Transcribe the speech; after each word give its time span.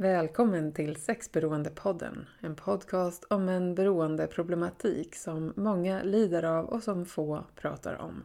Välkommen 0.00 0.72
till 0.72 0.96
Sexberoendepodden, 0.96 2.26
en 2.40 2.56
podcast 2.56 3.24
om 3.30 3.48
en 3.48 3.74
beroendeproblematik 3.74 5.14
som 5.14 5.52
många 5.56 6.02
lider 6.02 6.42
av 6.42 6.66
och 6.66 6.82
som 6.82 7.06
få 7.06 7.44
pratar 7.54 7.94
om. 7.94 8.24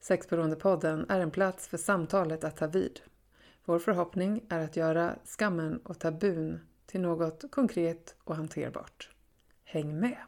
Sexberoendepodden 0.00 1.06
är 1.08 1.20
en 1.20 1.30
plats 1.30 1.68
för 1.68 1.76
samtalet 1.76 2.44
att 2.44 2.56
ta 2.56 2.66
vid. 2.66 3.00
Vår 3.64 3.78
förhoppning 3.78 4.44
är 4.48 4.58
att 4.58 4.76
göra 4.76 5.16
skammen 5.24 5.80
och 5.84 5.98
tabun 5.98 6.60
till 6.86 7.00
något 7.00 7.44
konkret 7.50 8.14
och 8.24 8.36
hanterbart. 8.36 9.10
Häng 9.64 10.00
med! 10.00 10.18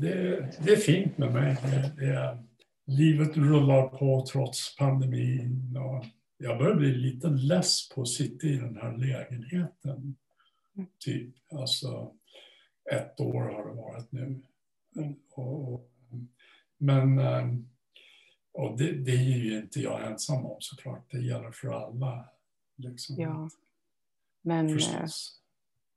Det, 0.00 0.48
det 0.64 0.72
är 0.72 0.76
fint 0.76 1.18
med 1.18 1.32
mig. 1.32 1.56
Det, 1.62 2.06
det, 2.06 2.38
livet 2.84 3.36
rullar 3.36 3.88
på 3.88 4.26
trots 4.32 4.76
pandemin. 4.76 5.76
Och 5.76 6.04
jag 6.38 6.58
börjar 6.58 6.74
bli 6.74 6.94
lite 6.94 7.28
less 7.28 7.88
på 7.88 8.02
att 8.02 8.08
sitta 8.08 8.46
i 8.46 8.56
den 8.56 8.76
här 8.76 8.96
lägenheten. 8.96 10.16
Typ, 10.98 11.34
alltså 11.52 12.12
ett 12.90 13.20
år 13.20 13.42
har 13.42 13.68
det 13.68 13.74
varit 13.74 14.12
nu. 14.12 14.42
Och, 15.30 15.74
och, 15.74 15.90
men 16.78 17.20
och 18.58 18.78
det, 18.78 18.92
det, 18.92 19.10
är 19.10 19.38
ju 19.38 19.58
inte 19.58 19.80
jag 19.80 20.06
ensam 20.06 20.46
om 20.46 20.56
såklart. 20.60 21.10
Det 21.10 21.18
gäller 21.18 21.50
för 21.50 21.68
alla. 21.68 22.28
Liksom. 22.76 23.16
Ja. 23.18 23.50
Men, 24.42 24.68
eh, 24.78 25.06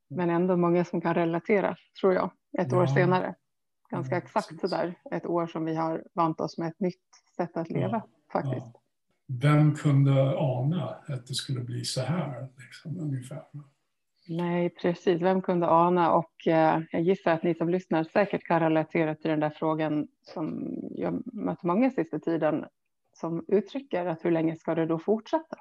men 0.08 0.30
ändå 0.30 0.58
många 0.58 0.86
som 0.86 1.02
kan 1.02 1.14
relatera, 1.14 1.78
tror 2.02 2.14
jag, 2.14 2.32
ett 2.60 2.72
ja. 2.72 2.82
år 2.82 2.88
senare. 2.88 3.36
Ganska 3.92 4.18
exakt 4.18 4.50
precis. 4.50 4.70
sådär, 4.70 4.96
ett 5.12 5.26
år 5.26 5.48
som 5.48 5.66
vi 5.66 5.76
har 5.76 6.04
vant 6.14 6.42
oss 6.42 6.58
med 6.58 6.68
ett 6.68 6.80
nytt 6.80 7.02
sätt 7.36 7.58
att 7.58 7.70
leva 7.70 7.98
ja, 7.98 8.08
faktiskt. 8.32 8.66
Ja. 8.74 8.82
Vem 9.42 9.76
kunde 9.76 10.38
ana 10.38 10.96
att 11.08 11.28
det 11.28 11.34
skulle 11.34 11.62
bli 11.62 11.86
så 11.86 12.02
här, 12.02 12.48
liksom, 12.58 13.00
ungefär? 13.00 13.44
Nej, 14.28 14.70
precis. 14.70 15.22
Vem 15.22 15.42
kunde 15.42 15.68
ana? 15.68 16.14
Och 16.14 16.48
eh, 16.48 16.82
jag 16.92 17.02
gissar 17.02 17.32
att 17.32 17.44
ni 17.44 17.56
som 17.56 17.70
lyssnar 17.70 18.04
säkert 18.04 18.44
kan 18.44 18.60
relatera 18.60 19.16
till 19.16 19.30
den 19.32 19.40
där 19.40 19.50
frågan 19.50 20.08
som 20.22 20.76
jag 20.92 21.22
mött 21.34 21.64
många 21.64 21.92
sista 21.92 22.20
tiden 22.20 22.66
som 23.14 23.46
uttrycker 23.48 24.06
att 24.06 24.26
hur 24.26 24.32
länge 24.32 24.56
ska 24.56 24.76
det 24.76 24.86
då 24.86 25.00
fortsätta? 25.00 25.58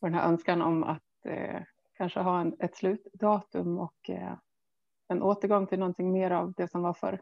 Och 0.00 0.08
den 0.08 0.14
här 0.14 0.28
önskan 0.28 0.62
om 0.62 0.84
att 0.84 1.26
eh, 1.26 1.60
kanske 1.96 2.20
ha 2.20 2.40
en, 2.40 2.56
ett 2.58 2.76
slutdatum 2.76 3.78
och 3.78 4.10
eh, 4.10 4.34
en 5.08 5.22
återgång 5.22 5.66
till 5.66 5.78
någonting 5.78 6.12
mer 6.12 6.30
av 6.30 6.52
det 6.52 6.68
som 6.68 6.82
var 6.82 6.94
förr. 6.94 7.20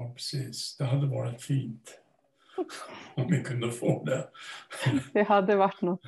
Ja, 0.00 0.12
precis. 0.14 0.76
Det 0.76 0.84
hade 0.84 1.06
varit 1.06 1.42
fint 1.42 2.00
om 3.14 3.26
vi 3.28 3.42
kunde 3.42 3.70
få 3.70 4.04
det. 4.04 4.28
det 5.12 5.22
hade 5.22 5.56
varit 5.56 5.82
något. 5.82 6.00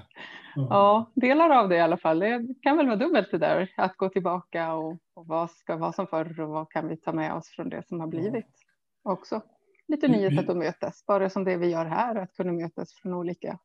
Ja, 0.55 1.11
delar 1.15 1.51
av 1.51 1.69
det 1.69 1.77
i 1.77 1.81
alla 1.81 1.97
fall. 1.97 2.19
Det 2.19 2.47
kan 2.63 2.77
väl 2.77 2.87
vara 2.87 2.97
dubbelt 2.97 3.31
det 3.31 3.39
där, 3.39 3.73
att 3.77 3.97
gå 3.97 4.09
tillbaka 4.09 4.75
och, 4.75 4.99
och 5.15 5.27
vad 5.27 5.51
ska 5.51 5.77
vara 5.77 5.93
som 5.93 6.07
förr 6.07 6.41
och 6.41 6.49
vad 6.49 6.71
kan 6.71 6.89
vi 6.89 6.97
ta 6.97 7.13
med 7.13 7.35
oss 7.35 7.49
från 7.49 7.69
det 7.69 7.89
som 7.89 8.01
har 8.01 8.07
blivit 8.07 8.47
också. 9.03 9.41
Lite 9.89 10.09
nya 10.09 10.31
sätt 10.31 10.51
att 10.51 10.57
mötas, 10.57 11.07
bara 11.07 11.31
som 11.31 11.45
det 11.45 11.57
vi 11.57 11.71
gör 11.71 11.85
här, 11.85 12.17
att 12.17 12.37
kunna 12.37 12.53
mötas 12.53 12.95
från 12.95 13.15
olika 13.15 13.59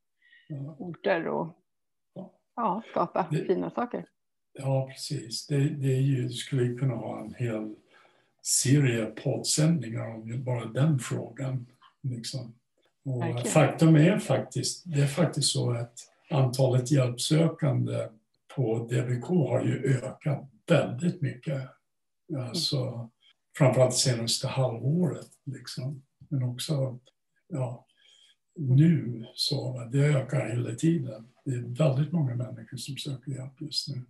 orter 0.77 1.27
och 1.27 1.57
ja, 2.55 2.81
skapa 2.91 3.27
det, 3.31 3.45
fina 3.45 3.69
saker. 3.69 4.05
Ja, 4.53 4.87
precis. 4.91 5.47
Det, 5.47 5.69
det 5.69 5.87
är 5.87 6.01
ju, 6.01 6.29
skulle 6.29 6.75
kunna 6.75 6.95
ha 6.95 7.19
en 7.21 7.33
hel 7.33 7.75
serie 8.47 9.05
poddsändningar 9.05 10.07
om 10.07 10.43
bara 10.43 10.65
den 10.65 10.99
frågan. 10.99 11.67
Liksom. 12.01 12.55
Och 13.05 13.47
faktum 13.47 13.95
är 13.95 14.19
faktiskt, 14.19 14.83
det 14.85 15.01
är 15.01 15.07
faktiskt 15.07 15.51
så 15.51 15.71
att 15.71 15.93
antalet 16.29 16.91
hjälpsökande 16.91 18.07
på 18.55 18.87
DBK 18.91 19.27
har 19.27 19.65
ju 19.65 19.97
ökat 19.97 20.49
väldigt 20.67 21.21
mycket. 21.21 21.61
Alltså. 22.37 23.09
Framförallt 23.57 23.91
det 23.91 23.97
senaste 23.97 24.47
halvåret. 24.47 25.29
Liksom. 25.45 26.03
Men 26.29 26.43
också 26.43 26.99
ja, 27.47 27.85
nu 28.55 29.25
så 29.33 29.89
det 29.91 29.99
ökar 29.99 30.49
hela 30.49 30.75
tiden. 30.75 31.27
Det 31.45 31.51
är 31.51 31.77
väldigt 31.77 32.11
många 32.11 32.35
människor 32.35 32.77
som 32.77 32.97
söker 32.97 33.31
hjälp 33.31 33.61
just 33.61 33.87
nu. 33.87 34.01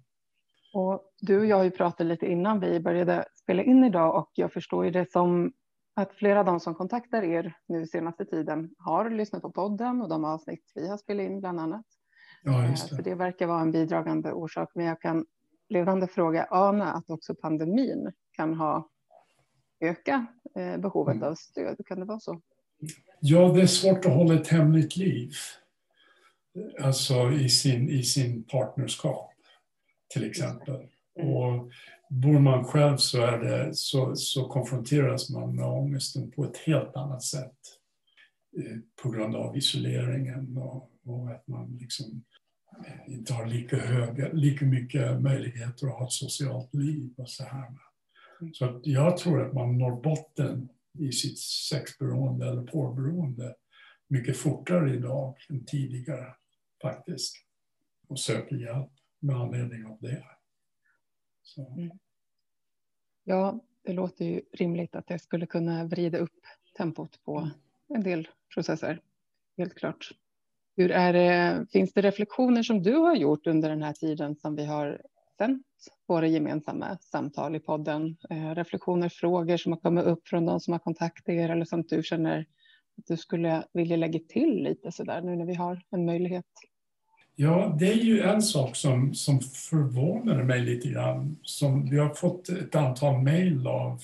Och 0.74 1.02
du 1.22 1.40
och 1.40 1.46
jag 1.46 1.58
har 1.58 1.64
ju 1.64 1.72
pratat 1.72 2.08
lite 2.08 2.26
innan 2.26 2.60
vi 2.60 2.80
började 2.80 3.26
spela 3.36 3.64
in 3.64 3.84
idag 3.84 4.16
och 4.16 4.32
jag 4.34 4.54
förstår 4.54 4.86
ju 4.86 4.92
det 4.92 5.12
som 5.12 5.54
att 5.96 6.14
flera 6.14 6.40
av 6.40 6.46
de 6.46 6.60
som 6.60 6.76
kontaktar 6.76 7.24
er 7.24 7.54
nu 7.68 7.88
senaste 7.88 8.26
tiden 8.26 8.70
har 8.78 9.10
lyssnat 9.10 9.42
på 9.42 9.52
podden 9.52 10.02
och 10.02 10.10
de 10.10 10.26
avsnitt 10.26 10.72
vi 10.76 10.90
har 10.90 10.98
spelat 10.98 11.26
in 11.26 11.40
bland 11.40 11.60
annat. 11.60 11.86
Ja, 12.44 12.70
just 12.70 12.90
det. 12.90 12.96
Så 12.96 13.02
det 13.02 13.16
verkar 13.16 13.48
vara 13.48 13.62
en 13.62 13.72
bidragande 13.72 14.32
orsak. 14.32 14.70
Men 14.76 14.86
jag 14.86 15.02
kan 15.02 15.26
ledande 15.70 16.08
fråga 16.08 16.48
ana 16.52 16.94
att 16.94 17.10
också 17.10 17.36
pandemin 17.36 18.12
kan 18.32 18.54
ha 18.54 18.90
öka 19.80 20.26
eh, 20.56 20.78
behovet 20.78 21.16
mm. 21.16 21.30
av 21.30 21.36
stöd. 21.36 21.78
Kan 21.86 22.00
det 22.00 22.06
vara 22.06 22.20
så? 22.20 22.42
Ja, 23.20 23.52
det 23.54 23.62
är 23.62 23.68
svårt 23.68 24.06
att 24.06 24.14
hålla 24.14 24.34
ett 24.34 24.48
hemligt 24.48 24.98
liv. 24.98 25.32
Alltså 26.84 27.32
i 27.32 27.50
sin, 27.50 27.90
i 27.90 28.04
sin 28.04 28.44
partnerskap, 28.44 29.32
till 30.14 30.30
exempel. 30.30 30.88
Mm. 31.20 31.34
Och 31.34 31.72
bor 32.10 32.40
man 32.40 32.64
själv 32.64 32.98
så, 32.98 33.22
är 33.22 33.40
det, 33.40 33.76
så, 33.76 34.16
så 34.16 34.48
konfronteras 34.48 35.30
man 35.30 35.56
med 35.56 35.66
ångesten 35.66 36.32
på 36.32 36.46
ett 36.46 36.58
helt 36.58 36.96
annat 36.96 37.24
sätt. 37.24 37.58
Eh, 38.58 38.78
på 39.04 39.10
grund 39.10 39.36
av 39.36 39.58
isoleringen 39.58 40.58
och, 40.58 40.92
och 41.06 41.32
att 41.32 41.48
man 41.48 41.78
liksom 41.82 42.24
eh, 42.88 43.14
inte 43.14 43.34
har 43.34 43.46
lika, 43.46 43.78
höga, 43.78 44.34
lika 44.34 44.66
mycket 44.66 45.22
möjligheter 45.22 45.88
att 45.88 45.94
ha 45.94 46.06
ett 46.06 46.12
socialt 46.12 46.74
liv. 46.74 47.14
och 47.18 47.30
Så 47.30 47.44
här. 47.44 47.68
Mm. 48.42 48.54
Så 48.54 48.82
jag 48.84 49.18
tror 49.18 49.48
att 49.48 49.54
man 49.54 49.78
når 49.78 50.02
botten 50.02 50.70
i 51.00 51.12
sitt 51.12 51.40
sexberoende 51.40 52.48
eller 52.48 52.64
porrberoende 52.64 53.56
mycket 54.10 54.38
fortare 54.38 54.96
idag 54.96 55.36
än 55.50 55.66
tidigare 55.66 56.36
faktiskt. 56.82 57.36
Och 58.08 58.20
söker 58.20 58.56
hjälp 58.56 58.92
med 59.20 59.36
anledning 59.36 59.86
av 59.86 59.98
det. 60.02 60.24
Mm. 61.58 61.92
Ja, 63.24 63.60
det 63.84 63.94
låter 63.94 64.26
ju 64.26 64.42
rimligt 64.54 64.96
att 64.96 65.08
det 65.08 65.20
skulle 65.20 65.46
kunna 65.46 65.86
vrida 65.86 66.18
upp 66.18 66.40
tempot 66.78 67.24
på 67.24 67.38
mm. 67.38 67.52
en 67.88 68.04
del 68.04 68.28
processer. 68.54 69.02
Helt 69.58 69.76
klart. 69.76 70.12
Hur 70.76 70.92
är 70.92 71.14
det, 71.14 71.66
finns 71.72 71.94
det 71.94 72.02
reflektioner 72.02 72.64
som 72.64 72.84
du 72.84 72.96
har 72.96 73.16
gjort 73.16 73.48
under 73.48 73.70
den 73.70 73.84
här 73.84 73.94
tiden 73.94 74.36
som 74.36 74.56
vi 74.56 74.66
har 74.66 75.02
sänt 75.38 75.66
våra 76.08 76.28
gemensamma 76.28 76.98
samtal 77.02 77.56
i 77.56 77.60
podden? 77.60 78.18
Eh, 78.30 78.56
reflektioner, 78.56 79.10
frågor 79.10 79.58
som 79.58 79.72
har 79.72 79.80
kommit 79.80 80.06
upp 80.06 80.28
från 80.28 80.46
de 80.46 80.60
som 80.60 80.72
har 80.72 80.80
kontaktat 80.80 81.30
er 81.30 81.50
eller 81.50 81.66
som 81.66 81.82
du 81.82 82.04
känner 82.04 82.46
att 82.98 83.06
du 83.08 83.18
skulle 83.18 83.64
vilja 83.74 83.98
lägga 83.98 84.20
till 84.20 84.64
lite 84.64 84.92
så 84.92 85.04
där 85.04 85.22
nu 85.22 85.36
när 85.36 85.46
vi 85.46 85.54
har 85.54 85.82
en 85.90 86.06
möjlighet? 86.06 86.46
Ja, 87.40 87.76
det 87.80 87.88
är 87.88 87.96
ju 87.96 88.22
en 88.22 88.42
sak 88.42 88.76
som, 88.76 89.14
som 89.14 89.40
förvånar 89.42 90.44
mig 90.44 90.62
lite 90.62 90.90
grann. 90.90 91.40
Som 91.44 91.90
vi 91.90 91.98
har 91.98 92.14
fått 92.14 92.50
ett 92.50 92.76
antal 92.76 93.22
mejl 93.22 93.68
av 93.68 94.02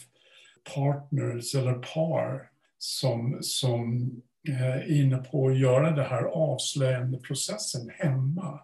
partners 0.75 1.55
eller 1.55 1.73
par 1.73 2.49
som, 2.77 3.37
som 3.41 4.11
eh, 4.49 4.63
är 4.63 4.91
inne 4.91 5.17
på 5.17 5.47
att 5.47 5.57
göra 5.57 5.91
den 5.91 6.05
här 6.05 6.23
avslöjande 6.23 7.17
processen 7.17 7.89
hemma. 7.89 8.59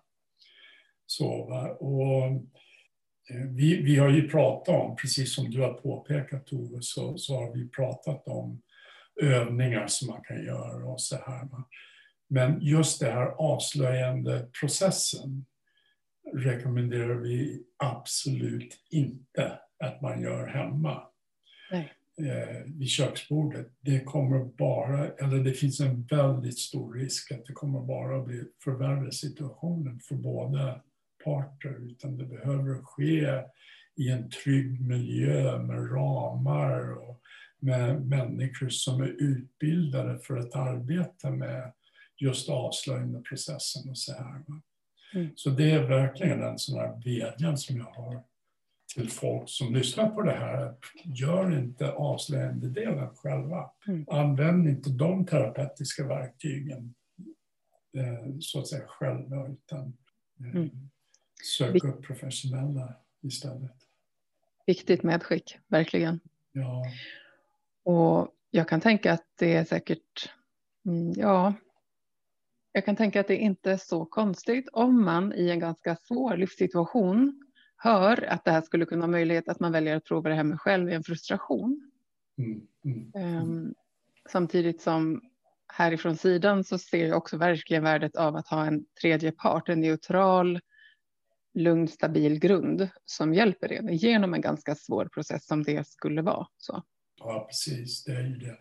Så, 1.06 1.46
va? 1.46 1.70
och 1.70 2.26
eh, 3.30 3.48
vi, 3.50 3.82
vi 3.82 3.98
har 3.98 4.10
ju 4.10 4.30
pratat 4.30 4.76
om, 4.76 4.96
precis 4.96 5.36
som 5.36 5.52
du 5.52 5.62
har 5.62 5.74
påpekat 5.74 6.48
Tove, 6.48 6.78
så, 6.82 7.18
så 7.18 7.36
har 7.36 7.54
vi 7.54 7.70
pratat 7.70 8.28
om 8.28 8.62
övningar 9.22 9.88
som 9.88 10.08
man 10.08 10.22
kan 10.22 10.44
göra 10.44 10.86
och 10.86 11.02
så 11.02 11.16
här. 11.16 11.48
Men 12.30 12.62
just 12.62 13.00
det 13.00 13.12
här 13.12 13.28
avslöjande 13.28 14.50
processen 14.60 15.46
rekommenderar 16.34 17.16
vi 17.16 17.64
absolut 17.78 18.76
inte 18.90 19.60
att 19.84 20.02
man 20.02 20.22
gör 20.22 20.48
hemma. 20.48 21.04
Nej. 21.72 21.94
Eh, 22.20 22.64
vid 22.66 22.90
köksbordet. 22.90 23.68
Det 23.80 24.00
kommer 24.00 24.46
bara, 24.46 25.08
eller 25.08 25.44
det 25.44 25.54
finns 25.54 25.80
en 25.80 26.04
väldigt 26.04 26.60
stor 26.60 26.94
risk 26.94 27.32
att 27.32 27.46
det 27.46 27.54
kommer 27.54 27.80
bara 27.80 28.24
bli 28.24 28.44
förvärra 28.64 29.12
situationen 29.12 30.00
för 30.00 30.16
båda 30.16 30.82
parter. 31.24 31.92
Utan 31.92 32.18
det 32.18 32.26
behöver 32.26 32.82
ske 32.84 33.42
i 33.96 34.10
en 34.10 34.30
trygg 34.30 34.82
miljö 34.82 35.60
med 35.60 35.92
ramar 35.92 36.98
och 36.98 37.22
med 37.60 38.06
människor 38.06 38.70
som 38.70 39.02
är 39.02 39.16
utbildade 39.24 40.20
för 40.20 40.38
att 40.38 40.56
arbeta 40.56 41.30
med 41.30 41.72
just 42.20 42.50
avslöjandeprocessen 42.50 43.90
och 43.90 43.98
så 43.98 44.14
här. 44.14 44.44
Mm. 45.14 45.30
Så 45.36 45.50
det 45.50 45.72
är 45.72 45.88
verkligen 45.88 46.44
en 46.44 46.60
sån 46.60 46.80
här 46.80 47.02
vädjan 47.06 47.58
som 47.58 47.78
jag 47.78 47.86
har 47.86 48.24
till 48.96 49.10
folk 49.10 49.50
som 49.50 49.74
lyssnar 49.74 50.10
på 50.10 50.22
det 50.22 50.32
här. 50.32 50.76
Gör 51.04 51.58
inte 51.60 51.92
avslöjandedelen 51.92 53.16
själva. 53.16 53.72
Mm. 53.88 54.06
Använd 54.10 54.68
inte 54.68 54.90
de 54.90 55.26
terapeutiska 55.26 56.08
verktygen 56.08 56.94
eh, 57.98 58.38
så 58.40 58.60
att 58.60 58.68
säga 58.68 58.88
själva 58.88 59.48
utan 59.48 59.98
eh, 60.40 60.56
Mm. 60.56 60.70
sök 61.58 61.84
upp 61.84 62.04
professionella 62.04 62.94
istället. 63.22 63.76
Viktigt 64.66 65.04
medskick, 65.04 65.58
verkligen. 65.68 66.20
Ja, 66.52 66.86
Och 67.84 68.28
jag 68.52 68.70
kan 68.70 68.82
tänka 68.82 69.14
att 69.14 69.26
det 69.40 69.56
är 69.56 69.66
säkert, 69.66 70.32
mm, 70.86 71.14
ja, 71.16 71.54
jag 72.72 72.86
kan 72.86 72.96
tänka 72.96 73.20
att 73.20 73.28
det 73.28 73.38
inte 73.38 73.72
är 73.72 73.78
så 73.78 74.06
konstigt 74.06 74.70
om 74.74 75.06
man 75.06 75.34
i 75.34 75.50
en 75.50 75.60
ganska 75.60 75.96
svår 75.96 76.38
livssituation 76.38 77.44
hör 77.78 78.24
att 78.24 78.46
det 78.46 78.52
här 78.52 78.62
skulle 78.62 78.86
kunna 78.86 79.02
ha 79.02 79.12
möjlighet 79.12 79.50
att 79.50 79.60
man 79.60 79.72
väljer 79.72 79.96
att 79.96 80.06
prova 80.06 80.30
det 80.30 80.36
här 80.36 80.44
med 80.44 80.62
själv 80.62 80.90
i 80.90 80.94
en 80.94 81.04
frustration. 81.04 81.92
mm, 82.38 82.62
mm, 82.86 83.12
Ehm, 83.16 83.74
samtidigt 84.30 84.82
som 84.82 85.22
härifrån 85.74 86.18
sidan 86.18 86.64
så 86.64 86.78
ser 86.78 87.08
jag 87.08 87.18
också 87.18 87.38
verkligen 87.38 87.84
värdet 87.84 88.16
av 88.16 88.36
att 88.36 88.48
ha 88.48 88.66
en 88.66 88.86
tredje 89.02 89.32
part, 89.32 89.70
en 89.70 89.82
neutral, 89.82 90.60
lugn, 91.54 91.88
stabil 91.88 92.40
grund 92.40 92.90
som 93.06 93.34
hjälper 93.34 93.72
en 93.72 93.96
genom 93.98 94.34
en 94.34 94.42
ganska 94.42 94.76
svår 94.76 95.06
process 95.06 95.46
som 95.46 95.64
det 95.64 95.88
skulle 95.88 96.22
vara. 96.22 96.48
Så. 96.58 96.84
Ja, 97.20 97.46
precis. 97.50 98.04
Det 98.04 98.12
är 98.12 98.24
ju 98.24 98.36
det. 98.36 98.58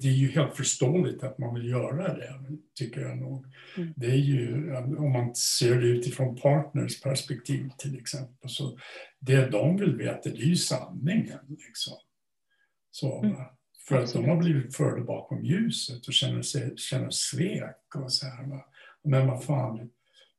Det 0.00 0.08
är 0.08 0.12
ju 0.12 0.30
helt 0.30 0.56
förståeligt 0.56 1.22
att 1.22 1.38
man 1.38 1.54
vill 1.54 1.68
göra 1.68 2.14
det, 2.14 2.34
tycker 2.74 3.00
jag 3.00 3.18
nog. 3.18 3.46
Mm. 3.76 3.92
Det 3.96 4.06
är 4.06 4.16
ju, 4.16 4.74
om 4.76 5.12
man 5.12 5.34
ser 5.34 5.80
det 5.80 5.86
utifrån 5.86 6.36
partners 6.36 7.00
perspektiv 7.00 7.70
till 7.78 7.98
exempel, 7.98 8.50
så 8.50 8.78
det 9.18 9.50
de 9.50 9.76
vill 9.76 9.96
veta, 9.96 10.30
det 10.30 10.38
är 10.38 10.46
ju 10.46 10.56
sanningen. 10.56 11.38
Liksom. 11.48 11.94
Så, 12.90 13.24
Mm. 13.24 13.36
För 13.88 13.98
att 13.98 14.12
de 14.12 14.28
har 14.28 14.36
blivit 14.36 14.76
förda 14.76 15.04
bakom 15.04 15.44
ljuset 15.44 16.06
och 16.06 16.12
känner, 16.12 16.42
sig, 16.42 16.76
känner 16.76 17.10
svek 17.10 17.94
och 17.94 18.12
så 18.12 18.26
här. 18.26 18.46
Va. 18.46 18.64
Men 19.04 19.26
vad 19.26 19.44
fan, 19.44 19.90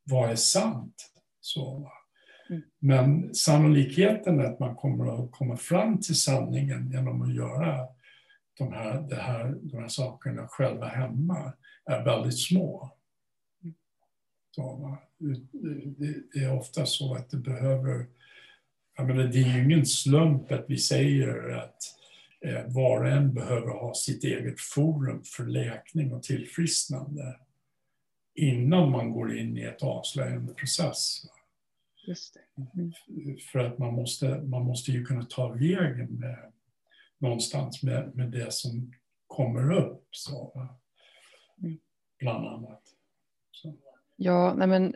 vad 0.04 0.30
är 0.30 0.36
sant? 0.36 1.12
Så, 1.40 1.78
va. 1.78 1.92
Men 2.78 3.34
sannolikheten 3.34 4.40
att 4.40 4.58
man 4.58 4.76
kommer 4.76 5.24
att 5.24 5.32
komma 5.32 5.56
fram 5.56 6.00
till 6.00 6.20
sanningen 6.20 6.90
genom 6.90 7.22
att 7.22 7.34
göra 7.34 7.88
de 8.58 8.72
här, 8.72 9.02
det 9.02 9.16
här, 9.16 9.58
de 9.62 9.78
här 9.78 9.88
sakerna 9.88 10.48
själva 10.48 10.86
hemma 10.86 11.52
är 11.84 12.04
väldigt 12.04 12.38
små. 12.38 12.96
Det, 16.32 16.40
är 16.40 16.58
ofta 16.58 16.86
så 16.86 17.14
att 17.14 17.30
det 17.30 17.36
behöver... 17.36 18.06
Jag 18.96 19.06
menar, 19.06 19.24
det 19.24 19.38
är 19.38 19.56
ju 19.56 19.64
ingen 19.64 19.86
slump 19.86 20.52
att 20.52 20.64
vi 20.68 20.78
säger 20.78 21.50
att 21.50 21.78
eh, 22.44 22.74
var 22.74 23.00
och 23.00 23.08
en 23.08 23.34
behöver 23.34 23.68
ha 23.68 23.94
sitt 23.94 24.24
eget 24.24 24.60
forum 24.60 25.22
för 25.36 25.46
läkning 25.46 26.12
och 26.12 26.22
tillfrisknande 26.22 27.36
innan 28.34 28.90
man 28.90 29.12
går 29.12 29.36
in 29.36 29.58
i 29.58 29.62
ett 29.62 29.82
avslöjande 29.82 30.54
process. 30.54 31.22
Just 32.06 32.34
det. 32.34 32.40
För 33.52 33.58
att 33.58 33.78
man 33.78 33.94
måste, 33.94 34.40
man 34.40 34.62
måste 34.62 34.90
ju 34.90 35.04
kunna 35.04 35.24
ta 35.24 35.48
vägen 35.48 36.14
med, 36.14 36.52
någonstans 37.18 37.82
med, 37.82 38.16
med 38.16 38.30
det 38.30 38.52
som 38.52 38.92
kommer 39.26 39.72
upp. 39.72 40.06
Så. 40.10 40.68
Mm. 41.62 41.78
Bland 42.18 42.46
annat. 42.46 42.82
Så. 43.50 43.76
Ja, 44.16 44.54
nej 44.56 44.68
men 44.68 44.94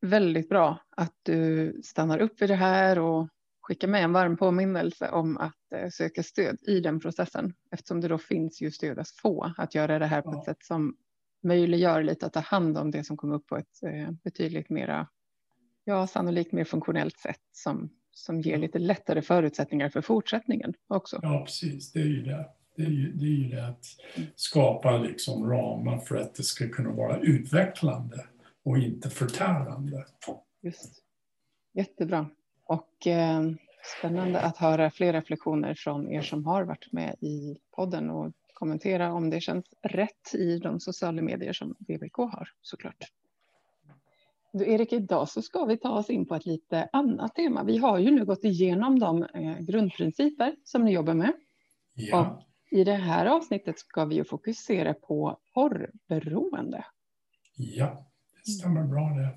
väldigt 0.00 0.48
bra 0.48 0.78
att 0.90 1.14
du 1.22 1.72
stannar 1.84 2.18
upp 2.18 2.42
vid 2.42 2.50
det 2.50 2.54
här 2.54 2.98
och 2.98 3.28
skickar 3.60 3.88
med 3.88 4.04
en 4.04 4.12
varm 4.12 4.36
påminnelse 4.36 5.10
om 5.10 5.36
att 5.36 5.72
eh, 5.74 5.88
söka 5.90 6.22
stöd 6.22 6.58
i 6.62 6.80
den 6.80 7.00
processen. 7.00 7.54
Eftersom 7.70 8.00
det 8.00 8.08
då 8.08 8.18
finns 8.18 8.60
ju 8.62 8.70
stöd 8.70 8.98
att 8.98 9.08
få 9.10 9.52
att 9.56 9.74
göra 9.74 9.98
det 9.98 10.06
här 10.06 10.22
på 10.22 10.32
Ja. 10.32 10.38
ett 10.38 10.44
sätt 10.44 10.64
som 10.64 10.96
möjliggör 11.42 12.02
lite 12.02 12.26
att 12.26 12.32
ta 12.32 12.40
hand 12.40 12.78
om 12.78 12.90
det 12.90 13.04
som 13.04 13.16
kom 13.16 13.32
upp 13.32 13.46
på 13.46 13.56
ett 13.56 13.82
eh, 13.82 14.10
betydligt 14.10 14.70
mera, 14.70 15.08
ja 15.88 16.06
sannolikt 16.06 16.52
mer 16.52 16.64
funktionellt 16.64 17.18
sätt 17.18 17.40
som, 17.52 17.90
som 18.10 18.40
ger 18.40 18.58
lite 18.58 18.78
lättare 18.78 19.22
förutsättningar 19.22 19.88
för 19.88 20.00
fortsättningen 20.00 20.74
också. 20.86 21.18
Ja, 21.22 21.42
precis. 21.44 21.92
Det 21.92 22.00
är 22.00 22.04
ju 22.04 22.22
det. 22.22 22.48
Det 22.76 22.82
är 22.82 22.90
ju 22.90 23.12
det, 23.12 23.24
är 23.24 23.28
ju 23.28 23.48
det 23.48 23.66
att 23.66 23.84
skapa 24.34 24.98
liksom 24.98 25.50
ramar 25.50 25.98
för 25.98 26.16
att 26.16 26.34
det 26.34 26.42
ska 26.42 26.68
kunna 26.68 26.90
vara 26.90 27.18
utvecklande 27.18 28.26
och 28.64 28.78
inte 28.78 29.10
förtärande. 29.10 30.06
Just. 30.62 31.02
Jättebra. 31.72 32.30
Och 32.64 33.06
eh, 33.06 33.42
spännande 33.98 34.40
att 34.40 34.56
höra 34.56 34.90
fler 34.90 35.12
reflektioner 35.12 35.74
från 35.74 36.12
er 36.12 36.22
som 36.22 36.46
har 36.46 36.64
varit 36.64 36.92
med 36.92 37.14
i 37.20 37.56
podden 37.76 38.10
och 38.10 38.32
kommentera 38.52 39.12
om 39.12 39.30
det 39.30 39.40
känns 39.40 39.64
rätt 39.82 40.34
i 40.34 40.58
de 40.58 40.80
sociala 40.80 41.22
medier 41.22 41.52
som 41.52 41.76
VBK 41.78 42.16
har 42.16 42.48
såklart. 42.62 43.04
Du 44.58 44.72
Erik, 44.72 44.92
idag 44.92 45.28
så 45.28 45.42
ska 45.42 45.64
vi 45.64 45.76
ta 45.76 45.90
oss 45.90 46.10
in 46.10 46.26
på 46.26 46.34
ett 46.34 46.46
lite 46.46 46.88
annat 46.92 47.34
tema. 47.34 47.64
Vi 47.64 47.78
har 47.78 47.98
ju 47.98 48.10
nu 48.10 48.24
gått 48.24 48.44
igenom 48.44 48.98
de 48.98 49.22
eh, 49.22 49.58
grundprinciper 49.58 50.54
som 50.64 50.84
ni 50.84 50.92
jobbar 50.92 51.14
med. 51.14 51.32
Ja, 51.94 52.42
I 52.70 52.84
det 52.84 52.94
här 52.94 53.26
avsnittet 53.26 53.78
ska 53.78 54.04
vi 54.04 54.14
ju 54.14 54.24
fokusera 54.24 54.94
på 54.94 55.38
porrberoende. 55.54 56.84
ja 57.56 58.06
det 58.44 58.50
stämmer 58.50 58.82
bra 58.82 59.08
det. 59.08 59.28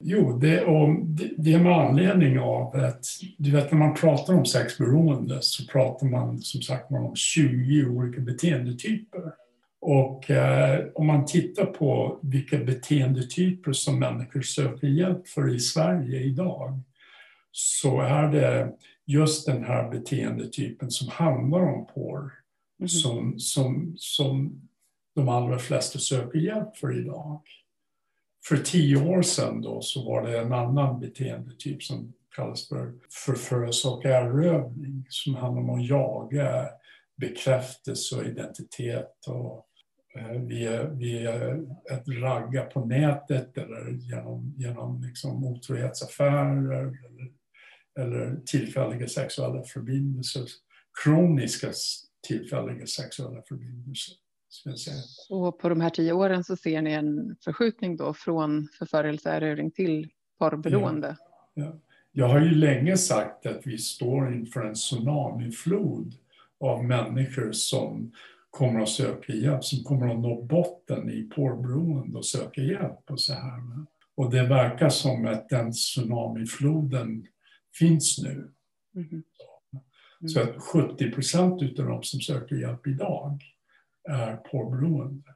Jo, 0.00 0.38
det, 0.38 0.64
och 0.64 1.04
det, 1.04 1.30
det 1.38 1.52
är 1.52 1.60
med 1.60 1.72
anledning 1.72 2.38
av 2.38 2.76
att 2.76 3.04
du 3.38 3.50
vet 3.50 3.72
när 3.72 3.78
man 3.78 3.94
pratar 3.94 4.34
om 4.34 4.46
sexberoende 4.46 5.38
så 5.42 5.66
pratar 5.66 6.06
man 6.06 6.38
som 6.38 6.62
sagt 6.62 6.90
om 6.90 7.14
20 7.14 7.86
olika 7.86 8.20
beteendetyper. 8.20 9.32
Och 9.88 10.30
eh, 10.30 10.86
om 10.94 11.06
man 11.06 11.26
tittar 11.26 11.66
på 11.66 12.18
vilka 12.22 12.58
beteendetyper 12.58 13.72
som 13.72 13.98
människor 13.98 14.42
söker 14.42 14.86
hjälp 14.86 15.28
för 15.28 15.54
i 15.54 15.60
Sverige 15.60 16.20
idag 16.20 16.80
så 17.52 18.00
är 18.00 18.32
det 18.32 18.72
just 19.06 19.46
den 19.46 19.64
här 19.64 19.90
beteendetypen 19.90 20.90
som 20.90 21.08
handlar 21.08 21.60
om 21.60 21.86
porr 21.86 22.46
Mhm. 22.78 22.88
som, 22.88 23.38
som, 23.38 23.94
som 23.96 24.60
de 25.14 25.28
allra 25.28 25.58
flesta 25.58 25.98
söker 25.98 26.38
hjälp 26.38 26.76
för 26.76 26.98
idag. 27.00 27.42
För 28.48 28.56
tio 28.56 29.08
år 29.08 29.22
sedan 29.22 29.60
då 29.62 29.80
så 29.82 30.04
var 30.04 30.26
det 30.26 30.38
en 30.38 30.52
annan 30.52 31.00
beteendetyp 31.00 31.82
som 31.82 32.12
kallas 32.36 32.68
för 32.68 32.92
förförelse 33.10 33.88
och 33.88 34.04
erövring 34.04 35.06
som 35.08 35.34
handlar 35.34 35.62
om 35.62 35.70
att 35.70 35.86
jaga 35.86 36.68
bekräftelse 37.16 38.16
och 38.16 38.26
identitet 38.26 39.26
och 39.26 39.66
via, 40.46 40.88
via 40.88 41.56
ett 41.90 42.08
ragga 42.08 42.62
på 42.62 42.84
nätet 42.84 43.58
eller 43.58 43.90
genom, 43.90 44.54
genom 44.56 45.02
liksom 45.02 45.44
otrohetsaffärer 45.44 46.82
eller, 46.82 47.30
eller 47.98 48.36
tillfälliga 48.46 49.08
sexuella 49.08 49.62
förbindelser. 49.62 50.42
Kroniska 51.04 51.68
tillfälliga 52.28 52.86
sexuella 52.86 53.42
förbindelser. 53.48 54.14
Så 55.28 55.52
på 55.52 55.68
de 55.68 55.80
här 55.80 55.90
tio 55.90 56.12
åren 56.12 56.44
så 56.44 56.56
ser 56.56 56.82
ni 56.82 56.92
en 56.92 57.36
förskjutning 57.44 57.96
då 57.96 58.14
från 58.14 58.68
förförelse, 58.78 59.30
erövring 59.30 59.70
till 59.70 60.10
porrberoende. 60.38 61.16
Jag 62.12 62.28
har 62.28 62.40
ju 62.40 62.50
länge 62.50 62.96
sagt 62.96 63.46
att 63.46 63.66
vi 63.66 63.78
står 63.78 64.34
inför 64.34 64.64
en 64.64 64.74
tsunamiflod 64.74 66.14
av 66.60 66.84
människor 66.84 67.52
som 67.52 68.12
kommer 68.56 68.80
att 68.80 68.88
söka 68.88 69.32
hjälp, 69.32 69.64
som 69.64 69.84
kommer 69.84 70.08
att 70.08 70.20
nå 70.20 70.42
botten 70.42 71.10
i 71.10 71.22
porrberoende 71.22 72.18
och 72.18 72.26
söka 72.26 72.60
hjälp 72.60 73.10
och 73.10 73.20
så 73.20 73.32
här. 73.32 73.60
Och 74.14 74.30
det 74.30 74.42
verkar 74.42 74.88
som 74.88 75.26
att 75.26 75.48
den 75.48 75.72
tsunamifloden 75.72 77.26
finns 77.78 78.18
nu. 78.18 78.52
Mhm. 78.94 79.22
Så 80.28 80.40
att 80.40 80.62
70 80.62 81.10
procent 81.10 81.62
av 81.62 81.86
de 81.86 82.02
som 82.02 82.20
söker 82.20 82.56
hjälp 82.56 82.86
idag 82.86 83.42
är 84.08 84.36
porrberoende. 84.36 85.34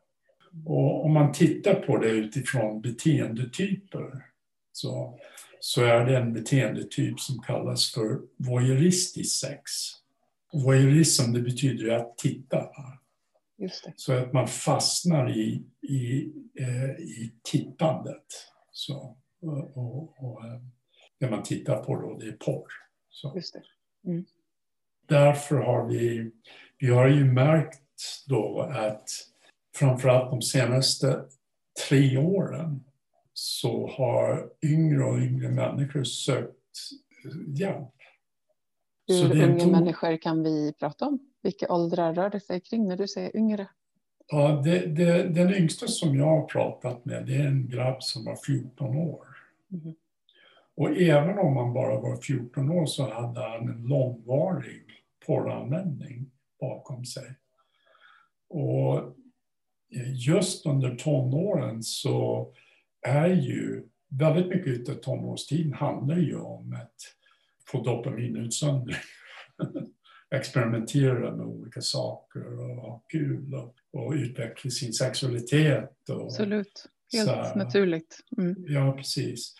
Och 0.67 1.05
om 1.05 1.13
man 1.13 1.33
tittar 1.33 1.75
på 1.75 1.99
det 1.99 2.11
utifrån 2.11 2.81
beteendetyper 2.81 4.25
så, 4.73 5.19
så 5.61 5.85
är 5.85 6.07
det 6.07 6.17
en 6.17 6.33
beteendetyp 6.33 7.21
som 7.21 7.39
kallas 7.39 7.93
för 7.93 8.21
voyeuristisk 8.37 9.41
sex. 9.41 9.63
Voyeurism 10.53 11.33
det 11.33 11.41
betyder 11.41 11.85
ju 11.85 11.93
att 11.93 12.19
titta. 12.19 12.69
Så 13.97 14.13
att 14.13 14.33
man 14.33 14.49
fastnar 14.49 15.31
i, 15.31 15.65
i, 15.83 16.33
eh, 16.59 16.91
i 16.91 17.35
tittandet. 17.43 18.25
Så, 18.73 19.17
och, 19.43 19.77
och, 19.77 20.25
och, 20.25 20.45
eh, 20.45 20.61
det 21.19 21.31
man 21.31 21.43
tittar 21.43 21.85
på 21.85 21.97
då, 21.97 22.19
det 22.19 22.27
är 22.27 22.33
porr. 22.33 22.69
Så. 23.11 23.33
Just 23.37 23.55
det. 23.55 23.63
Mm. 24.11 24.25
Därför 25.09 25.57
har 25.57 25.89
vi, 25.89 26.31
vi 26.79 26.87
har 26.87 27.09
ju 27.09 27.25
märkt 27.25 27.83
då 28.27 28.61
att 28.61 29.09
framförallt 29.77 30.31
de 30.31 30.43
senaste 30.43 31.25
tre 31.89 32.19
åren 32.19 32.85
så 33.33 33.89
har 33.89 34.51
yngre 34.65 35.05
och 35.05 35.19
yngre 35.19 35.49
människor 35.49 36.05
sökt 36.05 36.57
hjälp. 37.47 37.95
Hur 39.07 39.43
unga 39.43 39.67
människor 39.67 40.17
kan 40.17 40.43
vi 40.43 40.73
prata 40.73 41.07
om? 41.07 41.30
Vilka 41.43 41.73
åldrar 41.73 42.15
rör 42.15 42.31
det 42.31 42.41
sig 42.41 42.61
kring 42.61 42.89
när 42.89 42.97
du 42.97 43.09
säger 43.09 43.37
yngre? 43.37 43.69
Ja, 44.27 44.63
det, 44.65 44.87
det, 44.87 45.23
den 45.23 45.55
yngsta 45.55 45.89
som 45.89 46.17
jag 46.17 46.27
har 46.27 46.47
pratat 46.47 47.05
med 47.05 47.27
det 47.27 47.37
är 47.37 47.47
en 47.47 47.69
grabb 47.69 48.03
som 48.03 48.25
var 48.25 48.37
14 48.37 48.97
år. 48.97 49.27
Mm. 49.73 49.95
Och 50.75 50.91
även 50.91 51.39
om 51.39 51.57
han 51.57 51.73
bara 51.73 52.01
var 52.01 52.17
14 52.17 52.71
år 52.71 52.87
så 52.87 53.13
hade 53.13 53.41
han 53.41 53.69
en 53.69 53.83
långvarig 53.83 54.85
porranvändning 55.27 56.31
bakom 56.61 57.05
sig. 57.05 57.35
Och 58.49 59.17
just 60.27 60.67
under 60.67 60.95
tonåren 60.95 61.83
så 61.83 62.49
är 63.03 63.29
ju 63.29 63.83
väldigt 64.09 64.49
mycket 64.49 64.89
av 64.89 64.95
tonårstiden 64.95 65.73
handlar 65.73 66.17
ju 66.17 66.41
om 66.41 66.73
att 66.73 66.97
få 67.67 67.83
dopaminutsöndring. 67.83 68.97
Experimentera 70.31 71.37
med 71.37 71.47
olika 71.47 71.81
saker 71.81 72.61
och 72.61 72.77
ha 72.77 73.03
kul 73.09 73.55
och, 73.55 73.75
och 73.93 74.13
utveckla 74.13 74.71
sin 74.71 74.93
sexualitet. 74.93 76.09
Och, 76.09 76.23
Absolut, 76.23 76.87
helt 77.13 77.55
naturligt. 77.55 78.19
Mm. 78.39 78.65
Ja, 78.69 78.93
precis. 78.93 79.55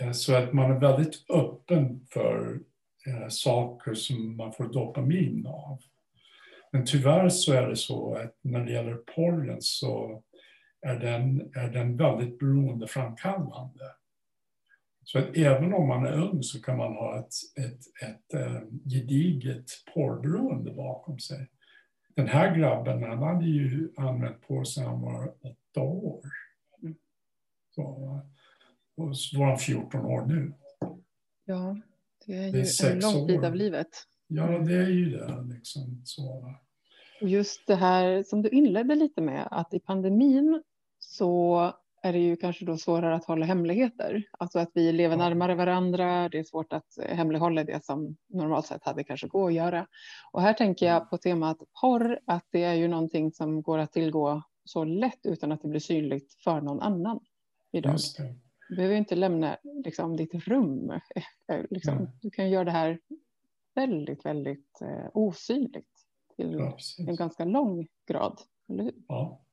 Eh, 0.00 0.12
så 0.12 0.34
att 0.34 0.52
man 0.52 0.70
är 0.70 0.80
väldigt 0.80 1.30
öppen 1.30 2.06
för 2.10 2.60
eh, 3.06 3.28
saker 3.28 3.94
som 3.94 4.36
man 4.36 4.52
får 4.52 4.72
dopamin 4.72 5.46
av. 5.46 5.78
Men 6.72 6.84
tyvärr 6.86 7.28
så 7.28 7.52
är 7.52 7.68
det 7.68 7.76
så 7.76 8.14
att 8.14 8.38
när 8.42 8.64
det 8.64 8.72
gäller 8.72 8.94
porren 8.94 9.56
så 9.60 10.22
är 10.80 10.98
den, 10.98 11.52
är 11.54 11.68
den 11.68 11.96
väldigt 11.96 12.38
beroendeframkallande. 12.38 13.84
Så 15.04 15.18
att 15.18 15.36
även 15.36 15.74
om 15.74 15.88
man 15.88 16.06
är 16.06 16.12
ung 16.12 16.42
så 16.42 16.62
kan 16.62 16.76
man 16.76 16.92
ha 16.92 17.18
ett, 17.18 17.34
ett, 17.64 17.80
ett, 18.02 18.34
ett 18.34 18.34
eh, 18.34 18.60
gediget 18.84 19.64
porrberoende 19.94 20.70
bakom 20.70 21.18
sig. 21.18 21.48
Den 22.14 22.28
här 22.28 22.56
grabben 22.56 23.02
han 23.02 23.18
hade 23.18 23.46
ju 23.46 23.92
använt 23.96 24.40
porr 24.40 24.64
sedan 24.64 24.84
han 24.84 25.00
var 25.00 25.34
åtta 25.40 25.80
år. 25.80 26.20
Så, 27.74 28.20
och 28.96 29.16
så 29.16 29.38
var 29.38 29.46
han 29.46 29.58
14 29.58 30.00
år 30.00 30.26
nu. 30.26 30.52
Ja, 31.44 31.76
det 32.26 32.36
är 32.36 32.46
ju 32.46 32.52
det 32.52 32.82
är 32.82 32.92
en 32.92 33.00
lång 33.00 33.26
tid 33.28 33.44
av 33.44 33.54
livet. 33.54 33.88
Ja, 34.26 34.58
det 34.58 34.74
är 34.74 34.88
ju 34.88 35.10
det. 35.10 35.44
Liksom, 35.54 36.02
så. 36.04 36.54
Just 37.20 37.66
det 37.66 37.74
här 37.74 38.22
som 38.22 38.42
du 38.42 38.48
inledde 38.48 38.94
lite 38.94 39.20
med, 39.20 39.48
att 39.50 39.74
i 39.74 39.80
pandemin 39.80 40.62
så 40.98 41.72
är 42.04 42.12
det 42.12 42.18
ju 42.18 42.36
kanske 42.36 42.64
då 42.64 42.76
svårare 42.76 43.14
att 43.14 43.24
hålla 43.24 43.46
hemligheter. 43.46 44.22
Alltså 44.38 44.58
att 44.58 44.70
vi 44.74 44.92
lever 44.92 45.16
närmare 45.16 45.54
varandra. 45.54 46.28
Det 46.28 46.38
är 46.38 46.44
svårt 46.44 46.72
att 46.72 46.98
hemlighålla 47.08 47.64
det 47.64 47.84
som 47.84 48.16
normalt 48.28 48.66
sett 48.66 48.84
hade 48.84 49.04
kanske 49.04 49.26
gå 49.26 49.46
att 49.46 49.54
göra. 49.54 49.86
Och 50.32 50.42
här 50.42 50.52
tänker 50.52 50.86
jag 50.86 51.10
på 51.10 51.18
temat 51.18 51.58
porr, 51.80 52.18
att 52.26 52.46
det 52.50 52.62
är 52.64 52.74
ju 52.74 52.88
någonting 52.88 53.32
som 53.32 53.62
går 53.62 53.78
att 53.78 53.92
tillgå 53.92 54.42
så 54.64 54.84
lätt 54.84 55.26
utan 55.26 55.52
att 55.52 55.62
det 55.62 55.68
blir 55.68 55.80
synligt 55.80 56.34
för 56.34 56.60
någon 56.60 56.80
annan 56.80 57.20
idag. 57.72 57.98
Du 58.68 58.76
behöver 58.76 58.96
inte 58.96 59.16
lämna 59.16 59.56
liksom, 59.84 60.16
ditt 60.16 60.34
rum. 60.34 60.92
Liksom, 61.70 61.94
mm. 61.94 62.08
Du 62.20 62.30
kan 62.30 62.50
göra 62.50 62.64
det 62.64 62.70
här 62.70 63.00
väldigt, 63.74 64.24
väldigt 64.24 64.80
eh, 64.80 65.06
osynligt 65.14 66.06
till 66.36 66.52
ja, 66.52 66.76
en 66.98 67.16
ganska 67.16 67.44
lång 67.44 67.86
grad. 68.08 68.40
Eller 68.68 68.84
hur? 68.84 68.94
Ja, 69.08 69.43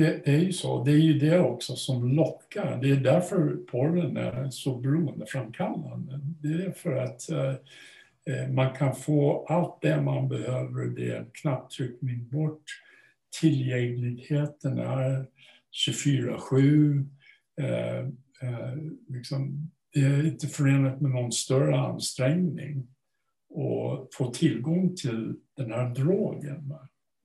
det, 0.00 0.22
det, 0.24 0.30
är 0.30 0.38
ju 0.38 0.52
så. 0.52 0.84
Det 0.84 0.90
är 0.90 0.96
ju 0.96 1.18
det 1.18 1.40
också 1.40 1.76
som 1.76 2.08
lockar. 2.08 2.78
Det 2.82 2.90
är 2.90 2.96
därför 2.96 3.56
porren 3.56 4.16
är 4.16 4.50
så 4.50 4.76
beroendeframkallande. 4.76 6.20
Det 6.22 6.64
är 6.64 6.72
för 6.72 6.96
att 6.96 7.30
eh, 7.30 7.54
eh 8.26 8.50
man 8.50 8.74
kan 8.76 8.96
få 8.96 9.46
allt 9.48 9.78
det 9.82 10.02
man 10.02 10.28
behöver. 10.28 10.86
Det 10.86 11.10
är 11.10 11.16
en 11.16 11.30
knapptryckning 11.32 12.28
bort. 12.28 12.62
Tillgängligheten 13.40 14.78
är 14.78 15.26
24-7. 15.88 17.06
Eh, 17.60 17.98
eh, 18.48 18.76
liksom, 19.08 19.70
det 19.92 20.00
är 20.00 20.26
inte 20.26 20.46
förenat 20.46 21.00
med 21.00 21.10
någon 21.10 21.32
större 21.32 21.78
ansträngning 21.78 22.86
att 23.50 24.14
få 24.14 24.30
tillgång 24.34 24.96
till 24.96 25.34
den 25.56 25.70
här 25.70 25.94
drogen. 25.94 26.74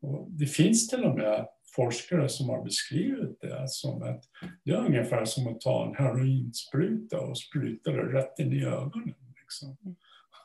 Och 0.02 0.28
det 0.32 0.46
finns 0.46 0.88
till 0.88 1.04
och 1.04 1.16
med 1.16 1.46
forskare 1.76 2.30
som 2.30 2.50
har 2.50 2.64
beskrivit 2.64 3.42
det 3.42 3.70
som 3.70 4.04
att 4.04 4.24
det 4.64 4.72
är 4.72 4.86
ungefär 4.86 5.26
som 5.26 5.48
att 5.48 5.62
ta 5.62 5.88
en 5.88 5.96
heroinspruta 5.96 7.20
och 7.22 7.38
spruta 7.38 7.92
det 7.92 8.04
rätt 8.04 8.40
in 8.40 8.54
i 8.54 8.66
ögonen. 8.66 9.16
Liksom. 9.42 9.78
Mm. 9.84 9.96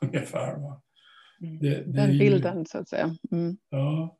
Ungefär. 0.01 0.57
Va? 0.57 0.81
Mm. 1.41 1.59
Det, 1.59 1.69
det 1.69 1.91
Den 1.91 2.17
bilden 2.17 2.59
ju, 2.59 2.65
så 2.65 2.77
att 2.77 2.89
säga. 2.89 3.15
Mm. 3.31 3.57
Ja. 3.69 4.17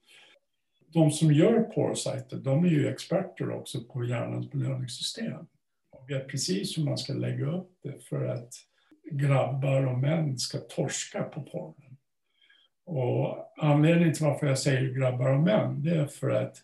De 0.88 1.12
som 1.12 1.34
gör 1.34 1.62
porrsajter, 1.62 2.38
de 2.38 2.66
är 2.66 2.70
ju 2.70 2.88
experter 2.88 3.52
också 3.52 3.84
på 3.84 4.06
hjärnans 4.06 4.52
belöningssystem. 4.52 5.48
Och 5.92 6.10
vet 6.10 6.28
precis 6.28 6.78
hur 6.78 6.84
man 6.84 6.98
ska 6.98 7.14
lägga 7.14 7.46
upp 7.46 7.72
det 7.84 8.04
för 8.04 8.26
att 8.26 8.54
grabbar 9.12 9.88
och 9.88 10.00
män 10.00 10.38
ska 10.38 10.58
torska 10.58 11.24
på 11.24 11.42
porren. 11.42 11.98
Och 12.86 13.54
anledningen 13.58 14.14
till 14.14 14.26
varför 14.26 14.48
jag 14.48 14.60
säger 14.60 14.94
grabbar 14.94 15.30
och 15.30 15.44
män, 15.44 15.84
det 15.84 15.96
är 15.96 16.08
för 16.08 16.30
att 16.30 16.58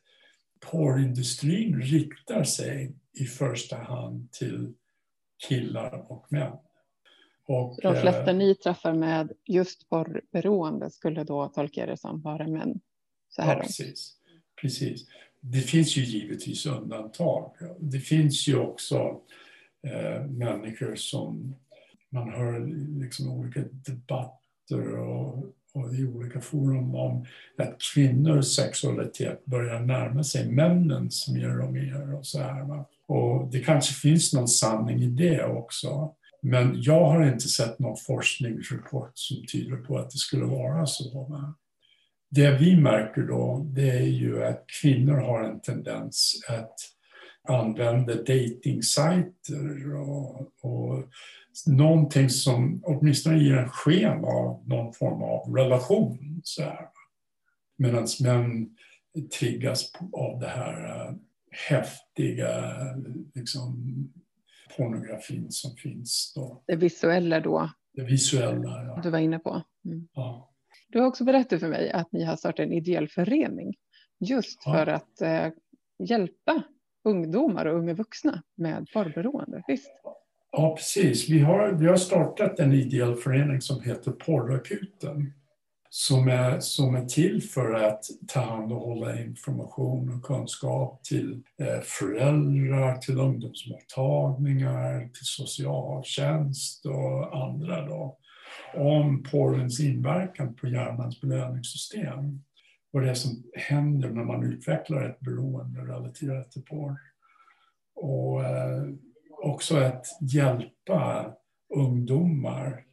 porrindustrin 0.59 1.81
riktar 1.81 2.43
sig 2.43 2.95
i 3.13 3.25
första 3.25 3.75
hand 3.75 4.31
till 4.31 4.73
killar 5.47 6.11
och 6.11 6.25
män. 6.29 6.57
Och, 7.47 7.79
de 7.81 7.95
flesta 7.95 8.31
eh, 8.31 8.37
ni 8.37 8.55
träffar 8.55 8.93
med 8.93 9.31
just 9.45 9.89
porrberoende 9.89 10.89
skulle 10.91 11.23
då 11.23 11.47
tolka 11.47 11.85
det 11.85 11.97
som 11.97 12.21
bara 12.21 12.47
män? 12.47 12.79
Så 13.29 13.41
här 13.41 13.55
ja, 13.55 13.61
precis. 13.61 14.15
precis. 14.61 15.07
Det 15.39 15.61
finns 15.61 15.97
ju 15.97 16.01
givetvis 16.03 16.65
undantag. 16.65 17.51
Det 17.79 17.99
finns 17.99 18.47
ju 18.47 18.57
också 18.57 19.21
eh, 19.83 20.25
människor 20.25 20.95
som 20.95 21.55
man 22.09 22.29
hör 22.29 22.67
liksom 22.99 23.31
olika 23.31 23.61
debatter 23.61 24.97
och, 24.97 25.53
och 25.73 25.93
i 25.93 26.05
olika 26.05 26.41
forum 26.41 26.95
om 26.95 27.25
att 27.57 27.77
kvinnors 27.93 28.45
sexualitet 28.45 29.45
börjar 29.45 29.79
närma 29.79 30.23
sig 30.23 30.51
männens 30.51 31.27
mer 31.27 31.59
och 31.59 31.73
mer. 31.73 32.13
Och 32.13 32.25
så 32.25 32.39
här, 32.39 32.63
va? 32.63 32.85
Och 33.07 33.51
det 33.51 33.59
kanske 33.59 33.93
finns 33.93 34.33
någon 34.33 34.47
sanning 34.47 35.03
i 35.03 35.07
det 35.07 35.45
också. 35.45 36.13
Men 36.41 36.81
jag 36.81 37.05
har 37.05 37.27
inte 37.27 37.47
sett 37.47 37.79
någon 37.79 37.97
forskningsrapport 37.97 39.11
som 39.13 39.37
tyder 39.51 39.77
på 39.77 39.97
att 39.97 40.09
det 40.09 40.17
skulle 40.17 40.45
vara 40.45 40.85
så. 40.85 41.23
Va? 41.23 41.55
Det 42.29 42.57
vi 42.57 42.75
märker 42.75 43.21
då, 43.21 43.65
det 43.69 43.89
är 43.89 44.05
ju 44.05 44.43
att 44.43 44.65
kvinnor 44.81 45.17
har 45.17 45.43
en 45.43 45.59
tendens 45.59 46.41
att 46.49 46.75
använda 47.47 48.15
dejtingsajter 48.15 49.95
och, 49.95 50.41
och 50.61 51.03
någonting 51.65 52.29
som 52.29 52.81
åtminstone 52.83 53.37
ger 53.37 53.57
en 53.57 53.69
sken 53.69 54.25
av 54.25 54.63
någon 54.67 54.93
form 54.93 55.21
av 55.21 55.55
relation. 55.55 56.41
Medan 57.77 58.07
män 58.23 58.69
triggas 59.39 59.91
av 60.13 60.39
det 60.39 60.47
här 60.47 61.07
äh, 61.07 61.15
häftiga 61.69 62.75
liksom, 63.35 63.83
pornografin 64.77 65.51
som 65.51 65.75
finns. 65.75 66.33
Då. 66.35 66.63
Det 66.67 66.75
visuella 66.75 67.39
då? 67.39 67.69
Det 67.93 68.03
visuella, 68.03 68.83
ja. 68.83 68.99
Du 69.03 69.09
var 69.09 69.19
inne 69.19 69.39
på. 69.39 69.61
Mm. 69.85 70.07
Ja. 70.13 70.53
Du 70.89 70.99
har 70.99 71.07
också 71.07 71.23
berättat 71.23 71.59
för 71.59 71.69
mig 71.69 71.91
att 71.91 72.11
ni 72.11 72.23
har 72.23 72.35
startat 72.35 72.59
en 72.59 72.73
ideell 72.73 73.07
förening 73.07 73.75
just 74.19 74.61
ja. 74.65 74.73
för 74.73 74.87
att 74.87 75.21
eh, 75.21 75.47
hjälpa 75.99 76.63
ungdomar 77.03 77.65
och 77.65 77.77
unga 77.77 77.93
vuxna 77.93 78.43
med 78.55 78.87
porrberoende. 78.93 79.63
Visst? 79.67 79.91
Ja, 80.57 80.75
precis. 80.75 81.29
Vi 81.29 81.39
har, 81.39 81.71
vi 81.71 81.87
har 81.87 81.95
startat 81.95 82.59
en 82.59 82.73
ideell 82.73 83.15
förening 83.15 83.61
som 83.61 83.81
heter 83.81 84.11
Porrakuten. 84.11 85.33
som 85.89 86.27
är, 86.27 86.59
som 86.59 86.95
är 86.95 87.05
till 87.05 87.43
för 87.43 87.73
att 87.73 88.03
ta 88.27 88.39
hand 88.39 88.71
och 88.71 88.79
hålla 88.79 89.21
information 89.21 90.13
och 90.13 90.23
kunskap 90.23 91.03
till 91.03 91.43
eh, 91.61 91.81
föräldrar, 91.81 92.95
till 92.95 93.19
ungdomsmottagningar, 93.19 94.99
till 94.99 95.25
socialtjänst 95.25 96.85
och 96.85 97.37
andra 97.43 97.87
då, 97.87 98.17
om 98.75 99.23
porrens 99.23 99.79
inverkan 99.79 100.55
på 100.55 100.67
hjärnans 100.67 101.21
belöningssystem 101.21 102.43
och 102.93 103.01
det 103.01 103.15
som 103.15 103.43
händer 103.53 104.09
när 104.09 104.23
man 104.23 104.43
utvecklar 104.43 105.09
ett 105.09 105.19
beroende 105.19 105.81
relaterat 105.81 106.51
till 106.51 106.63
porr. 106.63 106.97
Och 107.95 108.43
eh, 108.45 108.83
också 109.47 109.77
att 109.77 110.05
hjälpa 110.21 111.33
ungdomar 111.75 112.85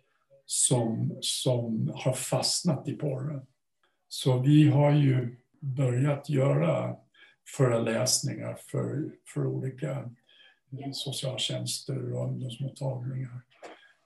som, 0.47 1.19
som 1.21 1.93
har 1.95 2.13
fastnat 2.13 2.89
i 2.89 2.93
porren. 2.93 3.47
Så 4.09 4.39
vi 4.39 4.69
har 4.69 4.93
ju 4.93 5.37
börjat 5.61 6.29
göra 6.29 6.97
föreläsningar 7.57 8.59
för, 8.71 9.15
för 9.35 9.47
olika 9.47 10.11
socialtjänster 10.93 12.13
och 12.13 12.29
ungdomsmottagningar 12.29 13.41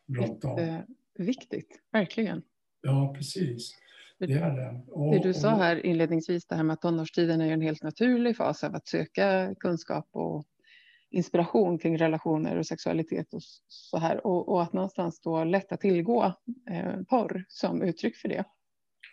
runt 0.08 0.44
om. 0.44 0.82
Viktigt, 1.18 1.80
verkligen. 1.92 2.42
Ja, 2.82 3.14
precis. 3.16 3.74
Det 4.18 4.32
är 4.32 4.50
det. 4.50 4.92
Och, 4.92 5.14
det 5.14 5.18
du 5.18 5.34
sa 5.34 5.48
här 5.48 5.86
inledningsvis, 5.86 6.46
det 6.46 6.54
här 6.54 6.62
med 6.62 6.74
att 6.74 6.80
tonårstiden 6.80 7.40
är 7.40 7.52
en 7.52 7.60
helt 7.60 7.82
naturlig 7.82 8.36
fas 8.36 8.64
av 8.64 8.74
att 8.74 8.86
söka 8.86 9.54
kunskap 9.60 10.08
och 10.10 10.46
inspiration 11.10 11.78
kring 11.78 11.98
relationer 11.98 12.56
och 12.56 12.66
sexualitet 12.66 13.34
och 13.34 13.42
så 13.68 13.98
här 13.98 14.26
och, 14.26 14.48
och 14.48 14.62
att 14.62 14.72
någonstans 14.72 15.20
då 15.20 15.44
lätt 15.44 15.72
att 15.72 15.80
tillgå 15.80 16.32
eh, 16.70 17.02
porr 17.08 17.44
som 17.48 17.82
uttryck 17.82 18.16
för 18.16 18.28
det. 18.28 18.44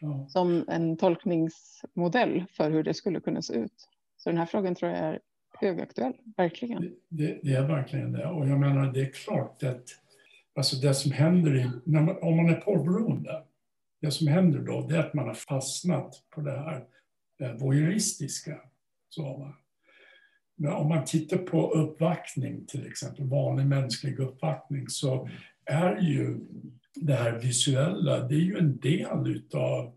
Ja. 0.01 0.25
Som 0.29 0.65
en 0.67 0.97
tolkningsmodell 0.97 2.45
för 2.49 2.71
hur 2.71 2.83
det 2.83 2.93
skulle 2.93 3.19
kunna 3.19 3.41
se 3.41 3.53
ut. 3.53 3.87
Så 4.17 4.29
den 4.29 4.37
här 4.37 4.45
frågan 4.45 4.75
tror 4.75 4.91
jag 4.91 4.99
är 4.99 5.19
högaktuell, 5.59 6.13
verkligen. 6.37 6.81
Det, 6.81 6.93
det, 7.09 7.39
det 7.43 7.53
är 7.53 7.67
verkligen 7.67 8.11
det 8.11 8.27
och 8.27 8.47
jag 8.47 8.59
menar 8.59 8.93
det 8.93 9.01
är 9.01 9.11
klart 9.11 9.63
att 9.63 9.83
alltså 10.55 10.75
det 10.75 10.93
som 10.93 11.11
händer 11.11 11.55
i, 11.55 11.69
man, 11.85 12.17
om 12.21 12.37
man 12.37 12.49
är 12.49 12.61
porrberoende, 12.61 13.43
det 14.01 14.11
som 14.11 14.27
händer 14.27 14.59
då 14.59 14.87
det 14.87 14.95
är 14.95 14.99
att 14.99 15.13
man 15.13 15.27
har 15.27 15.33
fastnat 15.33 16.23
på 16.29 16.41
det 16.41 16.51
här 16.51 16.85
eh, 17.41 17.51
voyeuristiska. 17.51 18.57
Så, 19.09 19.23
men 19.37 19.53
om 20.63 20.89
man 20.89 21.05
tittar 21.05 21.37
på 21.37 21.71
uppvaktning, 21.71 22.65
till 22.65 22.87
exempel 22.87 23.25
vanlig 23.25 23.65
mänsklig 23.65 24.19
uppvaktning, 24.19 24.89
så 24.89 25.29
är 25.65 26.01
ju 26.01 26.39
det 26.95 27.13
här 27.13 27.39
visuella, 27.39 28.27
det 28.27 28.35
är 28.35 28.39
ju 28.39 28.57
en 28.57 28.79
del 28.79 29.27
utav 29.27 29.93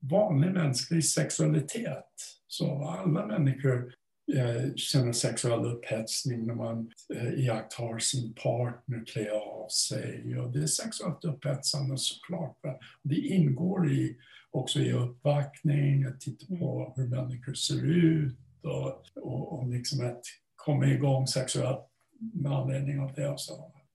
vanlig 0.00 0.52
mänsklig 0.52 1.04
sexualitet. 1.04 2.04
Så 2.46 2.84
alla 2.84 3.26
människor 3.26 3.94
eh, 4.36 4.74
känner 4.76 5.12
sexuell 5.12 5.64
upphetsning 5.64 6.46
när 6.46 6.54
man 6.54 6.90
eh, 7.14 7.28
iakttar 7.28 7.98
sin 7.98 8.34
partner 8.34 9.04
klä 9.06 9.30
av 9.30 9.68
sig. 9.68 10.38
Och 10.38 10.52
det 10.52 10.62
är 10.62 10.66
sexuellt 10.66 11.24
upphetsande 11.24 11.98
såklart. 11.98 12.58
Det 13.02 13.16
ingår 13.16 13.92
i, 13.92 14.16
också 14.50 14.80
i 14.80 14.92
uppvaktning, 14.92 16.04
att 16.04 16.20
titta 16.20 16.46
på 16.46 16.92
hur 16.96 17.06
människor 17.06 17.54
ser 17.54 17.84
ut 17.84 18.38
och, 18.64 19.04
och, 19.14 19.52
och 19.52 19.68
liksom 19.68 20.06
att 20.06 20.22
komma 20.56 20.86
igång 20.86 21.26
sexuellt 21.26 21.88
med 22.18 22.52
anledning 22.52 23.00
av 23.00 23.12
det. 23.14 23.28
Och. 23.28 23.38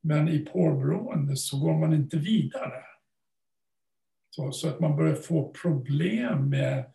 Men 0.01 0.29
i 0.29 0.39
porrberoende 0.39 1.37
så 1.37 1.59
går 1.59 1.73
man 1.73 1.93
inte 1.93 2.17
vidare. 2.17 2.83
Så, 4.29 4.51
så, 4.51 4.69
att 4.69 4.79
man 4.79 4.95
börjar 4.95 5.15
få 5.15 5.53
problem 5.61 6.49
med 6.49 6.85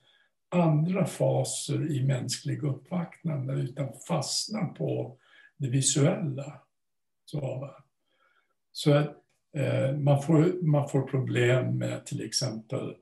andra 0.48 1.06
faser 1.06 1.90
i 1.90 2.04
mänsklig 2.04 2.62
uppvaknande 2.62 3.52
utan 3.52 3.88
fastnar 4.08 4.64
på 4.64 5.18
det 5.56 5.68
visuella. 5.68 6.61
Så, 7.24 7.70
så 8.72 8.92
att 8.92 9.16
eh, 9.57 9.96
man, 9.96 10.22
får, 10.22 10.62
man 10.62 10.88
får 10.88 11.02
problem 11.02 11.78
med 11.78 12.07
till 12.07 12.24
exempel 12.24 12.94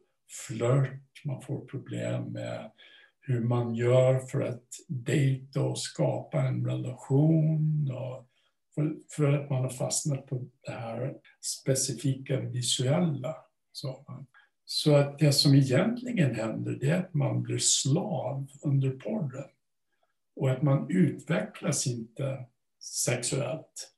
flört, 0.48 1.24
man 1.24 1.42
får 1.42 1.66
problem 1.66 2.24
med 2.24 2.70
hur 3.26 3.40
man 3.40 3.74
gör 3.74 4.18
för 4.18 4.40
att 4.40 4.68
dejta 4.88 5.62
och 5.62 5.78
skapa 5.78 6.40
en 6.40 6.66
relation. 6.66 7.90
Och 7.90 8.26
för, 8.74 8.96
för 9.10 9.32
att 9.32 9.50
man 9.50 9.62
har 9.62 9.70
fastnat 9.70 10.26
på 10.26 10.46
det 10.66 10.72
här 10.72 11.16
specifika 11.40 12.40
visuella. 12.40 13.36
Så, 13.72 14.04
så 14.64 14.94
att 14.94 15.18
det 15.18 15.32
som 15.32 15.54
egentligen 15.54 16.34
händer 16.34 16.72
det 16.80 16.90
är 16.90 16.98
att 16.98 17.14
man 17.14 17.42
blir 17.42 17.58
slav 17.58 18.46
under 18.62 18.90
porren. 18.90 19.50
Och 20.36 20.50
att 20.50 20.62
man 20.62 20.86
utvecklas 20.90 21.86
inte 21.86 22.44
sexuellt 22.80 23.92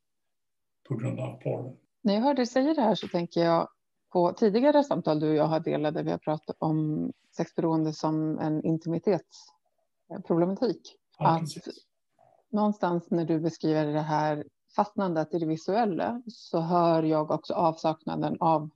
på 0.88 0.96
grund 0.96 1.20
av 1.20 1.42
porren. 1.42 1.76
När 2.02 2.14
jag 2.14 2.20
hör 2.20 2.34
dig 2.34 2.46
säga 2.46 2.74
det 2.74 2.82
här 2.82 2.94
så 2.94 3.08
tänker 3.08 3.40
jag 3.40 3.68
på 4.12 4.32
tidigare 4.32 4.84
samtal 4.84 5.20
du 5.20 5.28
och 5.28 5.34
jag 5.34 5.44
har 5.44 5.60
delat 5.60 5.94
där 5.94 6.02
vi 6.02 6.10
har 6.10 6.18
pratat 6.18 6.56
om 6.58 7.12
sexberoende 7.36 7.92
som 7.92 8.38
en 8.38 8.64
intimitetsproblematik. 8.64 10.96
Ja, 11.18 11.28
att 11.28 11.42
någonstans 12.50 13.10
när 13.10 13.24
du 13.24 13.40
beskriver 13.40 13.86
det 13.86 14.00
här 14.00 14.44
fastnandet 14.76 15.34
i 15.34 15.38
det 15.38 15.46
visuella 15.46 16.22
så 16.26 16.60
hör 16.60 17.02
jag 17.02 17.30
också 17.30 17.54
avsaknaden 17.54 18.36
av 18.40 18.70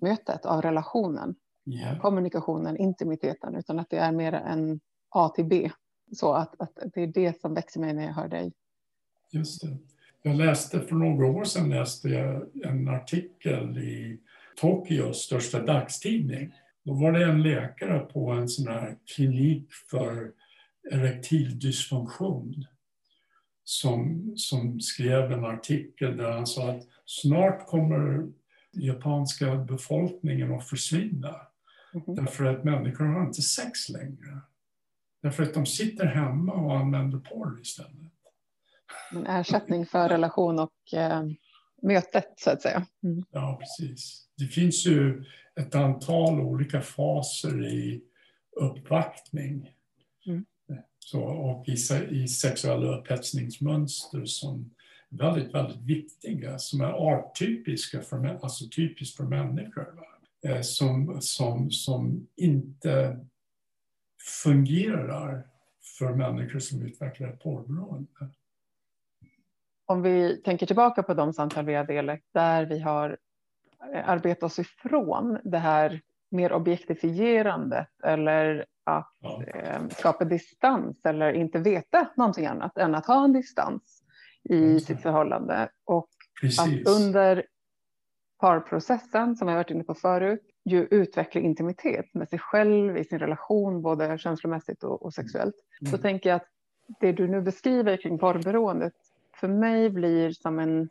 mötet, 0.00 0.46
av 0.46 0.62
relationen, 0.62 1.34
yeah. 1.66 2.00
kommunikationen, 2.00 2.76
intimiteten, 2.76 3.54
utan 3.54 3.78
att 3.78 3.90
det 3.90 3.98
är 3.98 4.12
mer 4.12 4.32
en 4.32 4.80
A 5.08 5.28
till 5.28 5.44
B. 5.44 5.70
Så 6.12 6.32
att, 6.32 6.60
att 6.60 6.78
det 6.94 7.02
är 7.02 7.06
det 7.06 7.40
som 7.40 7.54
växer 7.54 7.80
mig 7.80 7.92
när 7.92 8.06
jag 8.06 8.12
hör 8.12 8.28
dig. 8.28 8.52
Just 9.30 9.62
det. 9.62 9.76
Jag 10.22 10.36
läste 10.36 10.80
för 10.80 10.94
några 10.94 11.26
år 11.26 11.44
sedan 11.44 11.70
läste 11.70 12.08
jag 12.08 12.46
en 12.64 12.88
artikel 12.88 13.78
i 13.78 14.20
Tokyos 14.60 15.16
största 15.16 15.62
dagstidning. 15.62 16.54
Då 16.84 16.94
var 16.94 17.12
det 17.12 17.24
en 17.24 17.42
läkare 17.42 17.98
på 17.98 18.30
en 18.30 18.48
sån 18.48 18.68
här 18.68 18.98
klinik 19.14 19.72
för 19.90 20.32
erektil 20.90 21.58
dysfunktion 21.58 22.64
som, 23.64 24.32
som 24.36 24.80
skrev 24.80 25.32
en 25.32 25.44
artikel 25.44 26.16
där 26.16 26.30
han 26.30 26.46
sa 26.46 26.70
att 26.70 26.82
snart 27.04 27.66
kommer 27.66 28.28
japanska 28.72 29.56
befolkningen 29.56 30.54
att 30.54 30.68
försvinna. 30.68 31.34
Mm. 31.94 32.14
Därför 32.14 32.44
att 32.44 32.64
människor 32.64 33.04
har 33.04 33.26
inte 33.26 33.42
sex 33.42 33.88
längre. 33.88 34.40
Därför 35.22 35.42
att 35.42 35.54
de 35.54 35.66
sitter 35.66 36.06
hemma 36.06 36.52
och 36.52 36.76
använder 36.76 37.18
porr 37.18 37.60
istället. 37.60 38.12
En 39.12 39.26
ersättning 39.26 39.86
för 39.86 40.08
relation 40.08 40.58
och 40.58 40.94
eh, 40.94 41.22
mötet 41.82 42.32
så 42.36 42.50
att 42.50 42.62
säga. 42.62 42.86
Mm. 43.02 43.24
Ja, 43.30 43.60
precis. 43.60 44.27
Det 44.38 44.44
finns 44.44 44.86
ju 44.86 45.24
ett 45.60 45.74
antal 45.74 46.40
olika 46.40 46.80
faser 46.80 47.66
i 47.66 48.02
uppvaktning. 48.56 49.70
Mm. 50.26 50.44
Så, 50.98 51.22
och 51.22 51.68
i, 51.68 51.76
i 52.10 52.28
sexuella 52.28 52.98
upphetsningsmönster 52.98 54.24
som 54.24 54.74
är 55.10 55.16
väldigt, 55.16 55.54
väldigt 55.54 55.82
viktiga, 55.82 56.58
som 56.58 56.80
är 56.80 56.92
arttypiska 56.92 58.00
för, 58.00 58.38
alltså 58.42 58.64
typiskt 58.76 59.16
för 59.16 59.24
människor. 59.24 59.86
Eh, 60.44 60.60
som, 60.60 61.20
som, 61.20 61.70
som 61.70 62.28
inte 62.36 63.18
fungerar 64.42 65.46
för 65.98 66.14
människor 66.14 66.58
som 66.58 66.82
utvecklar 66.82 67.28
ett 67.28 67.42
porrberoende 67.42 68.30
om 69.88 70.02
vi 70.02 70.36
tänker 70.44 70.66
tillbaka 70.66 71.02
på 71.02 71.14
de 71.14 71.32
samtal 71.32 71.64
vi 71.64 71.74
har 71.74 71.84
delat 71.84 72.20
där 72.34 72.66
vi 72.66 72.78
har 72.78 73.16
arbetat 74.04 74.42
oss 74.42 74.58
ifrån 74.58 75.38
det 75.44 75.58
här 75.58 76.00
mer 76.30 76.52
objektifierandet 76.52 77.88
eller 78.04 78.66
att 78.84 79.16
ja. 79.20 79.42
eh, 79.44 79.88
skapa 79.88 80.24
distans 80.24 80.96
eller 81.04 81.32
inte 81.32 81.58
veta 81.58 82.08
någonting 82.16 82.46
annat 82.46 82.78
än 82.78 82.94
att 82.94 83.06
ha 83.06 83.24
en 83.24 83.32
distans 83.32 84.02
i 84.44 84.64
mm. 84.64 84.80
sitt 84.80 85.02
förhållande. 85.02 85.68
Och 85.84 86.08
Precis. 86.40 86.60
att 86.60 86.96
under 86.96 87.46
parprocessen, 88.40 89.36
som 89.36 89.48
jag 89.48 89.54
varit 89.54 89.70
inne 89.70 89.84
på 89.84 89.94
förut, 89.94 90.42
ju 90.64 90.88
utveckla 90.90 91.40
intimitet 91.40 92.14
med 92.14 92.28
sig 92.28 92.38
själv 92.38 92.96
i 92.96 93.04
sin 93.04 93.18
relation, 93.18 93.82
både 93.82 94.18
känslomässigt 94.18 94.84
och, 94.84 95.02
och 95.02 95.14
sexuellt. 95.14 95.54
Mm. 95.80 95.90
Så 95.90 95.98
tänker 95.98 96.30
jag 96.30 96.36
att 96.36 96.48
det 97.00 97.12
du 97.12 97.28
nu 97.28 97.40
beskriver 97.40 97.96
kring 97.96 98.18
porrberoendet 98.18 98.94
för 99.40 99.48
mig 99.48 99.90
blir 99.90 100.30
som 100.30 100.58
en, 100.58 100.88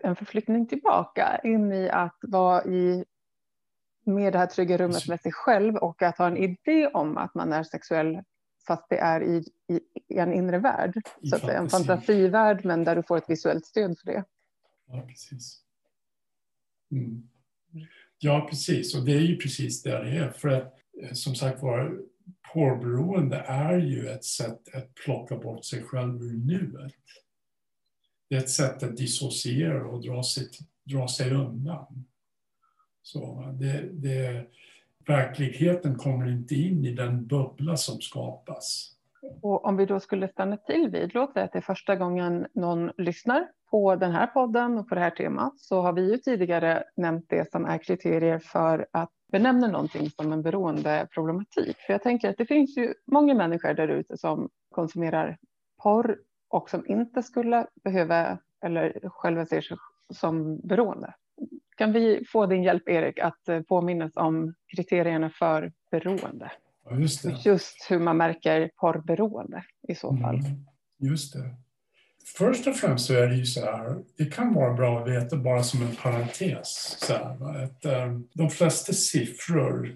en 0.00 0.16
förflyttning 0.16 0.66
tillbaka 0.66 1.40
in 1.44 1.72
i 1.72 1.90
att 1.90 2.18
vara 2.22 2.64
i 2.64 3.04
med 4.04 4.32
det 4.32 4.38
här 4.38 4.46
trygga 4.46 4.76
rummet 4.76 5.08
med 5.08 5.20
sig 5.20 5.32
själv 5.32 5.76
och 5.76 6.02
att 6.02 6.18
ha 6.18 6.26
en 6.26 6.36
idé 6.36 6.86
om 6.86 7.16
att 7.16 7.34
man 7.34 7.52
är 7.52 7.62
sexuell 7.62 8.22
fast 8.66 8.86
det 8.88 8.98
är 8.98 9.22
i, 9.22 9.44
i, 9.68 9.80
i 10.08 10.18
en 10.18 10.32
inre 10.32 10.58
värld. 10.58 11.02
I 11.20 11.28
så 11.28 11.38
säga, 11.38 11.58
en 11.58 11.68
fantasivärld 11.68 12.64
men 12.64 12.84
där 12.84 12.96
du 12.96 13.02
får 13.02 13.18
ett 13.18 13.30
visuellt 13.30 13.66
stöd 13.66 13.98
för 13.98 14.06
det. 14.06 14.24
Ja, 14.86 15.06
precis. 15.08 15.62
Mm. 16.90 17.28
Ja, 18.18 18.46
precis. 18.50 18.94
Och 18.94 19.04
det 19.04 19.12
är 19.12 19.20
ju 19.20 19.36
precis 19.36 19.82
det 19.82 20.04
det 20.04 20.10
är. 20.10 20.30
För 20.30 20.48
att 20.48 20.74
eh, 21.02 21.12
som 21.12 21.34
sagt 21.34 21.62
var, 21.62 21.98
porrberoende 22.52 23.36
är 23.36 23.78
ju 23.78 24.08
ett 24.08 24.24
sätt 24.24 24.74
att 24.74 24.94
plocka 24.94 25.36
bort 25.36 25.64
sig 25.64 25.82
själv 25.82 26.22
ur 26.22 26.36
nuet. 26.36 26.92
Det 28.32 28.36
är 28.36 28.40
ett 28.40 28.50
sätt 28.50 28.82
att 28.82 28.96
dissociera 28.96 29.86
och 29.86 30.02
dra 30.02 30.22
sig, 30.22 30.44
dra 30.84 31.08
sig 31.08 31.34
undan. 31.34 32.04
Så 33.02 33.52
det, 33.60 33.88
det, 33.92 34.46
verkligheten 35.06 35.94
kommer 35.94 36.30
inte 36.30 36.54
in 36.54 36.84
i 36.84 36.92
den 36.92 37.26
bubbla 37.26 37.76
som 37.76 38.00
skapas. 38.00 38.92
Och 39.42 39.64
om 39.64 39.76
vi 39.76 39.86
då 39.86 40.00
skulle 40.00 40.28
stanna 40.28 40.56
till 40.56 40.88
vid, 40.88 41.14
låt 41.14 41.32
säga 41.32 41.44
att 41.44 41.52
det 41.52 41.58
är 41.58 41.62
första 41.62 41.96
gången 41.96 42.46
någon 42.54 42.90
lyssnar 42.98 43.48
på 43.70 43.96
den 43.96 44.12
här 44.12 44.26
podden 44.26 44.78
och 44.78 44.88
på 44.88 44.94
det 44.94 45.00
här 45.00 45.10
temat, 45.10 45.60
så 45.60 45.80
har 45.80 45.92
vi 45.92 46.10
ju 46.10 46.16
tidigare 46.18 46.84
nämnt 46.96 47.24
det 47.28 47.50
som 47.50 47.64
är 47.64 47.78
kriterier 47.78 48.38
för 48.38 48.86
att 48.92 49.10
benämna 49.32 49.66
någonting 49.66 50.10
som 50.10 50.32
en 50.32 50.42
beroendeproblematik. 50.42 51.76
För 51.86 51.92
jag 51.92 52.02
tänker 52.02 52.30
att 52.30 52.38
det 52.38 52.46
finns 52.46 52.76
ju 52.76 52.94
många 53.06 53.34
människor 53.34 53.74
där 53.74 53.88
ute 53.88 54.16
som 54.16 54.48
konsumerar 54.70 55.38
porr 55.82 56.18
och 56.52 56.70
som 56.70 56.86
inte 56.86 57.22
skulle 57.22 57.66
behöva 57.84 58.38
eller 58.64 59.08
själva 59.08 59.46
ser 59.46 59.60
sig 59.60 59.76
som 60.14 60.60
beroende. 60.60 61.14
Kan 61.76 61.92
vi 61.92 62.24
få 62.32 62.46
din 62.46 62.62
hjälp, 62.62 62.88
Erik, 62.88 63.18
att 63.18 63.48
eh, 63.48 63.60
påminnas 63.60 64.12
om 64.16 64.54
kriterierna 64.76 65.30
för 65.30 65.72
beroende? 65.90 66.52
Just, 66.90 67.22
det. 67.22 67.36
just 67.44 67.86
hur 67.90 67.98
man 67.98 68.16
märker 68.16 68.70
porrberoende 68.76 69.64
i 69.88 69.94
så 69.94 70.16
fall. 70.16 70.36
Mm, 70.36 70.66
just 70.98 71.32
det. 71.32 71.54
Först 72.36 72.66
och 72.66 72.76
främst 72.76 73.06
så 73.06 73.14
är 73.14 73.26
det 73.26 73.34
ju 73.34 73.46
så 73.46 73.60
här, 73.60 74.02
det 74.16 74.24
kan 74.24 74.54
vara 74.54 74.74
bra 74.74 75.00
att 75.00 75.08
veta 75.08 75.36
bara 75.36 75.62
som 75.62 75.82
en 75.82 75.96
parentes, 75.96 76.96
så 77.00 77.12
här, 77.12 77.64
att 77.64 77.84
um, 77.84 78.28
de 78.34 78.50
flesta 78.50 78.92
siffror 78.92 79.92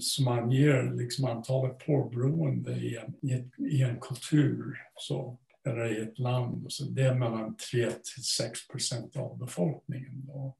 som 0.00 0.28
anger 0.28 0.92
liksom 0.92 1.24
antalet 1.24 1.78
porrberoende 1.86 2.72
i 2.72 2.96
en, 2.96 3.14
i, 3.22 3.32
ett, 3.32 3.60
i 3.72 3.82
en 3.82 4.00
kultur 4.00 4.76
så, 4.96 5.38
eller 5.66 5.98
i 5.98 6.02
ett 6.02 6.18
land, 6.18 6.72
så 6.72 6.84
det 6.84 7.02
är 7.02 7.14
mellan 7.14 7.56
3 7.56 7.90
till 7.90 8.24
6 8.24 8.68
procent 8.68 9.16
av 9.16 9.38
befolkningen. 9.38 10.26
Då. 10.26 10.56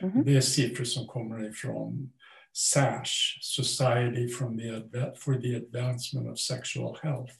Mm 0.00 0.14
-hmm. 0.14 0.24
Det 0.24 0.36
är 0.36 0.40
siffror 0.40 0.84
som 0.84 1.06
kommer 1.06 1.48
ifrån 1.48 2.12
SASH, 2.52 3.38
Society 3.40 4.28
the, 4.28 4.34
for 5.16 5.40
the 5.40 5.56
Advancement 5.56 6.28
of 6.28 6.38
Sexual 6.38 6.96
Health 7.02 7.34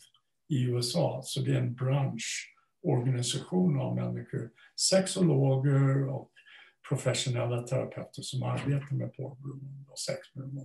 i 0.48 0.62
USA. 0.62 1.20
Så 1.24 1.40
det 1.40 1.52
är 1.52 1.58
en 1.58 1.74
branschorganisation 1.74 3.80
av 3.80 3.94
människor, 3.94 4.50
sexologer 4.76 6.08
och 6.08 6.32
professionella 6.88 7.62
terapeuter 7.62 8.22
som 8.22 8.42
arbetar 8.42 8.94
med 8.94 9.16
porrberoende 9.16 9.90
och 9.90 9.98
sexberoende. 9.98 10.62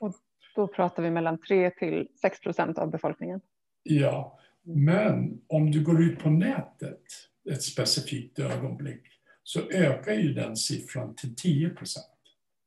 Och 0.00 0.14
då 0.54 0.68
pratar 0.68 1.02
vi 1.02 1.10
mellan 1.10 1.40
3 1.40 1.70
till 1.70 2.08
6 2.20 2.40
procent 2.40 2.78
av 2.78 2.90
befolkningen? 2.90 3.40
Ja, 3.82 4.39
men 4.62 5.40
om 5.46 5.70
du 5.70 5.84
går 5.84 6.02
ut 6.02 6.18
på 6.18 6.30
nätet 6.30 7.02
ett 7.50 7.62
specifikt 7.62 8.38
ögonblick 8.38 9.02
så 9.42 9.60
ökar 9.70 10.12
ju 10.12 10.32
den 10.32 10.56
siffran 10.56 11.14
till 11.14 11.36
10 11.36 11.70
procent. 11.70 12.06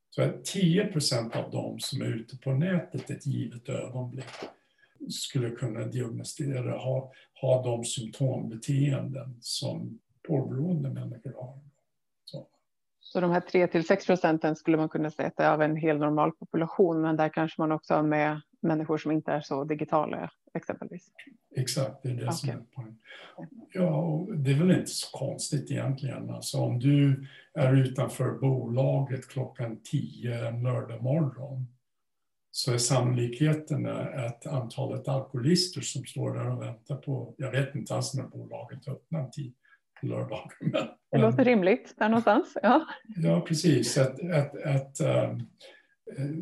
Så 0.10 0.22
att 0.22 0.46
10 0.46 0.86
procent 0.86 1.36
av 1.36 1.52
dem 1.52 1.80
som 1.80 2.02
är 2.02 2.06
ute 2.06 2.38
på 2.38 2.54
nätet 2.54 3.10
ett 3.10 3.26
givet 3.26 3.70
ögonblick 3.70 4.26
skulle 5.10 5.50
kunna 5.50 5.86
diagnostisera, 5.86 6.78
ha, 6.78 7.12
ha 7.42 7.64
de 7.64 7.84
symptombeteenden 7.84 9.38
som 9.42 10.00
porrberoende 10.28 10.90
människor 10.90 11.34
har. 11.34 11.60
Så. 12.26 12.48
Så 13.00 13.20
de 13.20 13.32
här 13.32 13.40
3 13.40 13.68
till 13.68 13.88
6 13.88 14.06
procenten 14.06 14.56
skulle 14.56 14.78
man 14.78 14.90
kunna 14.90 15.12
säga 15.12 15.28
att 15.28 15.40
är 15.40 15.54
av 15.54 15.62
en 15.62 15.76
hel 15.76 15.98
normal 15.98 16.32
population, 16.32 17.02
men 17.02 17.18
där 17.18 17.30
kanske 17.30 17.62
man 17.62 17.72
också 17.72 17.94
har 17.94 18.04
med 18.04 18.42
människor 18.62 18.98
som 18.98 19.12
inte 19.12 19.32
är 19.32 19.42
så 19.42 19.64
digitala 19.64 20.18
exempelvis. 20.56 21.12
Exakt, 21.56 22.04
det 22.04 22.10
är 22.10 22.14
det 22.14 22.24
okay. 22.24 22.34
som 22.34 22.50
är 22.50 22.64
poängen. 22.76 23.00
Ja, 23.74 24.28
det 24.36 24.52
är 24.52 24.56
väl 24.56 24.72
inte 24.72 24.92
så 24.92 25.18
konstigt 25.18 25.72
egentligen. 25.72 26.30
Alltså 26.30 26.58
om 26.58 26.80
du 26.80 27.28
är 27.54 27.74
utanför 27.74 28.32
bolaget 28.32 29.28
klockan 29.28 29.80
10 29.84 30.48
en 30.48 30.64
lördag 30.64 31.04
morgon 31.04 31.68
så 32.56 32.74
är 32.74 32.78
sannolikheten 32.78 33.86
att 33.86 34.46
antalet 34.48 35.08
alkoholister 35.08 35.82
som 35.82 36.06
står 36.06 36.34
där 36.34 36.50
och 36.50 36.62
väntar 36.62 36.96
på, 36.96 37.36
jag 37.38 37.52
vet 37.52 37.76
inte 37.76 37.96
alls 37.96 38.14
när 38.14 38.24
bolaget 38.24 38.88
öppnar 38.88 39.30
tid 39.30 39.54
på 40.02 40.08
lördagar. 40.08 40.52
Men, 40.62 40.88
det 41.12 41.18
låter 41.18 41.46
rimligt 41.46 41.94
där 41.98 42.10
någonstans. 42.10 42.58
Ja, 42.62 42.86
ja 43.16 43.42
precis. 43.42 43.98
Att, 43.98 44.32
att, 44.32 44.64
att, 44.64 45.02
um, 45.02 45.48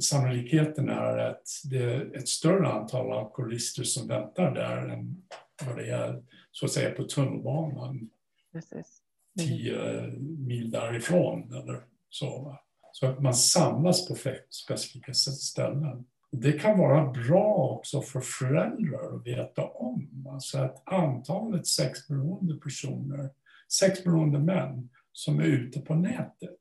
sannolikheten 0.01 0.89
är 0.89 1.17
att 1.17 1.47
det 1.63 1.83
är 1.83 2.15
ett 2.15 2.27
större 2.27 2.67
antal 2.67 3.11
alkoholister 3.11 3.83
som 3.83 4.07
väntar 4.07 4.55
där 4.55 4.87
än 4.87 5.23
vad 5.65 5.77
det 5.77 5.89
är 5.89 6.23
så 6.51 6.65
att 6.65 6.71
säga 6.71 6.91
på 6.91 7.03
tunnelbanan. 7.03 8.09
Precis. 8.51 9.01
Mm. 9.39 9.49
Tio 9.49 10.07
mil 10.19 10.71
därifrån 10.71 11.53
eller 11.53 11.81
så. 12.09 12.59
Så 12.91 13.05
att 13.07 13.21
man 13.21 13.33
samlas 13.33 14.07
på 14.07 14.15
specifika 14.49 15.13
ställen. 15.13 16.05
Det 16.31 16.51
kan 16.51 16.79
vara 16.79 17.11
bra 17.11 17.55
också 17.55 18.01
för 18.01 18.21
föräldrar 18.21 19.15
att 19.15 19.27
veta 19.27 19.63
om. 19.63 20.27
Alltså 20.29 20.57
att 20.57 20.81
antalet 20.85 21.67
sexberoende 21.67 22.55
personer, 22.55 23.29
sexberoende 23.67 24.39
män 24.39 24.89
som 25.11 25.39
är 25.39 25.43
ute 25.43 25.79
på 25.81 25.95
nätet 25.95 26.59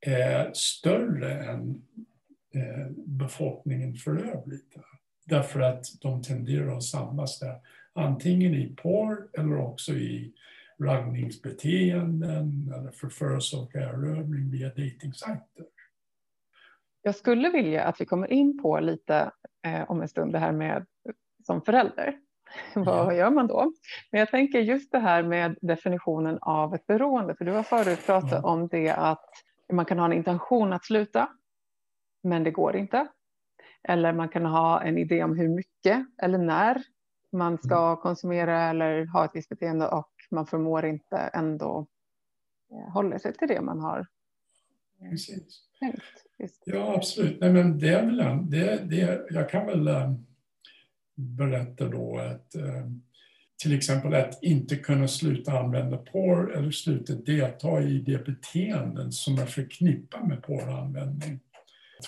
är 0.00 0.50
större 0.54 1.44
än 1.44 1.70
eh, 1.70 1.76
befolkningen 2.96 3.94
för 3.94 4.16
övrigt. 4.16 4.76
Därför 5.26 5.60
att 5.60 5.84
de 6.00 6.22
tenderar 6.22 6.76
att 6.76 6.82
samlas 6.82 7.38
där, 7.38 7.60
antingen 7.92 8.54
i 8.54 8.76
porr 8.82 9.28
eller 9.38 9.58
också 9.58 9.92
i 9.92 10.32
raggningsbeteenden 10.78 12.72
eller 12.76 12.90
förförelse 12.90 13.56
och 13.56 13.74
erövring 13.74 14.50
via 14.50 14.68
dejtingsajter. 14.68 15.66
Jag 17.02 17.14
skulle 17.14 17.50
vilja 17.50 17.84
att 17.84 18.00
vi 18.00 18.06
kommer 18.06 18.32
in 18.32 18.62
på 18.62 18.80
lite 18.80 19.30
eh, 19.66 19.90
om 19.90 20.02
en 20.02 20.08
stund 20.08 20.32
det 20.32 20.38
här 20.38 20.52
med 20.52 20.86
som 21.46 21.62
förälder. 21.62 22.18
Vad 22.74 23.16
gör 23.16 23.30
man 23.30 23.46
då? 23.46 23.72
Men 24.10 24.18
jag 24.18 24.30
tänker 24.30 24.60
just 24.60 24.92
det 24.92 24.98
här 24.98 25.22
med 25.22 25.58
definitionen 25.60 26.38
av 26.40 26.74
ett 26.74 26.86
beroende, 26.86 27.34
för 27.34 27.44
du 27.44 27.52
har 27.52 27.62
förut 27.62 28.06
pratat 28.06 28.30
ja. 28.32 28.42
om 28.42 28.68
det 28.68 28.90
att 28.90 29.30
man 29.72 29.84
kan 29.84 29.98
ha 29.98 30.06
en 30.06 30.12
intention 30.12 30.72
att 30.72 30.84
sluta, 30.84 31.28
men 32.26 32.44
det 32.44 32.50
går 32.50 32.76
inte. 32.76 33.06
Eller 33.82 34.12
man 34.12 34.28
kan 34.28 34.44
ha 34.44 34.82
en 34.82 34.98
idé 34.98 35.24
om 35.24 35.38
hur 35.38 35.48
mycket 35.48 36.06
eller 36.22 36.38
när 36.38 36.82
man 37.32 37.58
ska 37.58 37.86
mm. 37.86 37.96
konsumera 37.96 38.62
eller 38.62 39.06
ha 39.06 39.24
ett 39.24 39.30
visst 39.34 39.48
beteende 39.48 39.88
och 39.88 40.12
man 40.30 40.46
förmår 40.46 40.86
inte 40.86 41.16
ändå 41.16 41.86
eh, 42.70 42.92
hålla 42.92 43.18
sig 43.18 43.32
till 43.32 43.48
det 43.48 43.60
man 43.60 43.80
har 43.80 44.06
eh, 45.00 45.10
Precis. 45.10 45.62
tänkt. 45.80 46.02
Just. 46.38 46.62
Ja, 46.66 46.94
absolut. 46.96 47.40
Nej, 47.40 47.52
men 47.52 47.78
det 47.78 47.88
är 47.88 48.06
väl 48.06 48.50
det, 48.50 48.82
det, 48.84 49.26
jag 49.30 49.50
kan 49.50 49.66
väl 49.66 49.88
um, 49.88 50.26
berätta 51.14 51.88
då 51.88 52.18
att 52.18 52.54
um, 52.56 53.02
till 53.62 53.76
exempel 53.76 54.14
att 54.14 54.42
inte 54.42 54.76
kunna 54.76 55.08
sluta 55.08 55.58
använda 55.58 55.96
porr 55.96 56.56
eller 56.56 56.70
sluta 56.70 57.12
delta 57.12 57.82
i 57.82 57.98
de 57.98 58.18
beteenden 58.18 59.12
som 59.12 59.38
är 59.38 59.46
förknippade 59.46 60.26
med 60.26 60.42
porranvändning 60.42 61.40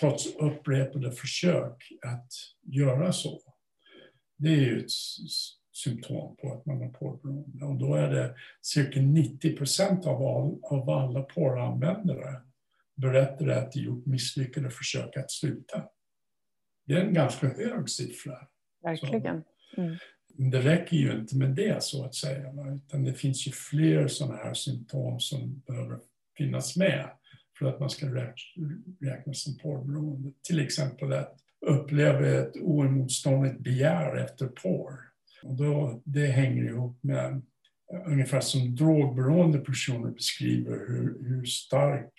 trots 0.00 0.36
upprepade 0.36 1.12
försök 1.12 1.92
att 2.02 2.32
göra 2.62 3.12
så. 3.12 3.40
Det 4.36 4.48
är 4.48 4.56
ju 4.56 4.80
ett 4.80 4.90
symptom 5.72 6.36
på 6.36 6.52
att 6.52 6.66
man 6.66 6.80
har 6.82 6.88
porrberoende. 6.88 7.64
Och 7.64 7.76
då 7.76 7.94
är 7.94 8.10
det 8.10 8.34
cirka 8.62 9.00
90 9.00 9.56
procent 9.56 10.06
av, 10.06 10.22
all, 10.22 10.58
av 10.62 10.90
alla 10.90 11.22
porranvändare 11.22 12.42
berättar 12.96 13.48
att 13.48 13.72
de 13.72 13.80
gjort 13.80 14.06
misslyckade 14.06 14.70
försök 14.70 15.16
att 15.16 15.30
sluta. 15.30 15.84
Det 16.86 16.94
är 16.94 17.00
en 17.00 17.14
ganska 17.14 17.48
hög 17.48 17.90
siffra. 17.90 18.48
Verkligen. 18.82 19.44
Mm. 19.76 19.96
Det 20.50 20.60
räcker 20.60 20.96
ju 20.96 21.12
inte 21.12 21.36
med 21.36 21.50
det 21.50 21.82
så 21.82 22.04
att 22.04 22.14
säga, 22.14 22.52
utan 22.74 23.04
det 23.04 23.14
finns 23.14 23.46
ju 23.46 23.52
fler 23.52 24.08
sådana 24.08 24.36
här 24.36 24.54
symptom 24.54 25.20
som 25.20 25.62
behöver 25.66 25.98
finnas 26.36 26.76
med 26.76 27.10
för 27.58 27.66
att 27.66 27.80
man 27.80 27.90
ska 27.90 28.06
räknas 29.00 29.42
som 29.42 29.58
porrberoende. 29.58 30.32
Till 30.42 30.60
exempel 30.60 31.12
att 31.12 31.36
uppleva 31.66 32.26
ett 32.26 32.56
oemotståndligt 32.56 33.58
begär 33.58 34.16
efter 34.16 34.46
porr. 34.46 34.98
Och 35.42 35.54
då, 35.56 36.02
det 36.04 36.26
hänger 36.26 36.64
ihop 36.64 37.02
med 37.02 37.42
ungefär 38.06 38.40
som 38.40 38.74
drogberoende 38.74 39.58
personer 39.58 40.10
beskriver 40.10 40.78
hur, 40.88 41.28
hur 41.28 41.44
stark 41.44 42.12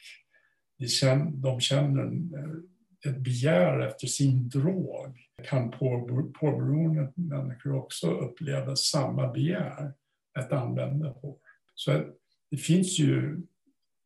de 0.78 0.88
känner, 0.88 1.32
de 1.32 1.60
känner 1.60 2.04
eh, 2.06 3.12
ett 3.12 3.18
begär 3.18 3.80
efter 3.80 4.08
sin 4.08 4.50
drog 4.50 5.18
kan 5.50 5.72
porrberoende 5.72 7.12
människor 7.16 7.76
också 7.76 8.12
uppleva 8.12 8.76
samma 8.76 9.32
begär 9.32 9.94
att 10.40 10.52
använda 10.52 11.14
porr. 11.14 11.38
Så 11.76 12.04
det 12.52 12.58
finns 12.58 13.00
ju 13.00 13.42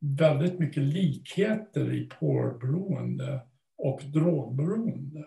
väldigt 0.04 0.60
mycket 0.60 0.84
likheter 0.84 1.94
i 1.94 2.10
porrberoende 2.20 3.40
och 3.78 4.02
drogberoende. 4.04 5.26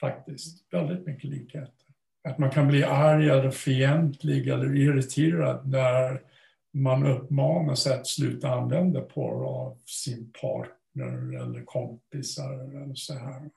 Faktiskt, 0.00 0.72
väldigt 0.72 1.06
mycket 1.06 1.30
likheter. 1.30 1.86
Att 2.28 2.38
man 2.38 2.50
kan 2.50 2.68
bli 2.68 2.84
arg 2.84 3.28
eller 3.28 3.50
fientlig 3.50 4.48
eller 4.48 4.76
irriterad 4.76 5.68
när 5.68 6.20
man 6.72 7.06
uppmanas 7.06 7.86
att 7.86 8.06
sluta 8.06 8.48
använda 8.48 9.00
porr 9.00 9.46
av 9.46 9.78
sin 9.86 10.32
partner 10.40 11.42
eller 11.42 11.64
kompisar 11.64 12.82
eller 12.82 12.94
så 12.94 13.14
här. 13.14 13.50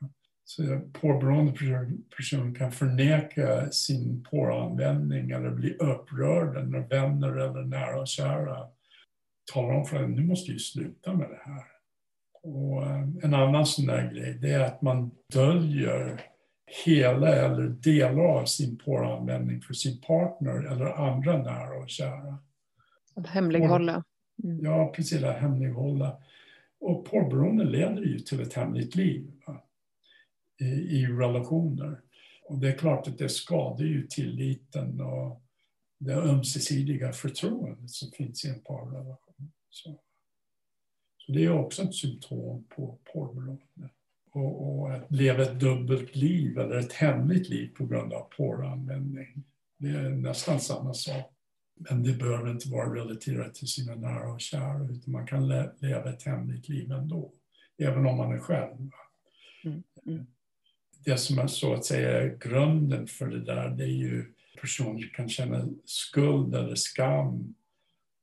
Så 0.46 0.82
porrberoende 0.94 1.52
person 2.18 2.56
kan 2.56 2.72
förneka 2.72 3.72
sin 3.72 4.24
porranvändning 4.24 5.32
eller 5.32 5.50
bli 5.50 5.74
upprörd 5.74 6.68
när 6.68 6.80
vänner 6.80 7.36
eller 7.36 7.62
nära 7.62 8.00
och 8.00 8.08
kära 8.08 8.68
talar 9.54 9.74
om 9.74 9.86
för 9.86 10.04
en 10.04 10.12
nu 10.12 10.24
måste 10.24 10.52
du 10.52 10.60
sluta 10.60 11.14
med 11.14 11.30
det 11.30 11.42
här. 11.44 11.64
Och 12.44 12.84
eh, 12.84 13.02
en 13.24 13.34
annan 13.34 13.66
sån 13.66 13.86
där 13.86 14.12
grej 14.12 14.38
det 14.42 14.52
är 14.52 14.60
att 14.60 14.82
man 14.82 15.12
döljer 15.34 16.22
hela 16.86 17.36
eller 17.36 17.68
delar 17.68 18.24
av 18.24 18.46
sin 18.46 18.78
porranvändning 18.78 19.62
för 19.62 19.74
sin 19.74 20.02
partner 20.02 20.72
eller 20.72 20.86
andra 20.86 21.38
nära 21.38 21.78
och 21.84 21.90
kära. 21.90 22.38
Att 23.16 23.28
hemlighålla. 23.28 24.04
Mm. 24.44 24.66
Ja, 24.66 24.92
precis. 24.96 25.24
Att 25.24 25.38
hemlighålla. 25.38 26.18
Och 26.80 27.06
porrberoende 27.06 27.64
leder 27.64 28.02
ju 28.02 28.20
till 28.20 28.42
ett 28.42 28.54
hemligt 28.54 28.96
liv 28.96 29.32
i, 30.62 30.66
i, 30.66 31.06
relationer. 31.06 32.02
Och 32.50 32.60
det 32.60 32.68
är 32.68 32.78
klart 32.78 33.08
att 33.08 33.18
det 33.18 33.30
skadar 33.30 33.86
ju 33.86 34.08
tilliten 34.08 35.02
och 35.02 35.42
det 36.00 36.14
ömsesidiga 36.14 37.12
förtroendet 37.12 37.90
som 37.90 38.12
finns 38.12 38.46
i 38.46 38.50
en 38.50 38.60
parrelation. 38.60 39.25
Så, 39.76 40.00
så 41.18 41.32
det 41.32 41.46
är 41.46 41.52
också 41.52 41.84
ett 41.84 41.96
symptom 41.96 42.64
på 42.76 42.98
porrberoende. 43.14 43.90
Och, 44.32 44.80
och 44.80 44.94
att 44.94 45.12
leva 45.12 45.44
ett 45.44 45.60
dubbelt 45.60 46.16
liv 46.16 46.58
eller 46.60 46.76
ett 46.76 46.94
hemligt 46.94 47.50
liv 47.50 47.76
på 47.78 47.86
grund 47.86 48.14
av 48.14 48.30
porranvändning. 48.38 49.44
Det 49.78 49.90
är 49.90 50.10
nästan 50.10 50.60
samma 50.60 50.94
sak. 50.94 51.32
Men 51.76 52.04
det 52.04 52.14
behöver 52.14 52.52
inte 52.52 52.70
vara 52.70 52.96
relaterat 52.96 53.56
till 53.56 53.68
sina 53.68 53.96
nära 53.96 54.34
och 54.34 54.42
kära 54.42 54.84
utan 54.84 55.12
man 55.12 55.28
kan 55.28 55.48
leva 55.80 56.10
ett 56.10 56.24
hemligt 56.24 56.70
liv 56.70 56.92
ändå. 56.92 57.32
Även 57.78 58.06
om 58.06 58.18
man 58.18 58.32
är 58.32 58.40
själv. 58.40 58.92
Mm. 59.64 59.84
Mm. 60.06 60.26
Det 61.06 61.18
som 61.18 61.40
är 61.40 61.48
så 61.48 61.74
att 61.74 61.86
säga 61.86 62.36
grunden 62.36 63.08
för 63.08 63.28
det 63.28 63.46
där 63.46 63.70
det 63.70 63.84
är 63.84 63.98
ju 63.98 64.34
personer 64.62 65.14
kan 65.14 65.30
känna 65.30 65.68
skuld 65.86 66.56
eller 66.56 66.76
skam 66.76 67.56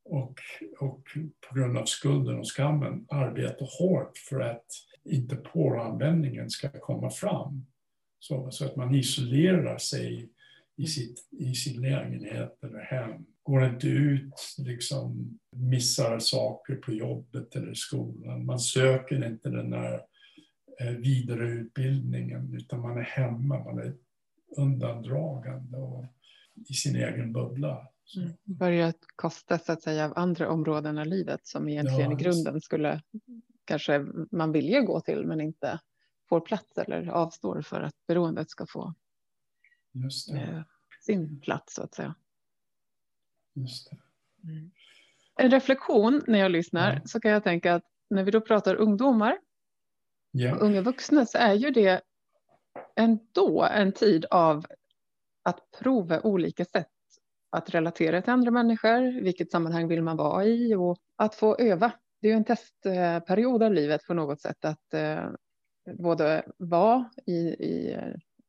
och, 0.04 0.40
och 0.78 1.02
på 1.48 1.54
grund 1.54 1.78
av 1.78 1.84
skulden 1.84 2.38
och 2.38 2.56
skammen 2.56 3.06
arbeta 3.08 3.64
hårt 3.64 4.18
för 4.18 4.40
att 4.40 4.66
inte 5.04 5.36
poranvändningen 5.36 6.50
ska 6.50 6.68
komma 6.68 7.10
fram. 7.10 7.66
Så, 8.18 8.50
så 8.50 8.64
att 8.64 8.76
man 8.76 8.94
isolerar 8.94 9.78
sig 9.78 10.30
i, 10.76 10.86
sitt, 10.86 11.28
i 11.30 11.54
sin 11.54 11.82
lägenhet 11.82 12.64
eller 12.64 12.78
hem. 12.78 13.26
Går 13.42 13.64
inte 13.64 13.86
ut, 13.86 14.34
liksom 14.58 15.38
missar 15.56 16.18
saker 16.18 16.74
på 16.74 16.92
jobbet 16.92 17.56
eller 17.56 17.74
skolan. 17.74 18.46
Man 18.46 18.58
söker 18.58 19.26
inte 19.26 19.50
den 19.50 19.70
där 19.70 20.00
eh, 20.80 20.90
vidareutbildningen 20.90 22.54
utan 22.54 22.80
man 22.80 22.98
är 22.98 23.02
hemma, 23.02 23.64
man 23.64 23.78
är 23.78 23.94
undandragande 24.56 25.76
och 25.76 26.04
i 26.68 26.74
sin 26.74 26.96
egen 26.96 27.32
bubbla. 27.32 27.88
Mm. 28.16 28.32
Börjar 28.44 28.94
kosta 29.16 29.58
så 29.58 29.72
att 29.72 29.82
säga 29.82 30.04
av 30.04 30.12
andra 30.18 30.50
områden 30.50 30.98
av 30.98 31.06
livet 31.06 31.46
som 31.46 31.68
egentligen 31.68 32.10
ja, 32.10 32.18
i 32.18 32.22
grunden 32.22 32.60
skulle 32.60 33.02
kanske 33.64 34.06
man 34.30 34.52
vill 34.52 34.68
ju 34.68 34.82
gå 34.82 35.00
till 35.00 35.26
men 35.26 35.40
inte 35.40 35.80
får 36.28 36.40
plats 36.40 36.78
eller 36.78 37.08
avstår 37.08 37.62
för 37.62 37.80
att 37.80 38.06
beroendet 38.06 38.50
ska 38.50 38.66
få 38.66 38.94
eh, 40.34 40.62
sin 41.00 41.40
plats 41.40 41.74
så 41.74 41.82
att 41.82 41.94
säga. 41.94 42.14
Just 43.54 43.92
mm. 44.44 44.70
En 45.36 45.50
reflektion 45.50 46.22
när 46.26 46.38
jag 46.38 46.50
lyssnar 46.50 46.94
ja. 46.94 47.00
så 47.04 47.20
kan 47.20 47.30
jag 47.30 47.44
tänka 47.44 47.74
att 47.74 47.84
när 48.10 48.24
vi 48.24 48.30
då 48.30 48.40
pratar 48.40 48.74
ungdomar 48.74 49.38
ja. 50.30 50.54
och 50.54 50.62
unga 50.62 50.80
vuxna 50.80 51.26
så 51.26 51.38
är 51.38 51.54
ju 51.54 51.70
det 51.70 52.02
ändå 52.96 53.62
en 53.62 53.92
tid 53.92 54.24
av 54.30 54.66
att 55.42 55.70
prova 55.78 56.20
olika 56.20 56.64
sätt 56.64 56.91
att 57.52 57.70
relatera 57.70 58.22
till 58.22 58.32
andra 58.32 58.50
människor, 58.50 59.22
vilket 59.22 59.50
sammanhang 59.50 59.88
vill 59.88 60.02
man 60.02 60.16
vara 60.16 60.44
i 60.44 60.74
och 60.74 60.98
att 61.16 61.34
få 61.34 61.56
öva 61.56 61.92
det 62.22 62.30
är 62.30 62.36
en 62.36 62.44
testperiod 62.44 63.62
av 63.62 63.72
livet 63.72 64.06
på 64.06 64.14
något 64.14 64.40
sätt 64.40 64.64
att 64.64 64.94
eh, 64.94 65.24
både 65.98 66.42
vara 66.58 67.10
i, 67.26 67.38
i 67.48 67.98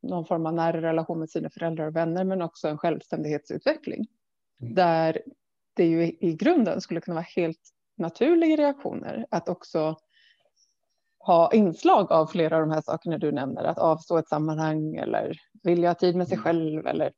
någon 0.02 0.26
form 0.26 0.46
av 0.46 0.54
nära 0.54 0.82
relation 0.82 1.20
med 1.20 1.30
sina 1.30 1.50
föräldrar 1.50 1.88
och 1.88 1.96
vänner, 1.96 2.24
men 2.24 2.42
också 2.42 2.68
en 2.68 2.78
självständighetsutveckling. 2.78 4.06
Mm. 4.62 4.74
Där 4.76 5.22
det 5.76 5.86
ju 5.86 6.04
i 6.04 6.36
grunden 6.40 6.82
skulle 6.82 7.02
kunna 7.02 7.16
vara 7.16 7.26
helt 7.36 7.60
naturliga 7.98 8.56
reaktioner 8.56 9.26
att 9.30 9.50
också 9.50 9.98
ha 11.20 11.54
inslag 11.54 12.12
av 12.12 12.28
flera 12.28 12.56
av 12.56 12.62
de 12.62 12.72
här 12.72 12.82
sakerna 12.82 13.18
du 13.18 13.32
nämner, 13.32 13.64
att 13.64 13.78
avstå 13.78 14.18
ett 14.18 14.28
sammanhang 14.28 14.96
eller 14.96 15.38
vilja 15.64 15.90
ha 15.90 15.96
tid 15.96 16.16
med 16.16 16.28
sig 16.28 16.36
mm. 16.36 16.44
själv 16.44 16.88
eller 16.88 17.12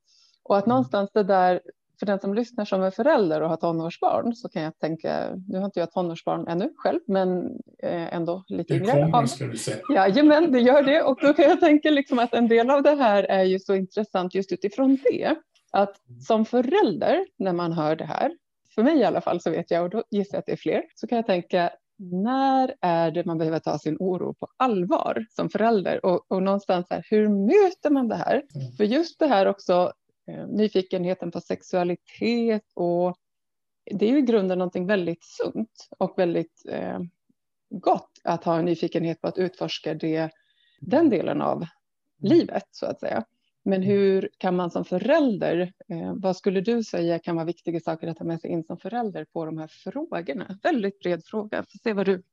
och 0.45 0.57
att 0.57 0.65
mm. 0.65 0.73
någonstans 0.73 1.09
det 1.13 1.23
där 1.23 1.61
för 1.99 2.05
den 2.05 2.19
som 2.19 2.33
lyssnar 2.33 2.65
som 2.65 2.81
är 2.81 2.91
förälder 2.91 3.41
och 3.41 3.49
har 3.49 3.57
tonårsbarn 3.57 4.35
så 4.35 4.49
kan 4.49 4.61
jag 4.61 4.79
tänka, 4.79 5.35
nu 5.47 5.57
har 5.57 5.65
inte 5.65 5.79
jag 5.79 5.91
tonårsbarn 5.91 6.47
ännu 6.47 6.73
själv, 6.77 6.99
men 7.07 7.45
eh, 7.83 8.13
ändå 8.13 8.43
lite 8.47 8.73
yngre. 8.73 8.85
Det 8.85 9.11
kommer 9.11 9.25
ska 9.25 9.45
du 9.45 9.57
säga. 9.57 9.77
Jajamän, 9.93 10.51
det 10.51 10.59
gör 10.59 10.83
det. 10.83 11.01
Och 11.01 11.17
då 11.21 11.33
kan 11.33 11.45
jag 11.45 11.59
tänka 11.59 11.89
liksom 11.89 12.19
att 12.19 12.33
en 12.33 12.47
del 12.47 12.69
av 12.69 12.83
det 12.83 12.95
här 12.95 13.23
är 13.23 13.43
ju 13.43 13.59
så 13.59 13.75
intressant 13.75 14.35
just 14.35 14.51
utifrån 14.51 14.97
det. 15.03 15.35
Att 15.71 15.95
som 16.27 16.45
förälder, 16.45 17.25
när 17.37 17.53
man 17.53 17.73
hör 17.73 17.95
det 17.95 18.05
här, 18.05 18.31
för 18.75 18.83
mig 18.83 18.97
i 18.97 19.03
alla 19.03 19.21
fall 19.21 19.41
så 19.41 19.49
vet 19.49 19.71
jag, 19.71 19.83
och 19.83 19.89
då 19.89 20.03
gissar 20.11 20.35
jag 20.35 20.39
att 20.39 20.45
det 20.45 20.51
är 20.51 20.57
fler, 20.57 20.83
så 20.95 21.07
kan 21.07 21.15
jag 21.15 21.25
tänka, 21.25 21.69
när 21.97 22.75
är 22.81 23.11
det 23.11 23.25
man 23.25 23.37
behöver 23.37 23.59
ta 23.59 23.79
sin 23.79 23.97
oro 23.99 24.33
på 24.33 24.47
allvar 24.57 25.25
som 25.29 25.49
förälder? 25.49 26.05
Och, 26.05 26.25
och 26.31 26.43
någonstans 26.43 26.87
här, 26.89 27.05
hur 27.09 27.29
möter 27.29 27.89
man 27.89 28.07
det 28.07 28.15
här? 28.15 28.33
Mm. 28.55 28.71
För 28.77 28.83
just 28.83 29.19
det 29.19 29.27
här 29.27 29.45
också, 29.45 29.93
nyfikenheten 30.47 31.31
på 31.31 31.41
sexualitet 31.41 32.63
och 32.73 33.17
det 33.91 34.05
är 34.05 34.09
ju 34.09 34.17
i 34.17 34.21
grunden 34.21 34.57
någonting 34.57 34.87
väldigt 34.87 35.23
sunt 35.23 35.89
och 35.97 36.13
väldigt 36.19 36.63
eh, 36.69 36.99
gott 37.69 38.11
att 38.23 38.43
ha 38.43 38.59
en 38.59 38.65
nyfikenhet 38.65 39.21
på 39.21 39.27
att 39.27 39.37
utforska 39.37 39.93
det, 39.93 40.29
den 40.81 41.09
delen 41.09 41.41
av 41.41 41.65
livet 42.17 42.67
så 42.71 42.85
att 42.85 42.99
säga. 42.99 43.23
Men 43.63 43.81
hur 43.81 44.29
kan 44.37 44.55
man 44.55 44.71
som 44.71 44.85
förälder, 44.85 45.73
eh, 45.87 46.13
vad 46.15 46.37
skulle 46.37 46.61
du 46.61 46.83
säga 46.83 47.19
kan 47.19 47.35
vara 47.35 47.45
viktiga 47.45 47.79
saker 47.79 48.07
att 48.07 48.17
ta 48.17 48.23
med 48.23 48.41
sig 48.41 48.49
in 48.49 48.63
som 48.63 48.77
förälder 48.77 49.25
på 49.25 49.45
de 49.45 49.57
här 49.57 49.67
frågorna? 49.67 50.59
Väldigt 50.63 50.99
bred 50.99 51.23
fråga, 51.25 51.57
får 51.57 51.79
se 51.83 51.93
vad 51.93 52.05
du 52.05 52.23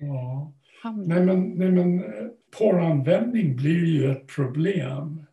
Ja. 0.00 0.52
Nej 0.84 1.24
men, 1.24 1.50
nej 1.50 1.70
men 1.70 2.04
eh, 2.04 2.28
porranvändning 2.58 3.56
blir 3.56 3.84
ju 3.84 4.10
ett 4.10 4.26
problem 4.26 5.26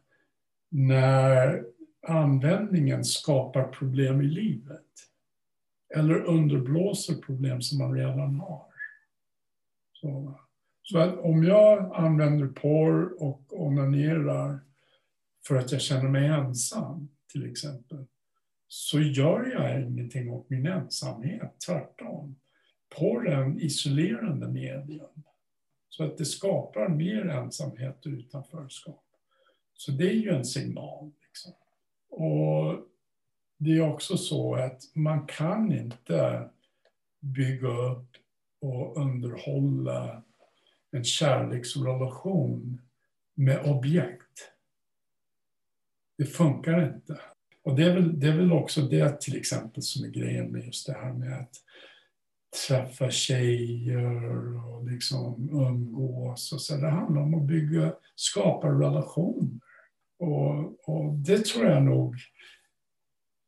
när 0.69 1.63
användningen 2.09 3.03
skapar 3.03 3.63
problem 3.63 4.21
i 4.21 4.25
livet. 4.25 4.83
Eller 5.95 6.15
underblåser 6.25 7.15
problem 7.15 7.61
som 7.61 7.77
man 7.77 7.95
redan 7.95 8.35
har. 8.35 8.67
Så, 9.93 10.39
så 10.81 10.97
att 10.99 11.19
om 11.19 11.43
jag 11.43 11.95
använder 11.95 12.47
porr 12.47 13.23
och 13.23 13.61
onanerar 13.61 14.59
för 15.47 15.55
att 15.55 15.71
jag 15.71 15.81
känner 15.81 16.09
mig 16.09 16.27
ensam, 16.27 17.09
till 17.31 17.51
exempel, 17.51 18.05
så 18.67 18.99
gör 18.99 19.45
jag 19.45 19.81
ingenting 19.81 20.31
åt 20.31 20.49
min 20.49 20.65
ensamhet, 20.65 21.55
tvärtom. 21.65 22.35
Porr 22.89 23.27
är 23.27 23.43
en 23.43 23.61
isolerande 23.61 24.47
medium. 24.47 25.23
Så 25.89 26.03
att 26.03 26.17
det 26.17 26.25
skapar 26.25 26.89
mer 26.89 27.29
ensamhet 27.29 28.05
och 28.05 28.11
utanförskap. 28.11 29.05
Så 29.73 29.91
det 29.91 30.09
är 30.09 30.13
ju 30.13 30.29
en 30.29 30.45
signal. 30.45 31.11
Liksom. 31.27 31.53
Och 32.17 32.80
det 33.58 33.77
är 33.77 33.93
också 33.93 34.17
så 34.17 34.56
att 34.56 34.82
man 34.93 35.27
kan 35.27 35.73
inte 35.73 36.49
bygga 37.19 37.67
upp 37.67 38.10
och 38.62 38.97
underhålla 38.97 40.23
en 40.91 41.03
kärleksrelation 41.03 42.82
med 43.36 43.65
objekt. 43.65 44.51
Det 46.17 46.25
funkar 46.25 46.93
inte. 46.93 47.19
Och 47.63 47.75
det 47.75 47.84
är, 47.84 47.93
väl, 47.93 48.19
det 48.19 48.27
är 48.27 48.38
väl 48.38 48.53
också 48.53 48.82
det 48.82 49.21
till 49.21 49.38
exempel 49.38 49.84
som 49.84 50.06
är 50.06 50.10
grejen 50.10 50.51
med 50.51 50.65
just 50.65 50.88
det 50.88 50.93
här 50.93 51.13
med 51.13 51.39
att 51.39 51.56
träffa 52.67 53.12
tjejer 53.12 54.65
och 54.67 54.86
liksom 54.86 55.49
umgås. 55.51 56.51
Och 56.53 56.62
så. 56.62 56.75
Det 56.75 56.89
handlar 56.89 57.21
om 57.21 57.34
att 57.34 57.47
bygga, 57.47 57.93
skapa 58.15 58.67
relationer. 58.67 59.60
Och, 60.19 60.89
och, 60.89 61.13
det 61.13 61.45
tror 61.45 61.65
jag 61.65 61.84
nog 61.84 62.15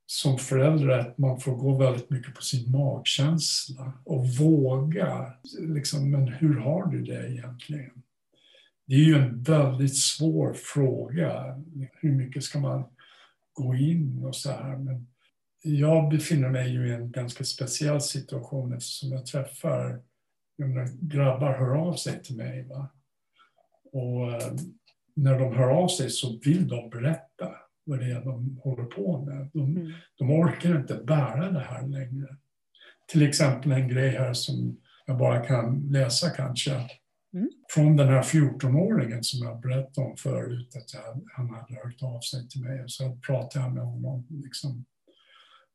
som 0.05 0.38
förälder 0.38 0.88
att 0.89 1.17
man 1.17 1.39
får 1.39 1.55
gå 1.55 1.77
väldigt 1.77 2.10
mycket 2.10 2.36
på 2.36 2.41
sin 2.41 2.71
magkänsla 2.71 3.93
och 4.05 4.27
våga. 4.27 5.34
Liksom, 5.60 6.12
men 6.12 6.27
hur 6.27 6.60
har 6.60 6.86
du 6.86 7.01
det 7.01 7.32
egentligen? 7.32 8.03
Det 8.86 8.95
är 8.95 8.99
ju 8.99 9.15
en 9.15 9.43
väldigt 9.43 9.97
svår 9.97 10.53
fråga. 10.53 11.62
Hur 11.93 12.12
mycket 12.12 12.43
ska 12.43 12.60
man 12.60 12.84
gå 13.53 13.75
in 13.75 14.25
och 14.25 14.36
så 14.36 14.51
här? 14.51 14.77
Men 14.77 15.08
jag 15.63 16.10
befinner 16.10 16.49
mig 16.49 16.71
ju 16.71 16.88
i 16.88 16.93
en 16.93 17.12
ganska 17.12 17.43
speciell 17.43 18.01
situation 18.01 18.73
eftersom 18.73 19.12
jag 19.12 19.25
träffar 19.25 20.01
grabbar 21.01 21.53
hör 21.53 21.75
av 21.75 21.93
sig 21.93 22.23
till 22.23 22.36
mig. 22.36 22.63
Va? 22.63 22.89
Och 23.91 24.32
eh, 24.32 24.53
när 25.23 25.39
de 25.39 25.55
hör 25.55 25.69
av 25.69 25.88
sig 25.88 26.10
så 26.10 26.39
vill 26.45 26.67
de 26.67 26.89
berätta 26.89 27.51
vad 27.84 27.99
det 27.99 28.05
är 28.05 28.21
de 28.25 28.60
håller 28.63 28.84
på 28.84 29.25
med. 29.25 29.49
De, 29.53 29.77
mm. 29.77 29.91
de 30.17 30.32
orkar 30.32 30.79
inte 30.79 30.95
bära 30.95 31.51
det 31.51 31.60
här 31.60 31.88
längre. 31.88 32.38
Till 33.12 33.21
exempel 33.21 33.71
en 33.71 33.88
grej 33.88 34.10
här 34.10 34.34
som 34.34 34.77
jag 35.05 35.17
bara 35.17 35.45
kan 35.45 35.88
läsa 35.91 36.29
kanske. 36.29 36.71
Mm. 37.34 37.49
Från 37.73 37.97
den 37.97 38.08
här 38.08 38.21
14-åringen 38.21 39.23
som 39.23 39.47
jag 39.47 39.62
berättade 39.62 40.08
om 40.08 40.17
förut, 40.17 40.75
att 40.75 40.93
jag, 40.93 41.21
han 41.36 41.49
hade 41.49 41.73
hört 41.84 42.03
av 42.03 42.19
sig 42.19 42.47
till 42.47 42.63
mig. 42.63 42.84
Och 42.84 42.91
så 42.91 43.19
pratade 43.27 43.65
jag 43.65 43.73
med 43.73 43.84
honom. 43.84 44.27
Liksom. 44.29 44.86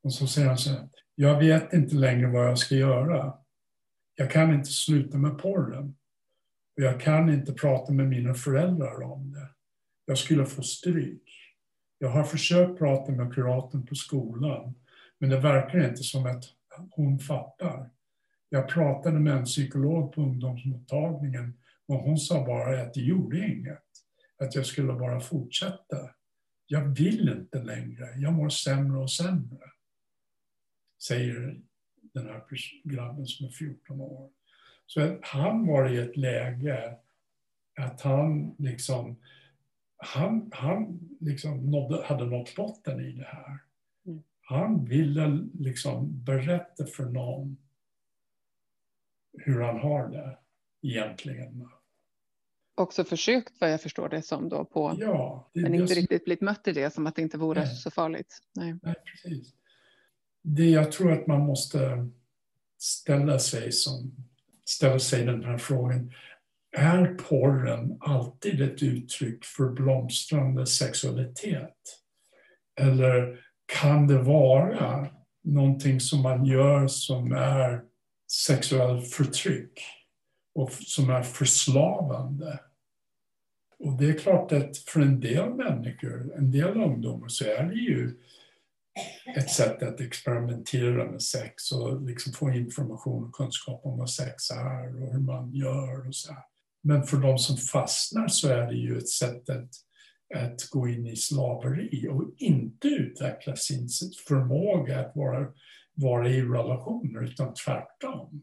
Och 0.02 0.14
så 0.14 0.26
säger 0.26 0.48
han 0.48 0.58
så 0.58 0.70
här, 0.70 0.88
jag 1.14 1.38
vet 1.38 1.72
inte 1.72 1.94
längre 1.94 2.26
vad 2.26 2.46
jag 2.46 2.58
ska 2.58 2.74
göra. 2.74 3.34
Jag 4.14 4.30
kan 4.30 4.54
inte 4.54 4.70
sluta 4.70 5.18
med 5.18 5.38
porren. 5.38 5.96
Och 6.76 6.82
jag 6.82 7.00
kan 7.00 7.34
inte 7.34 7.52
prata 7.52 7.92
med 7.92 8.08
mina 8.08 8.34
föräldrar 8.34 9.02
om 9.02 9.32
det. 9.32 9.48
Jag 10.04 10.18
skulle 10.18 10.46
få 10.46 10.62
stryk. 10.62 11.22
Jag 11.98 12.08
har 12.08 12.24
försökt 12.24 12.78
prata 12.78 13.12
med 13.12 13.34
kuratorn 13.34 13.86
på 13.86 13.94
skolan, 13.94 14.74
men 15.18 15.30
det 15.30 15.40
verkar 15.40 15.88
inte 15.88 16.02
som 16.02 16.26
att 16.26 16.44
hon 16.90 17.18
fattar. 17.18 17.90
Jag 18.48 18.68
pratade 18.68 19.20
med 19.20 19.36
en 19.36 19.44
psykolog 19.44 20.12
på 20.12 20.22
ungdomsmottagningen 20.22 21.58
och 21.86 21.96
hon 21.96 22.18
sa 22.18 22.46
bara 22.46 22.82
att 22.82 22.94
det 22.94 23.00
gjorde 23.00 23.46
inget. 23.46 23.84
Att 24.38 24.54
jag 24.54 24.66
skulle 24.66 24.92
bara 24.92 25.20
fortsätta. 25.20 26.10
Jag 26.66 26.84
vill 26.84 27.28
inte 27.28 27.62
längre. 27.62 28.14
Jag 28.16 28.32
mår 28.32 28.48
sämre 28.48 28.98
och 28.98 29.12
sämre. 29.12 29.58
Säger 31.02 31.60
den 32.14 32.26
här 32.26 32.42
grabben 32.84 33.26
som 33.26 33.46
är 33.46 33.50
14 33.50 34.00
år. 34.00 34.30
Så 34.86 35.18
han 35.22 35.66
var 35.66 35.88
i 35.88 35.98
ett 35.98 36.16
läge 36.16 36.96
att 37.76 38.00
han 38.00 38.54
liksom 38.58 39.16
han, 39.96 40.50
han 40.52 41.00
liksom 41.20 41.70
nådde, 41.70 42.04
hade 42.04 42.26
nått 42.26 42.54
botten 42.56 43.00
i 43.00 43.12
det 43.12 43.24
här. 43.24 43.58
Mm. 44.06 44.22
Han 44.40 44.84
ville 44.84 45.48
liksom 45.54 46.24
berätta 46.24 46.86
för 46.86 47.04
någon 47.04 47.56
hur 49.38 49.60
han 49.60 49.78
har 49.78 50.08
det 50.08 50.38
egentligen. 50.82 51.68
Också 52.74 53.04
försökt 53.04 53.52
vad 53.60 53.72
jag 53.72 53.82
förstår 53.82 54.08
det 54.08 54.22
som 54.22 54.48
då 54.48 54.64
på, 54.64 54.96
ja, 55.00 55.50
det, 55.54 55.60
men 55.60 55.74
inte 55.74 55.94
riktigt 55.94 56.24
blivit 56.24 56.40
mött 56.40 56.68
i 56.68 56.72
det 56.72 56.94
som 56.94 57.06
att 57.06 57.16
det 57.16 57.22
inte 57.22 57.38
vore 57.38 57.60
nej. 57.60 57.76
så 57.76 57.90
farligt. 57.90 58.38
Nej. 58.54 58.76
nej, 58.82 58.94
precis. 59.04 59.54
Det 60.42 60.70
jag 60.70 60.92
tror 60.92 61.12
att 61.12 61.26
man 61.26 61.40
måste 61.40 62.08
ställa 62.78 63.38
sig, 63.38 63.72
som, 63.72 64.16
ställa 64.64 64.98
sig 64.98 65.24
den 65.24 65.44
här 65.44 65.58
frågan. 65.58 66.12
Är 66.76 67.06
porren 67.06 67.96
alltid 68.00 68.62
ett 68.62 68.82
uttryck 68.82 69.44
för 69.44 69.68
blomstrande 69.68 70.66
sexualitet? 70.66 71.76
Eller 72.80 73.40
kan 73.66 74.06
det 74.06 74.18
vara 74.18 75.08
någonting 75.44 76.00
som 76.00 76.22
man 76.22 76.44
gör 76.44 76.86
som 76.86 77.32
är 77.32 77.82
sexuellt 78.32 79.10
förtryck 79.10 79.80
och 80.54 80.72
som 80.72 81.10
är 81.10 81.22
förslavande? 81.22 82.60
Och 83.78 83.92
det 83.92 84.06
är 84.06 84.18
klart 84.18 84.52
att 84.52 84.78
för 84.78 85.00
en 85.00 85.20
del 85.20 85.54
människor, 85.54 86.34
en 86.36 86.50
del 86.50 86.76
ungdomar, 86.76 87.28
så 87.28 87.44
är 87.44 87.64
det 87.64 87.74
ju 87.74 88.20
ett 89.36 89.50
sätt 89.50 89.82
att 89.82 90.00
experimentera 90.00 91.10
med 91.10 91.22
sex 91.22 91.72
och 91.72 92.02
liksom 92.02 92.32
få 92.32 92.50
information 92.50 93.24
och 93.24 93.34
kunskap 93.34 93.80
om 93.84 93.98
vad 93.98 94.10
sex 94.10 94.50
är 94.50 95.02
och 95.02 95.12
hur 95.12 95.20
man 95.20 95.52
gör 95.52 96.08
och 96.08 96.14
så. 96.14 96.32
Här. 96.32 96.42
Men 96.82 97.02
för 97.02 97.16
de 97.16 97.38
som 97.38 97.56
fastnar 97.56 98.28
så 98.28 98.48
är 98.48 98.66
det 98.66 98.76
ju 98.76 98.98
ett 98.98 99.08
sätt 99.08 99.50
att, 99.50 99.70
att 100.34 100.70
gå 100.70 100.88
in 100.88 101.06
i 101.06 101.16
slaveri 101.16 102.08
och 102.08 102.24
inte 102.38 102.88
utveckla 102.88 103.56
sin 103.56 103.88
förmåga 104.28 105.00
att 105.00 105.16
vara, 105.16 105.52
vara 105.94 106.28
i 106.28 106.42
relationer, 106.42 107.24
utan 107.24 107.54
tvärtom. 107.54 108.42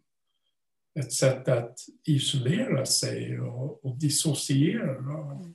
Ett 1.00 1.14
sätt 1.14 1.48
att 1.48 1.80
isolera 2.08 2.86
sig 2.86 3.40
och, 3.40 3.86
och 3.86 4.00
dissociera 4.00 5.18
och 5.18 5.48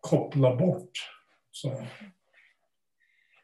koppla 0.00 0.56
bort. 0.56 0.90
Så. 1.50 1.86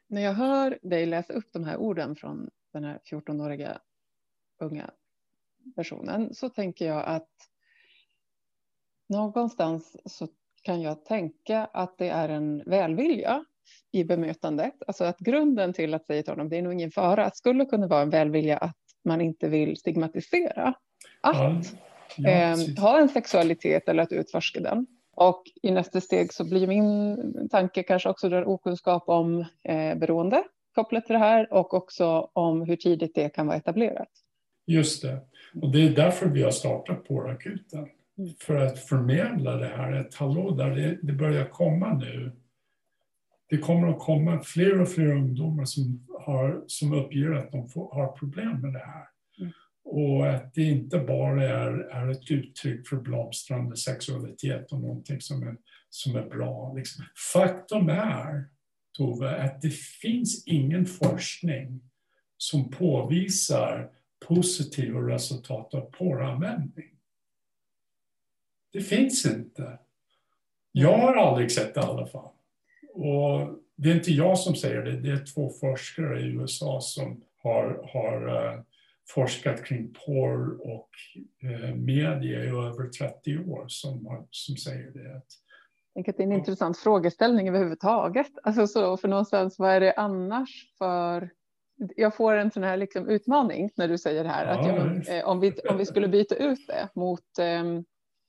När 0.09 0.21
jag 0.21 0.33
hör 0.33 0.79
dig 0.81 1.05
läsa 1.05 1.33
upp 1.33 1.53
de 1.53 1.63
här 1.63 1.77
orden 1.77 2.15
från 2.15 2.49
den 2.73 2.83
här 2.83 2.99
14-åriga 3.11 3.79
unga 4.59 4.91
personen 5.75 6.33
så 6.33 6.49
tänker 6.49 6.87
jag 6.87 7.05
att 7.05 7.29
någonstans 9.09 9.97
så 10.05 10.27
kan 10.61 10.81
jag 10.81 11.05
tänka 11.05 11.65
att 11.65 11.97
det 11.97 12.09
är 12.09 12.29
en 12.29 12.63
välvilja 12.65 13.45
i 13.91 14.03
bemötandet. 14.03 14.73
Alltså 14.87 15.03
att 15.03 15.19
grunden 15.19 15.73
till 15.73 15.93
att 15.93 16.05
säga 16.05 16.23
till 16.23 16.31
honom, 16.31 16.49
det 16.49 16.57
är 16.57 16.61
nog 16.61 16.73
ingen 16.73 16.91
fara, 16.91 17.31
skulle 17.31 17.65
kunna 17.65 17.87
vara 17.87 18.01
en 18.01 18.09
välvilja 18.09 18.57
att 18.57 18.77
man 19.03 19.21
inte 19.21 19.49
vill 19.49 19.77
stigmatisera. 19.77 20.73
Att 21.21 21.37
ja, 21.37 21.61
ja, 22.17 22.29
eh, 22.29 22.57
ha 22.77 22.99
en 22.99 23.09
sexualitet 23.09 23.89
eller 23.89 24.03
att 24.03 24.11
utforska 24.11 24.59
den. 24.59 24.87
Och 25.19 25.43
i 25.61 25.71
nästa 25.71 26.01
steg 26.01 26.33
så 26.33 26.43
blir 26.43 26.67
min 26.67 27.49
tanke 27.51 27.83
kanske 27.83 28.09
också 28.09 28.29
den 28.29 28.45
okunskap 28.45 29.03
om 29.09 29.45
eh, 29.63 29.95
beroende 29.95 30.43
kopplat 30.75 31.05
till 31.05 31.13
det 31.13 31.19
här 31.19 31.53
och 31.53 31.73
också 31.73 32.29
om 32.33 32.61
hur 32.61 32.75
tidigt 32.75 33.15
det 33.15 33.29
kan 33.29 33.47
vara 33.47 33.57
etablerat. 33.57 34.07
Just 34.67 35.01
det. 35.01 35.19
Och 35.61 35.71
det 35.71 35.87
är 35.87 35.89
därför 35.89 36.29
vi 36.29 36.43
har 36.43 36.51
startat 36.51 37.07
Pårakuten 37.07 37.87
för 38.39 38.55
att 38.55 38.79
förmedla 38.79 39.55
det 39.55 39.67
här. 39.67 39.93
Ett 39.93 40.15
hallå 40.15 40.51
där, 40.51 40.69
det, 40.69 40.99
det 41.01 41.13
börjar 41.13 41.45
komma 41.45 41.93
nu. 41.93 42.31
Det 43.49 43.57
kommer 43.57 43.87
att 43.87 43.99
komma 43.99 44.39
fler 44.39 44.81
och 44.81 44.89
fler 44.89 45.11
ungdomar 45.15 45.65
som, 45.65 46.07
har, 46.19 46.63
som 46.67 46.93
uppger 46.93 47.31
att 47.31 47.51
de 47.51 47.69
får, 47.69 47.93
har 47.93 48.07
problem 48.07 48.61
med 48.61 48.73
det 48.73 48.85
här. 48.85 49.07
Och 49.91 50.29
att 50.29 50.53
det 50.53 50.63
inte 50.63 50.99
bara 50.99 51.43
är, 51.43 51.71
är 51.71 52.11
ett 52.11 52.31
uttryck 52.31 52.87
för 52.87 52.95
blomstrande 52.95 53.77
sexualitet 53.77 54.71
och 54.71 54.79
någonting 54.79 55.21
som 55.21 55.47
är, 55.47 55.57
som 55.89 56.15
är 56.15 56.29
bra. 56.29 56.73
Liksom. 56.73 57.05
Faktum 57.33 57.89
är, 57.89 58.45
Tove, 58.97 59.43
att 59.43 59.61
det 59.61 59.73
finns 59.73 60.47
ingen 60.47 60.85
forskning 60.85 61.81
som 62.37 62.71
påvisar 62.71 63.89
positiva 64.27 64.99
resultat 64.99 65.73
av 65.73 65.81
porranvändning. 65.81 66.89
Det 68.73 68.81
finns 68.81 69.25
inte. 69.25 69.79
Jag 70.71 70.97
har 70.97 71.15
aldrig 71.15 71.51
sett 71.51 71.73
det 71.73 71.81
i 71.81 71.83
alla 71.83 72.07
fall. 72.07 72.31
Och 72.93 73.59
det 73.75 73.91
är 73.91 73.95
inte 73.95 74.11
jag 74.11 74.39
som 74.39 74.55
säger 74.55 74.81
det, 74.81 74.99
det 74.99 75.09
är 75.09 75.25
två 75.25 75.49
forskare 75.49 76.21
i 76.21 76.25
USA 76.25 76.81
som 76.81 77.23
har, 77.43 77.89
har 77.93 78.27
uh, 78.27 78.61
forskat 79.13 79.65
kring 79.65 79.93
porr 79.93 80.61
och 80.61 80.89
uh, 81.43 81.75
media 81.75 82.43
i 82.43 82.47
över 82.47 82.89
30 82.89 83.37
år 83.37 83.65
som, 83.67 84.05
har, 84.05 84.27
som 84.31 84.57
säger 84.57 84.91
det. 84.91 85.21
Jag 85.93 86.09
att 86.09 86.17
det 86.17 86.23
är 86.23 86.25
en 86.25 86.31
ja. 86.31 86.37
intressant 86.37 86.77
frågeställning 86.77 87.49
överhuvudtaget. 87.49 88.31
Alltså 88.43 88.67
så, 88.67 88.97
för 88.97 89.07
någonstans, 89.07 89.59
vad 89.59 89.71
är 89.71 89.79
det 89.79 89.93
annars 89.93 90.73
för 90.77 91.29
jag 91.95 92.15
får 92.15 92.33
en 92.33 92.51
sån 92.51 92.63
här 92.63 92.77
liksom 92.77 93.09
utmaning 93.09 93.71
när 93.75 93.87
du 93.87 93.97
säger 93.97 94.23
det 94.23 94.29
här. 94.29 94.45
Ja, 94.45 94.59
att 94.59 94.67
jag, 94.67 95.17
eh, 95.17 95.25
om, 95.25 95.39
vi, 95.39 95.53
om 95.69 95.77
vi 95.77 95.85
skulle 95.85 96.07
byta 96.07 96.35
ut 96.35 96.67
det 96.67 96.89
mot 96.95 97.39
eh, 97.39 97.63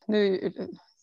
nu, 0.07 0.53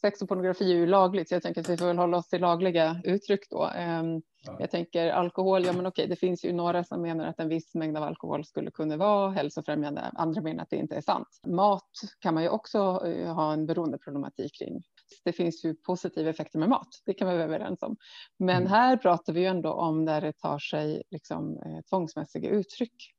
sex 0.01 0.21
och 0.21 0.29
pornografi 0.29 0.71
är 0.71 0.75
ju 0.75 0.85
lagligt, 0.85 1.29
så 1.29 1.35
jag 1.35 1.43
tänker 1.43 1.61
att 1.61 1.69
vi 1.69 1.77
får 1.77 1.85
väl 1.85 1.97
hålla 1.97 2.17
oss 2.17 2.29
till 2.29 2.41
lagliga 2.41 3.01
uttryck 3.03 3.49
då. 3.49 3.65
Ehm, 3.75 4.21
jag 4.59 4.71
tänker 4.71 5.09
alkohol, 5.09 5.65
ja 5.65 5.73
men 5.73 5.85
okej, 5.85 6.07
det 6.07 6.15
finns 6.15 6.45
ju 6.45 6.53
några 6.53 6.83
som 6.83 7.01
menar 7.01 7.27
att 7.27 7.39
en 7.39 7.49
viss 7.49 7.75
mängd 7.75 7.97
av 7.97 8.03
alkohol 8.03 8.45
skulle 8.45 8.71
kunna 8.71 8.97
vara 8.97 9.31
hälsofrämjande, 9.31 10.01
andra 10.01 10.41
menar 10.41 10.63
att 10.63 10.69
det 10.69 10.75
inte 10.75 10.95
är 10.95 11.01
sant. 11.01 11.27
Mat 11.47 11.91
kan 12.19 12.33
man 12.33 12.43
ju 12.43 12.49
också 12.49 13.01
eh, 13.05 13.33
ha 13.33 13.53
en 13.53 13.65
beroendeproblematik 13.65 14.51
kring. 14.59 14.83
Det 15.23 15.33
finns 15.33 15.65
ju 15.65 15.75
positiva 15.75 16.29
effekter 16.29 16.59
med 16.59 16.69
mat, 16.69 16.89
det 17.05 17.13
kan 17.13 17.27
vi 17.27 17.33
vara 17.33 17.43
överens 17.43 17.83
om. 17.83 17.95
Men 18.39 18.57
mm. 18.57 18.67
här 18.67 18.97
pratar 18.97 19.33
vi 19.33 19.39
ju 19.39 19.45
ändå 19.45 19.73
om 19.73 20.05
där 20.05 20.21
det 20.21 20.33
tar 20.33 20.59
sig 20.59 21.03
liksom, 21.09 21.57
eh, 21.57 21.81
tvångsmässiga 21.89 22.49
uttryck 22.49 23.13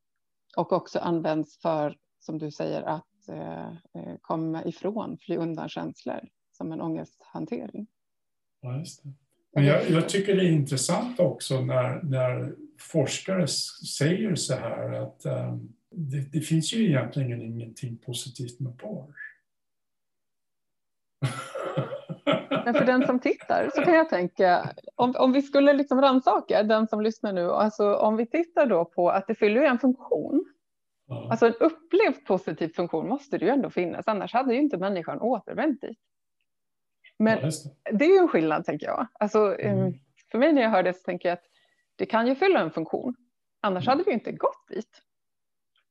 och 0.56 0.72
också 0.72 0.98
används 0.98 1.60
för, 1.62 1.96
som 2.20 2.38
du 2.38 2.50
säger, 2.50 2.82
att 2.82 3.04
Eh, 3.28 3.68
eh, 3.68 4.16
komma 4.20 4.64
ifrån, 4.64 5.18
fly 5.20 5.36
undan 5.36 5.68
känslor 5.68 6.20
som 6.58 6.72
en 6.72 6.80
ångesthantering. 6.80 7.86
Ja, 8.60 8.78
just 8.78 9.02
det. 9.02 9.12
Men 9.54 9.64
jag, 9.64 9.90
jag, 9.90 10.08
tycker 10.08 10.36
det 10.36 10.42
är 10.42 10.52
intressant 10.52 11.20
också 11.20 11.60
när, 11.60 12.02
när 12.02 12.54
forskare 12.78 13.48
säger 13.98 14.34
så 14.34 14.54
här 14.54 14.92
att 14.92 15.26
um, 15.26 15.74
det, 15.90 16.20
det, 16.32 16.40
finns 16.40 16.72
ju 16.72 16.88
egentligen 16.88 17.42
ingenting 17.42 17.98
positivt 17.98 18.60
med 18.60 18.78
porr. 18.78 19.14
Men 22.64 22.74
för 22.74 22.84
den 22.84 23.06
som 23.06 23.18
tittar 23.18 23.70
så 23.74 23.82
kan 23.82 23.94
jag 23.94 24.08
tänka, 24.08 24.70
om, 24.94 25.14
om 25.18 25.32
vi 25.32 25.42
skulle 25.42 25.72
liksom 25.72 26.00
rannsaka 26.00 26.62
den 26.62 26.88
som 26.88 27.00
lyssnar 27.00 27.32
nu, 27.32 27.50
alltså 27.50 27.94
om 27.94 28.16
vi 28.16 28.26
tittar 28.26 28.66
då 28.66 28.84
på 28.84 29.10
att 29.10 29.26
det 29.26 29.34
fyller 29.34 29.62
en 29.62 29.78
funktion. 29.78 30.44
Ja. 31.06 31.28
Alltså 31.30 31.46
en 31.46 31.54
upplevd 31.54 32.26
positiv 32.26 32.68
funktion 32.68 33.08
måste 33.08 33.38
det 33.38 33.44
ju 33.44 33.50
ändå 33.50 33.70
finnas, 33.70 34.08
annars 34.08 34.32
hade 34.32 34.54
ju 34.54 34.60
inte 34.60 34.76
människan 34.76 35.20
återvänt 35.20 35.80
dit. 35.80 35.98
Men 37.18 37.38
ja, 37.38 37.50
det. 37.90 37.96
det. 37.98 38.04
är 38.04 38.08
ju 38.08 38.18
en 38.18 38.28
skillnad 38.28 38.64
tänker 38.64 38.86
jag. 38.86 39.06
Alltså, 39.12 39.60
mm. 39.60 39.94
För 40.30 40.38
mig 40.38 40.52
när 40.52 40.62
jag 40.62 40.70
hör 40.70 40.82
det 40.82 40.94
så 40.94 41.02
tänker 41.02 41.28
jag 41.28 41.36
att 41.36 41.44
det 41.96 42.06
kan 42.06 42.26
ju 42.26 42.34
fylla 42.34 42.60
en 42.60 42.70
funktion, 42.70 43.14
annars 43.60 43.86
mm. 43.86 43.98
hade 43.98 44.10
vi 44.10 44.12
inte 44.12 44.32
gått 44.32 44.68
dit. 44.68 45.02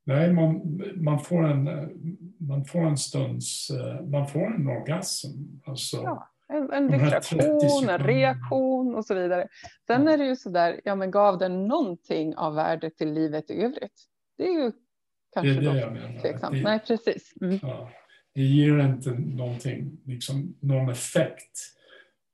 Nej, 0.03 0.33
man, 0.33 0.81
man, 0.95 1.19
får 1.19 1.43
en, 1.43 1.63
man 2.39 2.65
får 2.65 2.79
en 2.79 2.97
stunds, 2.97 3.71
man 4.11 4.27
får 4.27 4.55
en 4.55 4.67
orgasm. 4.67 5.27
Alltså, 5.65 5.97
ja. 5.97 6.29
En, 6.49 6.73
en 6.73 6.87
distraktion, 6.87 7.89
en 7.89 7.99
reaktion 7.99 8.95
och 8.95 9.05
så 9.05 9.15
vidare. 9.15 9.47
Sen 9.87 10.07
är 10.07 10.17
det 10.17 10.25
ju 10.25 10.35
så 10.35 10.49
där, 10.49 10.81
ja 10.83 10.95
men 10.95 11.11
gav 11.11 11.37
den 11.37 11.67
någonting 11.67 12.35
av 12.35 12.55
värde 12.55 12.89
till 12.89 13.13
livet 13.13 13.51
i 13.51 13.61
övrigt? 13.63 14.03
Det 14.37 14.43
är 14.43 14.53
ju 14.53 14.71
kanske 15.33 15.53
det 15.53 15.69
är 15.69 15.73
det 15.73 15.79
jag 15.79 15.93
menar. 15.93 16.19
tveksamt. 16.21 16.55
Det, 16.55 16.63
Nej, 16.63 16.79
precis. 16.87 17.33
Mm. 17.41 17.59
Ja, 17.61 17.89
det 18.37 18.43
ger 18.43 18.79
inte 18.79 19.11
någonting, 19.11 19.97
liksom, 20.05 20.55
någon 20.59 20.89
effekt, 20.89 21.59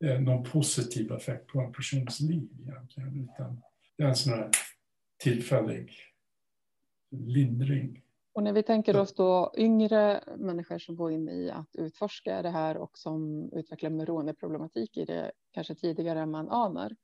eh, 0.03 0.19
någon 0.19 0.43
positiv 0.43 1.11
effekt 1.11 1.47
på 1.47 1.59
en 1.59 1.71
persons 1.71 2.19
liv 2.19 2.49
egentligen, 2.61 3.29
utan 3.29 3.61
det 3.97 4.03
är 4.03 4.07
en 4.07 4.15
sån 4.15 4.33
här 4.33 4.49
tillfällig 5.17 5.91
lindring. 7.11 8.01
Och 8.33 8.43
när 8.43 8.53
vi 8.53 8.63
tänker 8.63 8.99
oss 8.99 9.15
då 9.15 9.53
yngre 9.57 10.23
människor 10.37 10.79
som 10.79 10.95
går 10.95 11.11
in 11.11 11.29
i 11.29 11.49
att 11.49 11.75
utforska 11.75 12.41
det 12.41 12.49
här 12.49 12.77
och 12.77 12.97
som 12.97 13.49
utvecklar 13.53 13.89
beroendeproblematik 13.89 14.97
i 14.97 15.05
det 15.05 15.31
kanske 15.51 15.75
tidigare 15.75 16.19
än 16.19 16.31
man 16.31 16.49
anar 16.49 16.95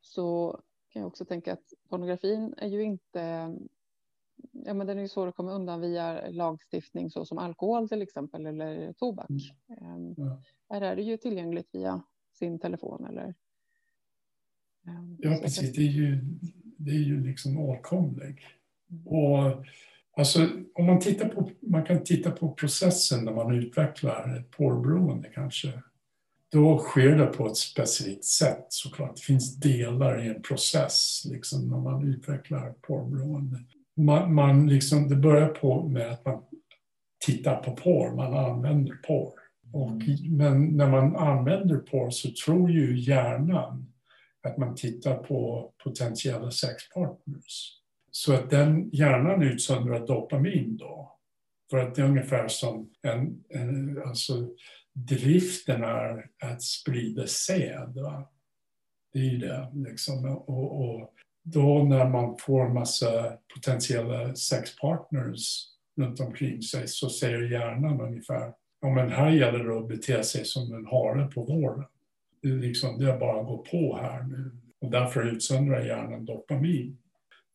så 0.00 0.60
kan 0.88 1.02
jag 1.02 1.06
också 1.06 1.24
tänka 1.24 1.52
att 1.52 1.72
pornografin 1.88 2.54
är 2.56 2.68
ju 2.68 2.82
inte 2.82 3.54
ja, 4.64 4.74
men 4.74 4.86
den 4.86 4.98
är 4.98 5.02
ju 5.02 5.08
svår 5.08 5.26
att 5.26 5.34
komma 5.34 5.52
undan 5.52 5.80
via 5.80 6.30
lagstiftning 6.30 7.10
så 7.10 7.24
som 7.24 7.38
alkohol 7.38 7.88
till 7.88 8.02
exempel 8.02 8.46
eller 8.46 8.92
tobak. 8.92 9.30
Mm. 9.80 10.14
Ja. 10.16 10.42
Här 10.68 10.80
är 10.80 10.96
det 10.96 11.02
ju 11.02 11.16
tillgängligt 11.16 11.68
via 11.72 12.02
sin 12.32 12.58
telefon 12.58 13.06
eller. 13.06 13.34
Ja, 15.18 15.38
precis. 15.42 15.76
Det 15.76 15.82
är 15.82 15.90
ju, 15.90 16.18
det 16.76 16.90
är 16.90 17.04
ju 17.04 17.24
liksom 17.24 17.58
åtkomlig. 17.58 18.46
Mm. 18.90 19.06
Och 19.06 19.64
Alltså, 20.18 20.48
om 20.74 20.86
man, 20.86 21.00
tittar 21.00 21.28
på, 21.28 21.50
man 21.60 21.84
kan 21.84 22.04
titta 22.04 22.30
på 22.30 22.54
processen 22.54 23.24
när 23.24 23.32
man 23.32 23.54
utvecklar 23.54 24.36
ett 24.36 24.50
porrberoende 24.50 25.28
kanske. 25.28 25.82
Då 26.48 26.78
sker 26.78 27.16
det 27.18 27.26
på 27.26 27.46
ett 27.46 27.56
specifikt 27.56 28.24
sätt 28.24 28.66
såklart. 28.68 29.16
Det 29.16 29.22
finns 29.22 29.56
delar 29.56 30.24
i 30.24 30.28
en 30.28 30.42
process 30.42 31.22
liksom, 31.30 31.68
när 31.68 31.78
man 31.78 32.08
utvecklar 32.08 32.74
porrberoende. 32.80 33.58
Man, 33.96 34.34
man 34.34 34.68
liksom, 34.68 35.08
det 35.08 35.16
börjar 35.16 35.48
på 35.48 35.88
med 35.88 36.10
att 36.10 36.24
man 36.24 36.42
tittar 37.26 37.56
på 37.56 37.76
porr, 37.76 38.16
man 38.16 38.34
använder 38.34 38.94
porr. 39.06 39.32
Och, 39.72 40.02
men 40.30 40.76
när 40.76 40.88
man 40.88 41.16
använder 41.16 41.76
porr 41.76 42.10
så 42.10 42.28
tror 42.44 42.70
ju 42.70 43.00
hjärnan 43.00 43.92
att 44.42 44.56
man 44.56 44.74
tittar 44.74 45.14
på 45.16 45.70
potentiella 45.84 46.50
sexpartners. 46.50 47.80
Så 48.10 48.34
att 48.34 48.50
den 48.50 48.90
hjärnan 48.92 49.42
utsöndrar 49.42 50.06
dopamin 50.06 50.76
då. 50.76 51.18
För 51.70 51.78
att 51.78 51.94
det 51.94 52.02
är 52.02 52.06
ungefär 52.06 52.48
som 52.48 52.90
en, 53.02 53.44
en 53.48 54.02
alltså 54.02 54.48
driften 54.92 55.84
är 55.84 56.26
att 56.42 56.62
sprida 56.62 57.26
säd. 57.26 57.94
Va? 57.94 58.28
Det 59.12 59.18
är 59.18 59.22
ju 59.22 59.38
det. 59.38 59.72
Liksom. 59.74 60.24
Och, 60.24 60.80
och, 60.80 61.10
då 61.54 61.84
när 61.84 62.08
man 62.08 62.36
får 62.38 62.68
massa 62.68 63.32
potentiella 63.54 64.34
sexpartners 64.34 65.66
runt 65.96 66.20
omkring 66.20 66.62
sig 66.62 66.88
så 66.88 67.10
säger 67.10 67.52
hjärnan 67.52 68.00
ungefär 68.00 68.52
ja 68.80 68.88
men 68.88 69.12
här 69.12 69.30
gäller 69.30 69.64
det 69.64 69.78
att 69.78 69.88
bete 69.88 70.24
sig 70.24 70.44
som 70.44 70.74
en 70.74 70.86
hare 70.86 71.26
på 71.26 71.42
våren. 71.44 71.84
Det 72.42 72.48
är, 72.48 72.52
liksom, 72.52 72.98
det 72.98 73.10
är 73.10 73.18
bara 73.18 73.40
att 73.40 73.46
gå 73.46 73.58
på 73.58 73.98
här 74.02 74.22
nu. 74.22 74.50
Och 74.80 74.90
därför 74.90 75.22
utsöndrar 75.22 75.84
hjärnan 75.84 76.24
dopamin. 76.24 76.98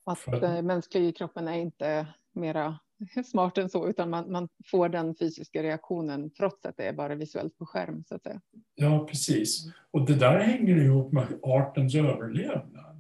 Att 0.04 0.20
för... 0.20 0.62
mänskliga 0.62 1.12
kroppen 1.12 1.48
är 1.48 1.58
inte 1.58 2.08
mera 2.32 2.80
smart 3.26 3.58
än 3.58 3.70
så, 3.70 3.90
utan 3.90 4.10
man, 4.10 4.32
man, 4.32 4.50
får 4.66 4.90
den 4.90 5.16
fysiska 5.16 5.64
reaktionen 5.64 6.30
trots 6.30 6.66
att 6.66 6.78
det 6.78 6.84
är 6.84 6.94
bara 6.94 7.16
visuellt 7.16 7.58
på 7.58 7.66
skärm. 7.66 8.04
Så 8.08 8.16
att 8.16 8.24
säga. 8.24 8.42
Ja, 8.76 9.06
precis. 9.10 9.66
Och 9.92 10.06
det 10.06 10.16
där 10.16 10.40
hänger 10.40 10.78
ihop 10.78 11.12
med 11.12 11.28
artens 11.42 11.96
överlevnad. 11.96 12.91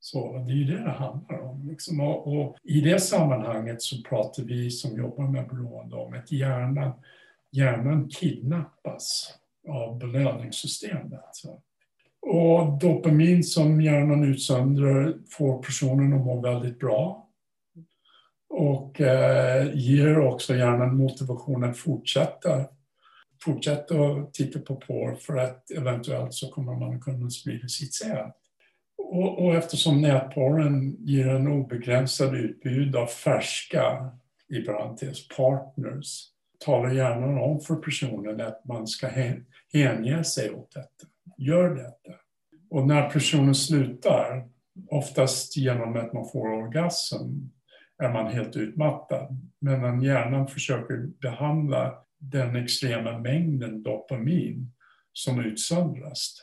Så 0.00 0.32
det 0.32 0.52
är 0.52 0.56
ju 0.56 0.64
det 0.64 0.84
det 0.84 0.90
handlar 0.90 1.40
om. 1.40 1.68
Liksom. 1.68 2.00
Och, 2.00 2.26
och, 2.26 2.56
I 2.62 2.80
det 2.80 3.00
sammanhanget 3.00 3.82
så 3.82 4.02
pratar 4.02 4.42
vi 4.42 4.70
som 4.70 4.96
jobbar 4.96 5.28
med 5.28 5.48
beroende 5.48 5.96
om 5.96 6.14
att 6.14 6.32
hjärnan, 6.32 6.92
hjärnan 7.50 8.08
kidnappas 8.08 9.34
av 9.68 9.98
belöningssystemet. 9.98 11.24
Så. 11.32 11.62
Och 12.22 12.78
dopamin 12.78 13.44
som 13.44 13.80
hjärnan 13.80 14.24
utsöndrar 14.24 15.14
får 15.30 15.62
personen 15.62 16.12
att 16.12 16.24
må 16.26 16.40
väldigt 16.40 16.78
bra. 16.78 17.28
Och 18.48 19.00
eh, 19.00 19.70
ger 19.74 20.18
också 20.18 20.54
hjärnan 20.54 20.96
motivation 20.96 21.64
att 21.64 21.78
fortsätta, 21.78 22.64
fortsätta 23.44 23.94
att 24.00 24.34
titta 24.34 24.58
på 24.58 24.76
porr 24.76 25.14
för 25.14 25.36
att 25.36 25.70
eventuellt 25.70 26.34
så 26.34 26.48
kommer 26.48 26.74
man 26.74 27.00
kunna 27.00 27.30
sprida 27.30 27.68
sitt 27.68 27.94
säd. 27.94 28.32
Och, 29.12 29.44
och 29.44 29.54
eftersom 29.54 30.00
nätporren 30.00 30.96
ger 30.98 31.28
en 31.28 31.48
obegränsad 31.48 32.34
utbud 32.34 32.96
av 32.96 33.06
färska, 33.06 34.10
i 34.48 34.60
parentes, 34.60 35.28
partners, 35.28 36.26
talar 36.64 36.92
hjärnan 36.92 37.38
om 37.38 37.60
för 37.60 37.74
personen 37.74 38.40
att 38.40 38.64
man 38.64 38.86
ska 38.86 39.08
hänge 39.72 40.24
sig 40.24 40.50
åt 40.50 40.74
detta 40.74 41.06
gör 41.40 41.74
detta. 41.74 42.20
Och 42.70 42.86
när 42.86 43.10
personen 43.10 43.54
slutar, 43.54 44.48
oftast 44.90 45.56
genom 45.56 45.96
att 45.96 46.12
man 46.12 46.28
får 46.28 46.48
orgasm, 46.48 47.24
är 48.02 48.12
man 48.12 48.32
helt 48.32 48.56
utmattad. 48.56 49.36
Medan 49.58 50.02
hjärnan 50.02 50.48
försöker 50.48 51.06
behandla 51.20 51.94
den 52.18 52.56
extrema 52.56 53.18
mängden 53.18 53.82
dopamin 53.82 54.72
som 55.12 55.40
utsöndras. 55.40 56.36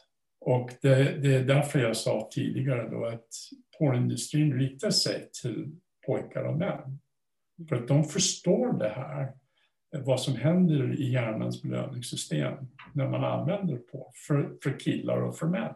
Och 0.47 0.69
det, 0.81 1.21
det, 1.21 1.35
är 1.35 1.43
därför 1.43 1.79
jag 1.79 1.97
sa 1.97 2.29
tidigare 2.31 2.89
då 2.89 3.05
att 3.05 3.27
porrindustrin 3.79 4.53
riktar 4.53 4.89
sig 4.89 5.29
till 5.41 5.71
pojkar 6.05 6.43
och 6.43 6.57
män. 6.57 6.99
För 7.69 7.75
att 7.75 7.87
de 7.87 8.03
förstår 8.03 8.79
det 8.79 8.89
här 8.89 9.33
vad 9.91 10.21
som 10.21 10.35
händer 10.35 11.01
i 11.01 11.11
hjärnans 11.11 11.61
belöningssystem 11.61 12.53
när 12.93 13.09
man 13.09 13.23
använder 13.23 13.77
på 13.77 14.11
för, 14.27 14.57
för 14.63 14.79
killar 14.79 15.21
och 15.21 15.37
för 15.37 15.47
män. 15.47 15.75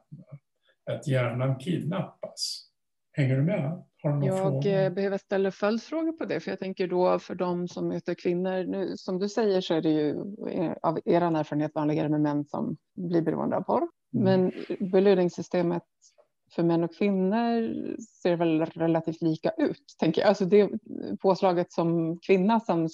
Att 0.91 1.07
hjärnan 1.07 1.59
kidnappas. 1.59 2.69
Hänger 3.11 3.37
du 3.37 3.43
med? 3.43 3.83
Jag 4.01 4.39
fråga? 4.39 4.85
Eh, 4.85 4.93
behöver 4.93 5.17
ställa 5.17 5.51
följdfrågor 5.51 6.11
på 6.11 6.25
det, 6.25 6.39
för 6.39 6.51
jag 6.51 6.59
tänker 6.59 6.87
då 6.87 7.19
för 7.19 7.35
de 7.35 7.67
som 7.67 7.87
möter 7.87 8.13
kvinnor, 8.13 8.63
nu, 8.63 8.97
som 8.97 9.19
du 9.19 9.29
säger 9.29 9.61
så 9.61 9.73
är 9.73 9.81
det 9.81 9.89
ju 9.89 10.09
eh, 10.49 10.73
av 10.81 10.99
er 11.05 11.21
erfarenhet 11.21 11.75
vanligare 11.75 12.09
med 12.09 12.21
män 12.21 12.45
som 12.45 12.77
blir 12.95 13.21
beroende 13.21 13.57
av 13.57 13.61
porr. 13.61 13.87
Mm. 14.13 14.23
Men 14.23 14.51
belöningssystemet 14.91 15.83
för 16.55 16.63
män 16.63 16.83
och 16.83 16.95
kvinnor 16.95 17.75
ser 18.21 18.35
väl 18.35 18.65
relativt 18.65 19.21
lika 19.21 19.49
ut, 19.57 19.95
tänker 19.99 20.21
jag. 20.21 20.27
Alltså 20.27 20.45
det 20.45 20.69
påslaget 21.21 21.71
som 21.71 22.19
kvinna 22.19 22.59
som 22.59 22.89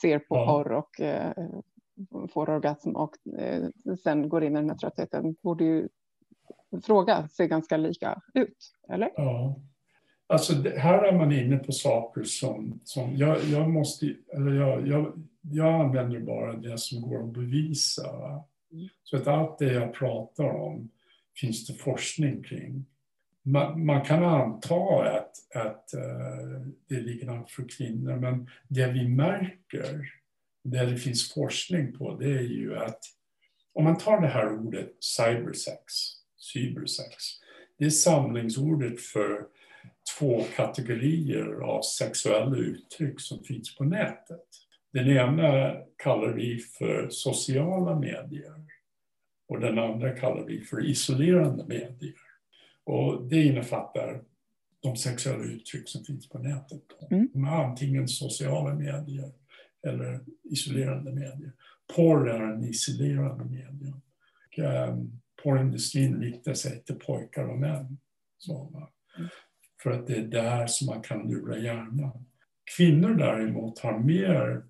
ser 0.00 0.18
på 0.18 0.36
ja. 0.36 0.46
porr 0.46 0.72
och 0.72 1.00
eh, 1.00 1.32
får 2.32 2.50
orgasm 2.50 2.96
och 2.96 3.14
eh, 3.38 3.68
sen 4.02 4.28
går 4.28 4.44
in 4.44 4.52
i 4.52 4.60
den 4.60 4.70
här 4.70 4.76
tröttheten 4.76 5.36
borde 5.42 5.64
ju 5.64 5.88
fråga 6.82 7.28
se 7.28 7.46
ganska 7.46 7.76
lika 7.76 8.20
ut, 8.34 8.72
eller? 8.88 9.10
Ja. 9.16 9.56
Alltså 10.30 10.52
här 10.76 11.04
är 11.04 11.12
man 11.12 11.32
inne 11.32 11.56
på 11.56 11.72
saker 11.72 12.22
som, 12.22 12.80
som 12.84 13.16
jag, 13.16 13.44
jag 13.44 13.70
måste, 13.70 14.14
eller 14.32 14.52
jag, 14.52 14.88
jag, 14.88 15.22
jag 15.40 15.80
använder 15.80 16.20
bara 16.20 16.52
det 16.52 16.78
som 16.78 17.02
går 17.02 17.24
att 17.24 17.32
bevisa. 17.32 18.12
Va? 18.12 18.44
Så 19.04 19.16
att 19.16 19.26
allt 19.26 19.58
det 19.58 19.72
jag 19.72 19.94
pratar 19.94 20.44
om 20.44 20.90
finns 21.36 21.66
det 21.66 21.74
forskning 21.74 22.42
kring. 22.42 22.86
Man, 23.42 23.86
man 23.86 24.04
kan 24.04 24.24
anta 24.24 24.74
att, 25.02 25.32
att 25.54 25.90
uh, 25.94 26.66
det 26.88 26.94
är 26.94 27.00
likadant 27.00 27.50
för 27.50 27.68
kvinnor, 27.68 28.16
men 28.16 28.50
det 28.68 28.86
vi 28.86 29.08
märker, 29.08 30.12
det 30.62 30.86
det 30.86 30.96
finns 30.96 31.32
forskning 31.34 31.92
på, 31.92 32.16
det 32.16 32.30
är 32.30 32.42
ju 32.42 32.76
att 32.76 33.00
om 33.72 33.84
man 33.84 33.98
tar 33.98 34.20
det 34.20 34.28
här 34.28 34.52
ordet 34.52 35.04
cybersex, 35.04 35.92
cybersex, 36.36 37.14
det 37.78 37.84
är 37.84 37.90
samlingsordet 37.90 39.00
för 39.00 39.46
två 40.18 40.44
kategorier 40.56 41.60
av 41.60 41.82
sexuella 41.82 42.56
uttryck 42.56 43.20
som 43.20 43.44
finns 43.44 43.76
på 43.76 43.84
nätet. 43.84 44.46
Den 44.92 45.08
ena 45.08 45.76
kallar 45.96 46.32
vi 46.32 46.58
för 46.58 47.08
sociala 47.10 47.98
medier 47.98 48.54
och 49.48 49.60
den 49.60 49.78
andra 49.78 50.10
kallar 50.10 50.44
vi 50.44 50.60
för 50.60 50.86
isolerande 50.86 51.64
medier. 51.66 52.14
Och 52.84 53.22
det 53.22 53.42
innefattar 53.42 54.22
de 54.80 54.96
sexuella 54.96 55.44
uttryck 55.44 55.88
som 55.88 56.04
finns 56.04 56.28
på 56.28 56.38
nätet. 56.38 56.82
Mm. 57.10 57.28
De 57.32 57.44
är 57.44 57.64
antingen 57.64 58.08
sociala 58.08 58.74
medier 58.74 59.32
eller 59.86 60.20
isolerande 60.44 61.12
medier. 61.12 61.52
Porr 61.96 62.30
är 62.30 62.40
en 62.40 62.64
isolerande 62.64 63.44
medie. 63.44 63.92
Och, 63.92 64.58
um, 64.88 65.20
porrindustrin 65.42 66.20
riktar 66.20 66.54
sig 66.54 66.84
till 66.84 66.94
pojkar 66.94 67.44
och 67.44 67.58
män. 67.58 67.98
Så. 68.38 68.88
För 69.82 69.90
att 69.90 70.06
det 70.06 70.16
är 70.16 70.22
där 70.22 70.66
som 70.66 70.86
man 70.86 71.02
kan 71.02 71.28
lura 71.28 71.58
hjärnan. 71.58 72.24
Kvinnor 72.76 73.14
däremot 73.14 73.78
har 73.78 73.98
mer, 73.98 74.64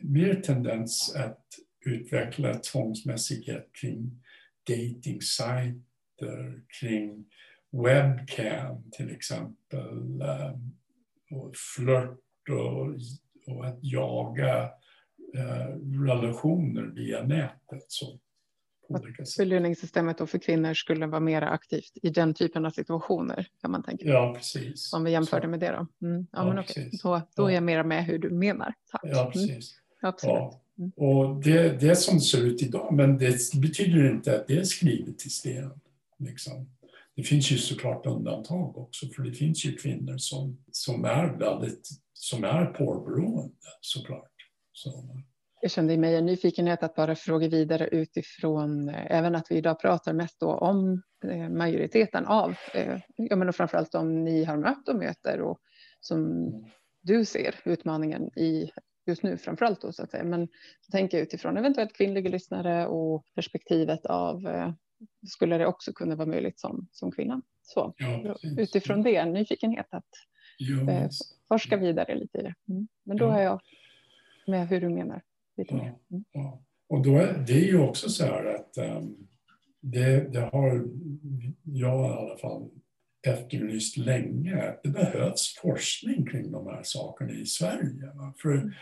mer 0.00 0.34
tendens 0.34 1.16
att 1.16 1.44
utveckla 1.86 2.54
tvångsmässighet 2.54 3.70
kring 3.80 4.22
dating-sajter, 4.68 6.62
kring 6.80 7.24
webcam 7.70 8.90
till 8.90 9.10
exempel, 9.10 10.20
eh, 10.20 10.52
och 11.30 11.56
flört 11.56 12.48
och, 12.50 12.94
och 13.54 13.66
att 13.66 13.78
jaga 13.82 14.62
eh, 15.36 15.76
relationer 16.06 16.82
via 16.82 17.22
nätet. 17.22 17.84
Så, 17.88 18.18
Belöningssystemet 19.38 20.30
för 20.30 20.38
kvinnor 20.38 20.74
skulle 20.74 21.06
vara 21.06 21.20
mer 21.20 21.42
aktivt 21.42 21.92
i 22.02 22.10
den 22.10 22.34
typen 22.34 22.66
av 22.66 22.70
situationer 22.70 23.46
kan 23.60 23.70
man 23.70 23.82
tänka. 23.82 24.06
Ja, 24.06 24.34
precis. 24.36 24.92
Om 24.92 25.04
vi 25.04 25.10
jämför 25.10 25.40
det 25.40 25.48
med 25.48 25.60
det 25.60 25.70
då. 25.70 26.06
Mm. 26.06 26.26
Ja, 26.32 26.38
ja, 26.38 26.48
men 26.48 26.58
okej. 26.58 26.90
Då, 27.02 27.22
då 27.36 27.50
är 27.50 27.54
jag 27.54 27.62
mer 27.62 27.84
med 27.84 28.04
hur 28.04 28.18
du 28.18 28.30
menar. 28.30 28.74
Tack. 28.90 29.00
Ja, 29.04 29.20
mm. 29.20 29.32
precis. 29.32 29.48
Mm. 29.48 30.08
Absolut. 30.08 30.34
Ja. 30.34 30.60
Och 30.96 31.42
det, 31.42 31.80
det 31.80 31.96
som 31.96 32.20
ser 32.20 32.46
ut 32.46 32.62
idag, 32.62 32.94
men 32.94 33.18
det 33.18 33.54
betyder 33.54 34.10
inte 34.10 34.36
att 34.36 34.46
det 34.46 34.56
är 34.56 34.64
skrivet 34.64 35.26
i 35.26 35.30
sten. 35.30 35.70
Liksom. 36.18 36.70
Det 37.16 37.22
finns 37.22 37.50
ju 37.50 37.58
såklart 37.58 38.06
undantag 38.06 38.78
också, 38.78 39.06
för 39.06 39.22
det 39.22 39.32
finns 39.32 39.64
ju 39.64 39.76
kvinnor 39.76 40.18
som, 40.18 40.58
som 40.70 41.04
är 41.04 41.38
väldigt, 41.38 41.88
som 42.12 42.44
är 42.44 42.66
porrberoende 42.66 43.54
såklart. 43.80 44.30
Så. 44.72 45.24
Jag 45.64 45.70
kände 45.70 45.92
i 45.92 45.96
mig 45.96 46.16
en 46.16 46.26
nyfikenhet 46.26 46.82
att 46.82 46.94
bara 46.94 47.14
fråga 47.14 47.48
vidare 47.48 47.88
utifrån 47.88 48.88
eh, 48.88 49.06
även 49.12 49.34
att 49.34 49.50
vi 49.50 49.56
idag 49.56 49.80
pratar 49.80 50.12
mest 50.12 50.40
då 50.40 50.54
om 50.54 51.02
eh, 51.24 51.48
majoriteten 51.48 52.26
av, 52.26 52.54
eh, 52.74 52.98
ja 53.16 53.36
men 53.36 53.52
framförallt 53.52 53.92
de 53.92 54.24
ni 54.24 54.44
har 54.44 54.56
mött 54.56 54.88
och 54.88 54.96
möter 54.96 55.40
och 55.40 55.58
som 56.00 56.50
du 57.00 57.24
ser 57.24 57.54
utmaningen 57.64 58.38
i 58.38 58.70
just 59.06 59.22
nu 59.22 59.36
framförallt 59.36 59.80
då 59.80 59.92
så 59.92 60.02
att 60.02 60.10
säga. 60.10 60.24
Men 60.24 60.48
tänker 60.92 61.22
utifrån 61.22 61.56
eventuellt 61.56 61.96
kvinnliga 61.96 62.30
lyssnare 62.30 62.86
och 62.86 63.24
perspektivet 63.34 64.06
av 64.06 64.48
skulle 65.28 65.58
det 65.58 65.66
också 65.66 65.92
kunna 65.92 66.16
vara 66.16 66.28
möjligt 66.28 66.60
som, 66.60 66.88
som 66.92 67.12
kvinna. 67.12 67.42
Så 67.62 67.94
ja, 67.96 68.36
utifrån 68.58 69.02
det, 69.02 69.16
en 69.16 69.32
nyfikenhet 69.32 69.86
att 69.90 70.10
ja, 70.58 70.90
eh, 70.90 71.10
forska 71.48 71.76
vidare 71.76 72.14
lite 72.14 72.38
i 72.38 72.42
det. 72.42 72.54
Mm. 72.68 72.88
Men 73.04 73.16
då 73.16 73.24
ja. 73.24 73.38
är 73.38 73.42
jag 73.42 73.60
med 74.46 74.68
hur 74.68 74.80
du 74.80 74.88
menar 74.88 75.22
lite 75.56 75.74
mer. 75.74 75.94
Mm. 76.10 76.24
Och 76.88 77.02
då 77.02 77.16
är, 77.16 77.44
det 77.46 77.52
är 77.52 77.66
ju 77.66 77.78
också 77.78 78.08
så 78.08 78.24
här 78.24 78.44
att 78.44 78.78
um, 78.78 79.16
det, 79.80 80.32
det 80.32 80.40
har 80.40 80.84
jag 81.64 82.10
i 82.10 82.12
alla 82.12 82.38
fall 82.38 82.70
efterlyst 83.26 83.96
länge. 83.96 84.74
Det 84.82 84.88
behövs 84.88 85.58
forskning 85.62 86.26
kring 86.26 86.52
de 86.52 86.66
här 86.66 86.82
sakerna 86.82 87.32
i 87.32 87.46
Sverige. 87.46 88.10
För, 88.42 88.52
mm. 88.52 88.72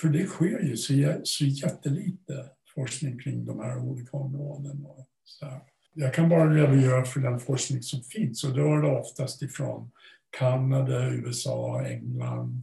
för 0.00 0.08
det 0.08 0.26
sker 0.26 0.60
ju 0.60 0.76
så, 0.76 1.20
så 1.24 1.44
jättelite 1.44 2.46
forskning 2.74 3.18
kring 3.18 3.44
de 3.44 3.60
här 3.60 3.78
olika 3.78 4.16
områdena. 4.16 4.88
Så 5.24 5.46
jag 5.94 6.14
kan 6.14 6.28
bara 6.28 6.54
redogöra 6.54 7.04
för 7.04 7.20
den 7.20 7.40
forskning 7.40 7.82
som 7.82 8.02
finns 8.02 8.44
och 8.44 8.56
då 8.56 8.74
är 8.74 8.82
det 8.82 8.98
oftast 8.98 9.42
ifrån 9.42 9.90
Kanada, 10.38 11.10
USA, 11.10 11.84
England. 11.84 12.62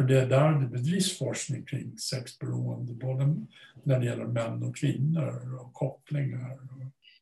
För 0.00 0.06
det 0.06 0.20
är 0.20 0.26
där 0.26 0.52
det 0.52 0.66
bedrivs 0.66 1.18
forskning 1.18 1.64
kring 1.64 1.98
sexberoende, 1.98 2.92
både 2.92 3.36
när 3.82 4.00
det 4.00 4.06
gäller 4.06 4.24
män 4.24 4.62
och 4.62 4.76
kvinnor 4.76 5.60
och 5.60 5.72
kopplingar. 5.72 6.58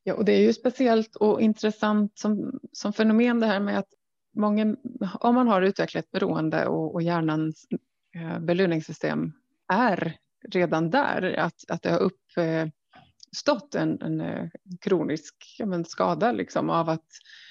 Ja, 0.03 0.15
och 0.15 0.25
det 0.25 0.33
är 0.33 0.41
ju 0.41 0.53
speciellt 0.53 1.17
och 1.17 1.41
intressant 1.41 2.19
som, 2.19 2.61
som 2.73 2.93
fenomen 2.93 3.41
det 3.41 3.47
här 3.47 3.61
med 3.61 3.79
att 3.79 3.89
många, 4.37 4.77
om 5.21 5.35
man 5.35 5.49
har 5.49 5.63
utvecklat 5.63 6.11
beroende 6.11 6.67
och, 6.67 6.95
och 6.95 7.03
hjärnans 7.03 7.67
eh, 8.15 8.39
belöningssystem 8.39 9.33
är 9.73 10.17
redan 10.49 10.91
där, 10.91 11.35
att, 11.39 11.65
att 11.69 11.83
det 11.83 11.91
har 11.91 12.01
uppstått 12.01 13.75
eh, 13.75 13.83
en, 13.83 14.03
en 14.03 14.21
eh, 14.21 14.49
kronisk 14.81 15.35
ja, 15.59 15.67
men 15.67 15.85
skada 15.85 16.33
liksom, 16.33 16.71
av 16.71 16.89
att 16.89 17.01
eh 17.01 17.48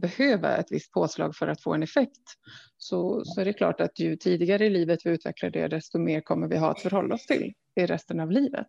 behöva 0.00 0.56
ett 0.56 0.72
visst 0.72 0.92
påslag 0.92 1.36
för 1.36 1.48
att 1.48 1.62
få 1.62 1.74
en 1.74 1.82
effekt 1.82 2.22
så, 2.76 3.24
så 3.24 3.40
är 3.40 3.44
det 3.44 3.52
klart 3.52 3.80
att 3.80 3.98
ju 3.98 4.16
tidigare 4.16 4.66
i 4.66 4.70
livet 4.70 5.00
vi 5.04 5.10
utvecklar 5.10 5.50
det 5.50 5.68
desto 5.68 5.98
mer 5.98 6.20
kommer 6.20 6.48
vi 6.48 6.56
ha 6.56 6.70
att 6.70 6.80
förhålla 6.80 7.14
oss 7.14 7.26
till 7.26 7.52
i 7.76 7.86
resten 7.86 8.20
av 8.20 8.30
livet. 8.30 8.68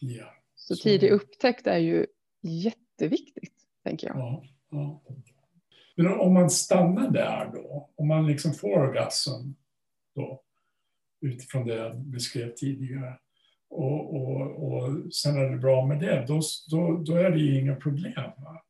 Ja, 0.00 0.34
så, 0.54 0.76
så 0.76 0.82
tidig 0.82 1.10
upptäckt 1.10 1.66
är 1.66 1.78
ju 1.78 2.06
jätteviktigt, 2.42 3.54
tänker 3.84 4.06
jag. 4.06 4.16
Ja, 4.18 4.44
ja. 4.70 5.02
Men 5.96 6.06
om 6.06 6.34
man 6.34 6.50
stannar 6.50 7.10
där 7.10 7.50
då, 7.54 7.90
om 7.96 8.08
man 8.08 8.26
liksom 8.26 8.52
får 8.52 8.78
orgasm 8.78 9.52
då, 10.14 10.42
utifrån 11.20 11.66
det 11.66 11.74
jag 11.74 11.96
beskrev 11.96 12.54
tidigare, 12.54 13.18
och, 13.70 14.14
och, 14.14 14.72
och 14.72 15.14
sen 15.14 15.36
är 15.36 15.50
det 15.50 15.56
bra 15.56 15.86
med 15.86 16.00
det, 16.00 16.24
då, 16.28 16.40
då, 16.70 17.02
då 17.06 17.14
är 17.14 17.30
det 17.30 17.38
ju 17.38 17.60
inga 17.60 17.76
problem. 17.76 18.30
Va? 18.36 18.62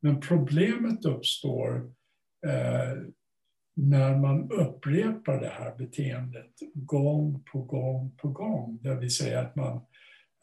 Men 0.00 0.20
problemet 0.20 1.04
uppstår 1.04 1.76
eh, 2.46 3.02
när 3.74 4.16
man 4.16 4.50
upprepar 4.50 5.40
det 5.40 5.48
här 5.48 5.74
beteendet 5.78 6.52
gång 6.74 7.42
på 7.52 7.62
gång 7.62 8.16
på 8.16 8.28
gång. 8.28 8.78
Det 8.82 8.94
vill 8.94 9.14
säga 9.14 9.40
att 9.40 9.56
man 9.56 9.76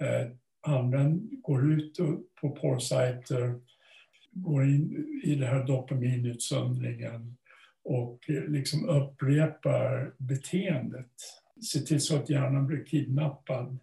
eh, 0.02 0.32
använder, 0.62 1.42
går 1.42 1.74
ut 1.74 1.98
på 2.42 2.50
porrsajter, 2.50 3.60
går 4.32 4.66
in 4.66 5.20
i 5.24 5.36
den 5.36 5.50
här 5.50 5.64
dopaminutsöndringen 5.68 7.38
och 7.84 8.30
eh, 8.30 8.44
liksom 8.44 8.90
upprepar 8.90 10.14
beteendet. 10.18 11.12
Se 11.72 11.80
till 11.80 12.02
så 12.02 12.16
att 12.16 12.30
hjärnan 12.30 12.68
blir 12.68 12.86
kidnappad 12.86 13.78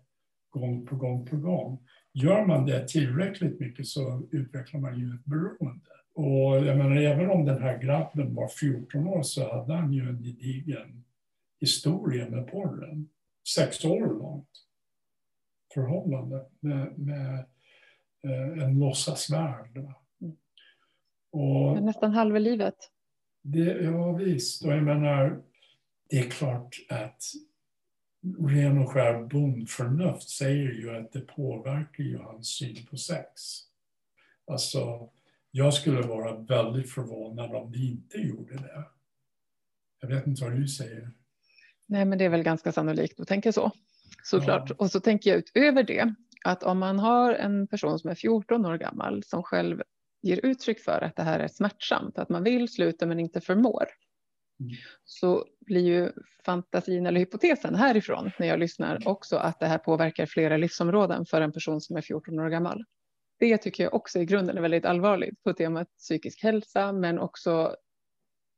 gång 0.51 0.87
på 0.87 0.97
gång 0.97 1.27
på 1.27 1.37
gång. 1.37 1.79
Gör 2.13 2.47
man 2.47 2.67
det 2.67 2.89
tillräckligt 2.89 3.61
mycket 3.61 3.87
så 3.87 4.23
utvecklar 4.31 4.81
man 4.81 4.99
ju 4.99 5.15
ett 5.15 5.25
beroende. 5.25 5.87
Och 6.15 6.67
jag 6.67 6.79
menar, 6.79 6.97
även 6.97 7.31
om 7.31 7.45
den 7.45 7.63
här 7.63 7.79
grabben 7.79 8.35
var 8.35 8.49
14 8.49 9.09
år 9.09 9.23
så 9.23 9.53
hade 9.53 9.75
han 9.75 9.93
ju 9.93 10.09
en 10.09 10.23
gedigen 10.23 11.05
historia 11.61 12.29
med 12.29 12.51
porren. 12.51 13.09
Sex 13.55 13.85
år 13.85 14.07
långt 14.07 14.49
förhållande 15.75 16.45
med, 16.61 16.99
med 16.99 17.39
eh, 18.25 18.65
en 18.65 18.79
låtsasvärld. 18.79 19.89
Och 21.31 21.83
Nästan 21.83 22.13
halva 22.13 22.39
livet. 22.39 22.75
Det, 23.43 23.83
ja 23.83 24.13
visst, 24.13 24.65
och 24.65 24.73
jag 24.73 24.83
menar, 24.83 25.43
det 26.11 26.19
är 26.19 26.31
klart 26.31 26.77
att 26.89 27.23
ren 28.49 28.79
och 28.79 28.91
skär 28.91 29.23
bondförnuft 29.23 30.29
säger 30.29 30.73
ju 30.73 30.97
att 30.97 31.13
det 31.13 31.21
påverkar 31.21 32.05
ju 32.05 32.19
hans 32.19 32.49
syn 32.49 32.87
på 32.91 32.97
sex. 32.97 33.33
Alltså, 34.47 35.11
jag 35.51 35.75
skulle 35.75 36.03
vara 36.03 36.37
väldigt 36.37 36.91
förvånad 36.91 37.55
om 37.55 37.73
det 37.73 37.79
inte 37.79 38.19
gjorde 38.19 38.55
det. 38.55 38.85
Jag 40.01 40.09
vet 40.09 40.27
inte 40.27 40.45
vad 40.45 40.57
du 40.57 40.69
säger. 40.69 41.11
Nej, 41.87 42.05
men 42.05 42.19
det 42.19 42.25
är 42.25 42.29
väl 42.29 42.43
ganska 42.43 42.73
sannolikt 42.73 43.21
att 43.21 43.29
tänka 43.29 43.53
så. 43.53 43.73
Såklart. 44.23 44.71
Ja. 44.71 44.77
Och 44.79 44.91
så 44.91 45.01
tänker 45.01 45.31
jag 45.31 45.39
utöver 45.39 45.83
det 45.83 46.15
att 46.45 46.63
om 46.63 46.79
man 46.79 46.99
har 46.99 47.35
en 47.35 47.67
person 47.67 47.99
som 47.99 48.11
är 48.11 48.15
14 48.15 48.67
år 48.67 48.79
gammal 48.79 49.23
som 49.25 49.43
själv 49.43 49.83
ger 50.23 50.47
uttryck 50.47 50.81
för 50.81 51.01
att 51.05 51.17
det 51.17 51.23
här 51.23 51.41
är 51.41 51.49
smärtsamt, 51.49 52.19
att 52.19 52.29
man 52.29 52.43
vill 52.43 52.69
sluta 52.69 53.07
men 53.07 53.21
inte 53.21 53.41
förmår. 53.41 53.85
Så 55.05 55.45
blir 55.61 55.81
ju 55.81 56.13
fantasin 56.45 57.07
eller 57.07 57.21
hypotesen 57.21 57.75
härifrån 57.75 58.31
när 58.39 58.47
jag 58.47 58.59
lyssnar 58.59 59.09
också 59.09 59.37
att 59.37 59.61
det 59.61 59.67
här 59.67 59.79
påverkar 59.79 60.27
flera 60.27 60.57
livsområden 60.57 61.27
för 61.27 61.41
en 61.41 61.53
person 61.53 61.81
som 61.81 61.97
är 61.97 62.01
14 62.01 62.39
år 62.39 62.49
gammal. 62.49 62.85
Det 63.39 63.59
tycker 63.59 63.85
jag 63.85 63.95
också 63.95 64.19
i 64.19 64.25
grunden 64.25 64.57
är 64.57 64.63
väldigt 64.63 64.85
allvarligt 64.85 65.43
på 65.43 65.53
temat 65.53 65.89
psykisk 65.99 66.43
hälsa, 66.43 66.93
men 66.93 67.19
också 67.19 67.77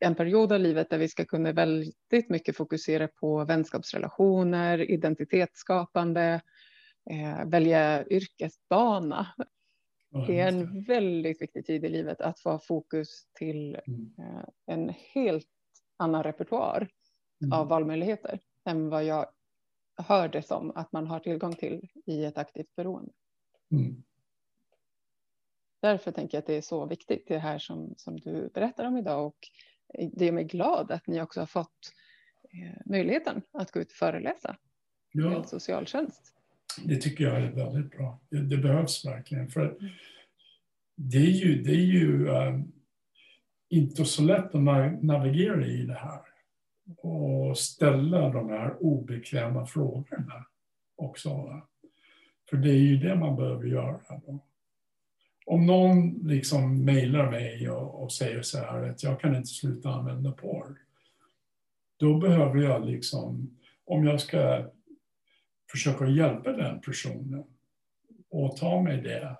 en 0.01 0.15
period 0.15 0.53
av 0.53 0.61
livet 0.61 0.91
där 0.91 0.99
vi 0.99 1.09
ska 1.09 1.25
kunna 1.25 1.53
väldigt 1.53 2.29
mycket 2.29 2.57
fokusera 2.57 3.09
på 3.09 3.45
vänskapsrelationer, 3.45 4.91
identitetsskapande, 4.91 6.41
eh, 7.11 7.47
välja 7.47 8.07
yrkesbana. 8.07 9.27
det 10.27 10.41
är 10.41 10.49
en 10.49 10.83
väldigt 10.83 11.43
viktig 11.43 11.67
tid 11.67 11.85
i 11.85 11.89
livet 11.89 12.21
att 12.21 12.41
få 12.41 12.59
fokus 12.59 13.27
till 13.39 13.79
mm. 13.87 14.15
Eh, 14.19 14.45
en 14.67 14.93
helt 15.15 15.49
annan 15.97 16.23
repertoar 16.23 16.89
mm. 17.43 17.53
av 17.53 17.69
valmöjligheter 17.69 18.41
än 18.65 18.89
vad 18.89 19.05
jag 19.05 19.27
hör 19.97 20.29
det 20.29 20.43
som 20.43 20.71
att 20.71 20.93
man 20.93 21.07
har 21.07 21.21
tillgång 21.21 21.55
till 21.55 21.89
i 22.07 22.25
ett 22.25 22.39
aktivt 22.39 22.77
beroende. 22.77 23.13
Mm. 23.71 24.03
Därför 25.81 26.13
tänker 26.13 26.37
jag 26.37 26.43
att 26.43 26.47
det 26.47 26.55
är 26.55 26.63
så 26.63 26.87
viktigt 26.87 27.29
det 27.29 27.39
här 27.39 27.59
som, 27.59 27.95
som 27.97 28.21
du 28.21 28.51
berättar 28.55 28.85
om 28.85 28.97
idag 28.97 29.27
och 29.27 29.39
det 30.13 30.29
är 30.29 30.33
mig 30.33 30.45
glad 30.45 30.91
att 30.91 31.07
ni 31.07 31.23
också 31.23 31.41
har 31.41 31.47
fått 31.47 31.93
eh, 32.43 32.81
möjligheten 32.87 33.43
att 33.53 33.71
gå 33.71 33.81
ut 33.81 33.91
och 33.91 33.97
föreläsa 33.97 34.57
ja. 35.13 35.31
med 35.31 35.49
socialtjänst. 35.49 36.35
Det 36.85 36.97
tycker 36.97 37.25
jag 37.25 37.37
är 37.37 37.51
väldigt 37.51 37.91
bra. 37.91 38.21
Det, 38.29 38.41
det 38.41 38.57
behövs 38.57 39.05
verkligen. 39.05 39.49
För 39.49 39.71
mm. 39.71 39.93
det 40.97 41.19
är 41.19 41.31
ju, 41.31 41.63
det 41.63 41.73
är 41.73 41.85
ju 41.85 42.29
um, 42.29 42.73
inte 43.75 44.05
så 44.05 44.22
lätt 44.22 44.55
att 44.55 45.03
navigera 45.03 45.66
i 45.66 45.83
det 45.83 45.95
här 45.95 46.20
och 46.97 47.59
ställa 47.59 48.29
de 48.29 48.49
här 48.49 48.83
obekväma 48.83 49.66
frågorna 49.66 50.47
också. 50.97 51.62
För 52.51 52.57
det 52.57 52.70
är 52.70 52.79
ju 52.79 52.97
det 52.97 53.16
man 53.16 53.37
behöver 53.37 53.66
göra. 53.66 54.01
Då. 54.27 54.39
Om 55.47 55.66
någon 55.66 56.11
liksom 56.11 56.85
mejlar 56.85 57.31
mig 57.31 57.70
och, 57.70 58.03
och, 58.03 58.12
säger 58.12 58.43
så 58.43 58.59
här 58.59 58.91
att 58.91 59.03
jag 59.03 59.20
kan 59.20 59.37
inte 59.37 59.49
sluta 59.49 59.89
använda 59.89 60.33
porr. 60.33 60.79
Då 61.97 62.18
behöver 62.18 62.62
jag 62.62 62.87
liksom, 62.87 63.57
om 63.85 64.05
jag 64.05 64.20
ska 64.20 64.70
försöka 65.70 66.07
hjälpa 66.07 66.53
den 66.53 66.81
personen 66.81 67.45
och 68.31 68.57
ta 68.57 68.83
mig 68.83 69.01
det, 69.01 69.37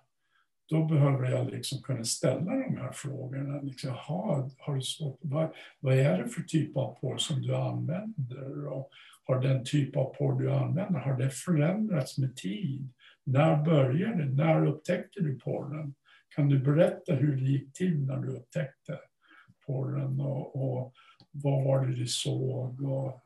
då 0.69 0.85
behöver 0.85 1.31
jag 1.31 1.51
liksom 1.51 1.83
kunna 1.83 2.05
ställa 2.05 2.51
de 2.51 2.77
här 2.77 2.93
frågorna. 2.93 3.61
Liksom, 3.61 3.91
aha, 3.91 4.51
har 4.59 4.75
du 4.75 4.83
svårt, 4.83 5.19
vad, 5.23 5.55
vad 5.81 5.95
är 5.95 6.23
det 6.23 6.29
för 6.29 6.43
typ 6.43 6.77
av 6.77 6.95
porr 7.01 7.19
som 7.19 7.43
du 7.43 7.57
använder? 7.57 8.67
Och 8.67 8.91
har 9.25 9.41
den 9.41 9.65
typ 9.65 9.97
av 9.97 10.15
porr 10.15 10.41
du 10.41 10.53
använder, 10.53 11.01
har 11.01 11.19
det 11.19 11.31
förändrats 11.31 12.19
med 12.19 12.37
tid? 12.37 12.89
När 13.25 13.65
började 13.65 14.25
det? 14.25 14.31
När 14.31 14.67
upptäckte 14.67 15.21
du 15.21 15.39
porren? 15.39 15.95
Kan 16.35 16.49
du 16.49 16.59
berätta 16.59 17.15
hur 17.15 17.37
det 17.37 17.43
gick 17.43 17.73
till 17.73 18.07
när 18.07 18.17
du 18.17 18.29
upptäckte 18.29 18.99
porren? 19.67 20.21
Och, 20.21 20.57
och 20.57 20.95
vad 21.31 21.65
var 21.65 21.87
det 21.87 21.95
du 21.95 22.07
såg? 22.07 22.83
Och, 22.83 23.21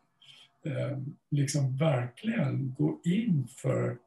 eh, 0.67 0.99
liksom 1.31 1.77
verkligen 1.77 2.75
gå 2.79 3.01
in 3.05 3.49
för 3.63 3.99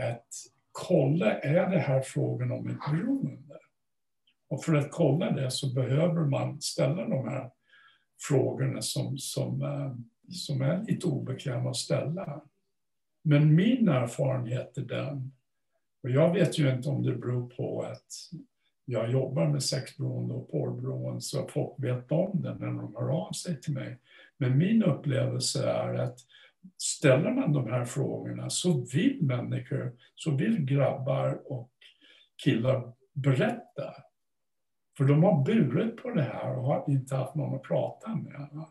ett 0.00 0.53
kolla, 0.74 1.38
är 1.38 1.70
det 1.70 1.78
här 1.78 2.00
frågan 2.00 2.52
om 2.52 2.68
ett 2.68 2.90
beroende? 2.90 3.58
Och 4.48 4.64
för 4.64 4.74
att 4.74 4.90
kolla 4.90 5.30
det 5.30 5.50
så 5.50 5.74
behöver 5.74 6.24
man 6.24 6.60
ställa 6.60 7.08
de 7.08 7.28
här 7.28 7.50
frågorna 8.20 8.82
som, 8.82 9.18
som, 9.18 9.62
eh, 9.62 9.94
som 10.32 10.62
är 10.62 10.84
lite 10.84 11.06
obekväma 11.06 11.70
att 11.70 11.76
ställa. 11.76 12.40
Men 13.22 13.54
min 13.54 13.88
erfarenhet 13.88 14.78
är 14.78 14.82
den, 14.82 15.32
och 16.02 16.10
jag 16.10 16.32
vet 16.32 16.58
ju 16.58 16.74
inte 16.74 16.88
om 16.88 17.02
det 17.02 17.14
beror 17.14 17.48
på 17.48 17.82
att 17.82 18.12
jag 18.84 19.10
jobbar 19.10 19.48
med 19.48 19.62
sexberoende 19.62 20.34
och 20.34 20.50
porrberoende 20.50 21.20
så 21.20 21.44
att 21.44 21.50
folk 21.50 21.74
vet 21.76 22.12
om 22.12 22.42
det 22.42 22.54
när 22.54 22.66
de 22.66 22.94
hör 22.96 23.08
av 23.08 23.32
sig 23.32 23.60
till 23.60 23.72
mig. 23.72 23.98
Men 24.36 24.58
min 24.58 24.82
upplevelse 24.82 25.68
är 25.70 25.94
att 25.94 26.18
ställer 26.76 27.30
man 27.30 27.52
de 27.52 27.70
här 27.70 27.84
frågorna 27.84 28.50
så 28.50 28.84
vill 28.92 29.18
människor, 29.22 29.92
så 30.14 30.30
vill 30.30 30.64
grabbar 30.64 31.52
och 31.52 31.70
killar 32.44 32.92
berätta. 33.12 33.94
För 34.96 35.04
de 35.04 35.22
har 35.22 35.44
burit 35.44 35.96
på 35.96 36.10
det 36.10 36.22
här 36.22 36.58
och 36.58 36.64
har 36.64 36.84
inte 36.88 37.16
haft 37.16 37.34
någon 37.34 37.54
att 37.54 37.62
prata 37.62 38.14
med. 38.14 38.64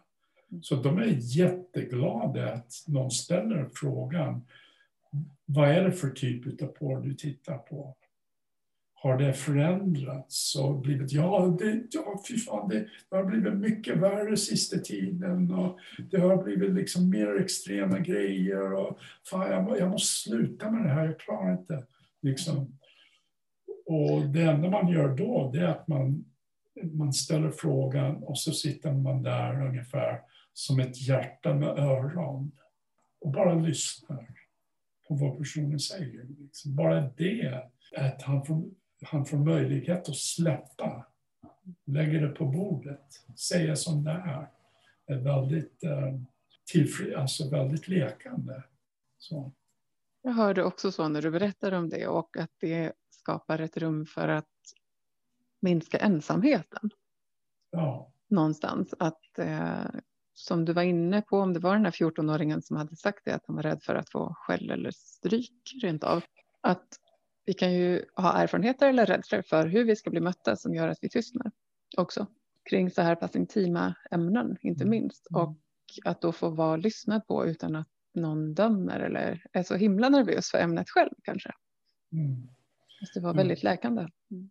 Så 0.61 0.75
de 0.75 0.97
är 0.97 1.37
jätteglada 1.37 2.53
att 2.53 2.71
någon 2.87 3.11
ställer 3.11 3.69
frågan. 3.73 4.45
Vad 5.45 5.69
är 5.69 5.83
det 5.83 5.91
för 5.91 6.09
typ 6.09 6.61
av 6.61 6.67
porr 6.67 7.01
du 7.01 7.13
tittar 7.13 7.57
på? 7.57 7.95
Har 9.03 9.17
det 9.17 9.33
förändrats 9.33 10.55
och 10.55 10.79
blivit, 10.79 11.11
ja, 11.11 11.55
det, 11.59 11.83
ja 11.91 12.23
fy 12.27 12.37
fan, 12.37 12.69
det, 12.69 12.87
det 13.09 13.15
har 13.15 13.23
blivit 13.23 13.53
mycket 13.53 13.97
värre 13.97 14.37
sista 14.37 14.77
tiden 14.77 15.53
och 15.53 15.79
det 16.11 16.17
har 16.17 16.43
blivit 16.43 16.73
liksom 16.73 17.09
mer 17.09 17.41
extrema 17.41 17.99
grejer 17.99 18.73
och 18.73 18.97
fan, 19.29 19.51
jag, 19.51 19.79
jag 19.79 19.89
måste 19.89 20.29
sluta 20.29 20.71
med 20.71 20.83
det 20.83 20.89
här, 20.89 21.05
jag 21.05 21.19
klarar 21.19 21.51
inte. 21.51 21.85
Liksom. 22.21 22.77
Och 23.85 24.21
det 24.21 24.41
enda 24.41 24.69
man 24.69 24.91
gör 24.91 25.15
då, 25.15 25.51
det 25.53 25.59
är 25.59 25.67
att 25.67 25.87
man, 25.87 26.25
man 26.93 27.13
ställer 27.13 27.51
frågan 27.51 28.15
och 28.23 28.37
så 28.37 28.51
sitter 28.51 28.93
man 28.93 29.23
där 29.23 29.67
ungefär 29.67 30.21
som 30.53 30.79
ett 30.79 31.07
hjärta 31.07 31.53
med 31.53 31.69
öron 31.69 32.51
och 33.21 33.31
bara 33.31 33.53
lyssnar 33.53 34.27
på 35.07 35.15
vad 35.15 35.37
personen 35.37 35.79
säger. 35.79 36.25
Liksom. 36.39 36.75
Bara 36.75 37.09
det, 37.17 37.63
att 37.97 38.21
han 38.21 38.45
får 38.45 38.63
han 39.05 39.25
får 39.25 39.37
möjlighet 39.37 40.09
att 40.09 40.15
släppa, 40.15 41.05
lägger 41.85 42.21
det 42.21 42.27
på 42.27 42.45
bordet, 42.45 43.25
säga 43.35 43.75
som 43.75 44.03
det 44.03 44.11
är, 44.11 44.49
är 45.05 45.17
väldigt, 45.17 45.83
eh, 45.83 46.19
tillfri, 46.71 47.15
alltså 47.15 47.49
väldigt 47.49 47.87
lekande. 47.87 48.63
Så. 49.17 49.51
Jag 50.21 50.31
hörde 50.31 50.63
också 50.63 50.91
så 50.91 51.07
när 51.07 51.21
du 51.21 51.31
berättade 51.31 51.77
om 51.77 51.89
det 51.89 52.07
och 52.07 52.37
att 52.37 52.51
det 52.59 52.93
skapar 53.09 53.59
ett 53.59 53.77
rum 53.77 54.05
för 54.05 54.27
att 54.27 54.45
minska 55.59 55.97
ensamheten. 55.97 56.89
Ja. 57.71 58.11
Någonstans. 58.27 58.93
Att, 58.99 59.39
eh, 59.39 59.85
som 60.33 60.65
du 60.65 60.73
var 60.73 60.83
inne 60.83 61.21
på, 61.21 61.39
om 61.39 61.53
det 61.53 61.59
var 61.59 61.73
den 61.75 61.85
här 61.85 61.91
14-åringen 61.91 62.61
som 62.61 62.77
hade 62.77 62.95
sagt 62.95 63.25
det, 63.25 63.35
att 63.35 63.45
han 63.47 63.55
var 63.55 63.63
rädd 63.63 63.83
för 63.83 63.95
att 63.95 64.09
få 64.09 64.33
skäll 64.33 64.69
eller 64.69 64.91
stryk 64.91 65.79
rent 65.81 66.03
av. 66.03 66.23
Att 66.61 66.99
vi 67.45 67.53
kan 67.53 67.73
ju 67.73 68.05
ha 68.15 68.33
erfarenheter 68.33 68.89
eller 68.89 69.05
rädslor 69.05 69.41
för 69.41 69.67
hur 69.67 69.85
vi 69.85 69.95
ska 69.95 70.09
bli 70.09 70.19
mötta 70.19 70.55
som 70.55 70.75
gör 70.75 70.87
att 70.87 70.99
vi 71.01 71.09
tystnar 71.09 71.51
också 71.97 72.27
kring 72.69 72.91
så 72.91 73.01
här 73.01 73.15
pass 73.15 73.35
intima 73.35 73.95
ämnen, 74.11 74.57
inte 74.61 74.83
mm. 74.83 74.89
minst. 74.89 75.27
Mm. 75.29 75.41
Och 75.41 75.57
att 76.05 76.21
då 76.21 76.31
få 76.31 76.49
vara 76.49 76.75
lyssnad 76.75 77.27
på 77.27 77.45
utan 77.45 77.75
att 77.75 77.87
någon 78.13 78.53
dömer 78.53 78.99
eller 78.99 79.45
är 79.53 79.63
så 79.63 79.75
himla 79.75 80.09
nervös 80.09 80.51
för 80.51 80.57
ämnet 80.57 80.89
själv 80.89 81.11
kanske. 81.23 81.51
Mm. 82.11 82.47
Det 83.13 83.19
var 83.19 83.33
väldigt 83.33 83.63
läkande. 83.63 84.01
Mm. 84.31 84.49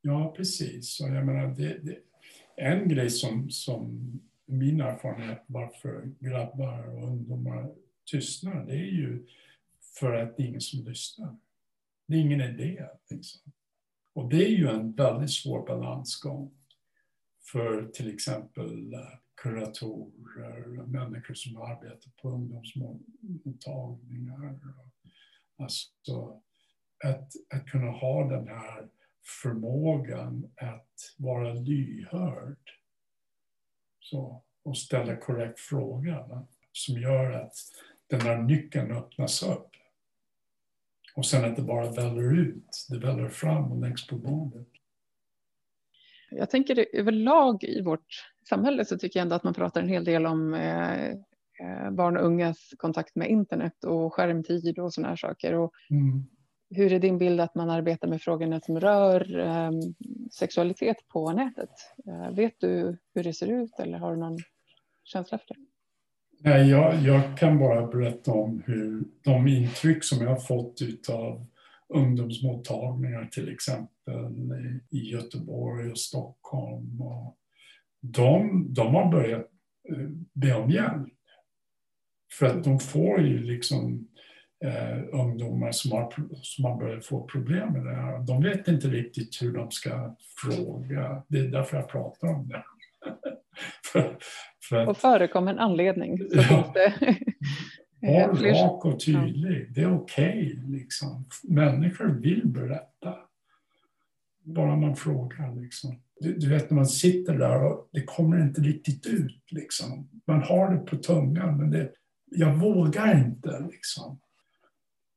Ja, 0.00 0.34
precis. 0.36 1.00
Och 1.00 1.08
jag 1.08 1.26
menar, 1.26 1.46
det, 1.46 1.78
det, 1.78 1.98
en 2.56 2.88
grej 2.88 3.10
som, 3.10 3.50
som 3.50 4.00
min 4.46 4.80
erfarenhet 4.80 5.42
varför 5.46 6.12
grabbar 6.20 6.96
och 6.96 7.08
ungdomar 7.08 7.74
tystnar, 8.10 8.64
det 8.66 8.72
är 8.72 8.90
ju 8.90 9.26
för 10.00 10.12
att 10.12 10.36
det 10.36 10.42
är 10.42 10.46
ingen 10.46 10.60
som 10.60 10.84
lyssnar. 10.84 11.36
Det 12.06 12.14
är 12.14 12.20
ingen 12.20 12.40
idé. 12.40 12.88
Liksom. 13.10 13.52
Och 14.12 14.28
det 14.28 14.44
är 14.44 14.50
ju 14.50 14.68
en 14.68 14.92
väldigt 14.92 15.30
svår 15.30 15.66
balansgång 15.66 16.54
för 17.52 17.88
till 17.88 18.14
exempel 18.14 18.94
eh, 18.94 19.00
kuratorer, 19.42 20.86
människor 20.86 21.34
som 21.34 21.56
arbetar 21.56 22.10
på 22.22 22.30
ungdomsmottagningar. 22.30 24.58
Alltså 25.58 26.42
att, 27.04 27.32
att 27.54 27.66
kunna 27.66 27.90
ha 27.90 28.28
den 28.28 28.48
här 28.48 28.88
förmågan 29.42 30.52
att 30.56 31.14
vara 31.18 31.52
lyhörd 31.52 32.70
så, 34.00 34.44
och 34.62 34.78
ställa 34.78 35.16
korrekt 35.16 35.60
fråga 35.60 36.46
som 36.72 37.00
gör 37.00 37.32
att 37.32 37.56
den 38.06 38.20
här 38.20 38.42
nyckeln 38.42 38.92
öppnas 38.92 39.42
upp. 39.42 39.70
Och 41.14 41.26
sen 41.26 41.44
att 41.44 41.56
det 41.56 41.62
bara 41.62 41.90
väller 41.90 42.38
ut, 42.40 42.86
det 42.88 42.98
väller 42.98 43.28
fram 43.28 43.72
och 43.72 43.80
läggs 43.80 44.06
på 44.06 44.16
bordet. 44.16 44.68
Jag 46.30 46.50
tänker 46.50 46.86
överlag 46.92 47.64
i 47.64 47.82
vårt 47.82 48.06
samhälle 48.48 48.84
så 48.84 48.98
tycker 48.98 49.20
jag 49.20 49.22
ändå 49.22 49.36
att 49.36 49.44
man 49.44 49.54
pratar 49.54 49.82
en 49.82 49.88
hel 49.88 50.04
del 50.04 50.26
om 50.26 50.54
eh, 50.54 51.08
eh 51.60 51.90
barn 51.90 52.16
och 52.16 52.26
ungas 52.26 52.70
kontakt 52.76 53.16
med 53.16 53.28
internet 53.28 53.84
och 53.84 54.14
skärmtid 54.14 54.78
och 54.78 54.94
sådana 54.94 55.08
här 55.08 55.16
saker. 55.16 55.54
Och 55.54 55.72
mm. 55.90 56.26
Hur 56.70 56.92
är 56.92 56.98
din 56.98 57.18
bild 57.18 57.40
att 57.40 57.54
man 57.54 57.70
arbetar 57.70 58.08
med 58.08 58.22
frågorna 58.22 58.60
som 58.60 58.80
rör 58.80 59.38
eh, 59.38 59.70
sexualitet 60.32 61.08
på 61.08 61.32
nätet? 61.32 61.70
Eh, 62.06 62.34
vet 62.34 62.60
du 62.60 62.98
hur 63.14 63.24
det 63.24 63.32
ser 63.32 63.46
ut 63.46 63.78
eller 63.78 63.98
har 63.98 64.10
du 64.10 64.20
någon 64.20 64.38
känsla 65.04 65.38
för 65.38 65.46
det? 65.48 65.60
Nej, 66.46 66.70
jag, 66.70 67.02
jag, 67.02 67.38
kan 67.38 67.58
bara 67.58 67.86
berätta 67.86 68.32
om 68.32 68.62
hur 68.66 69.04
de 69.22 69.48
intryck 69.48 70.04
som 70.04 70.22
jag 70.22 70.30
har 70.30 70.40
fått 70.40 70.80
av 71.08 71.46
ungdomsmottagningar 71.88 73.28
till 73.32 73.52
exempel 73.52 74.52
i, 74.90 74.98
Göteborg 74.98 75.90
och 75.90 75.98
Stockholm. 75.98 77.02
Och 77.02 77.36
de, 78.00 78.66
de 78.74 78.94
har 78.94 79.12
börjat 79.12 79.46
eh, 79.88 80.08
be 80.32 80.54
om 80.54 80.70
hjälp. 80.70 81.12
För 82.38 82.46
att 82.46 82.64
de 82.64 82.80
får 82.80 83.20
ju 83.20 83.38
liksom 83.38 84.08
eh, 84.64 84.98
ungdomar 85.12 85.72
som 85.72 85.92
har, 85.92 86.14
som 86.42 86.64
har 86.64 86.76
börjat 86.76 87.06
få 87.06 87.26
problem 87.26 87.72
med 87.72 87.84
det 87.84 87.94
här. 87.94 88.18
De 88.18 88.42
vet 88.42 88.68
inte 88.68 88.88
riktigt 88.88 89.42
hur 89.42 89.52
de 89.52 89.70
ska 89.70 90.16
fråga. 90.42 91.22
Det 91.28 91.38
är 91.38 91.48
därför 91.48 91.76
jag 91.76 91.88
pratar 91.88 92.28
om 92.28 92.48
det. 92.48 92.64
för, 93.92 94.18
för 94.68 94.88
och 94.88 94.96
förekom 94.96 95.48
en 95.48 95.58
anledning. 95.58 96.18
Så 96.18 96.26
ja, 96.32 96.74
Var 98.04 98.52
rak 98.64 98.84
och 98.84 99.00
tydlig. 99.00 99.74
Det 99.74 99.80
är 99.80 99.96
okej. 99.96 100.56
Okay, 100.56 100.78
liksom. 100.78 101.24
Människor 101.42 102.08
vill 102.08 102.46
berätta. 102.46 103.14
Bara 104.42 104.76
man 104.76 104.96
frågar. 104.96 105.60
Liksom. 105.60 106.00
Du, 106.20 106.34
du, 106.34 106.48
vet 106.48 106.70
när 106.70 106.74
man 106.74 106.86
sitter 106.86 107.38
där 107.38 107.64
och 107.64 107.88
det 107.92 108.02
kommer 108.02 108.40
inte 108.40 108.60
riktigt 108.60 109.06
ut. 109.06 109.42
Liksom. 109.50 110.08
Man 110.24 110.42
har 110.42 110.74
det 110.74 110.78
på 110.78 110.96
tungan 110.96 111.56
men 111.56 111.70
det, 111.70 111.90
jag 112.30 112.54
vågar 112.54 113.18
inte. 113.18 113.66
Liksom. 113.70 114.20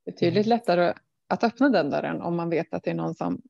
Betydligt 0.06 0.46
lättare 0.46 0.94
att 1.28 1.44
öppna 1.44 1.70
den 1.70 1.90
dörren 1.90 2.22
om 2.22 2.36
man 2.36 2.50
vet 2.50 2.74
att 2.74 2.84
det 2.84 2.90
är 2.90 2.96
någon 2.96 3.16
som 3.16 3.42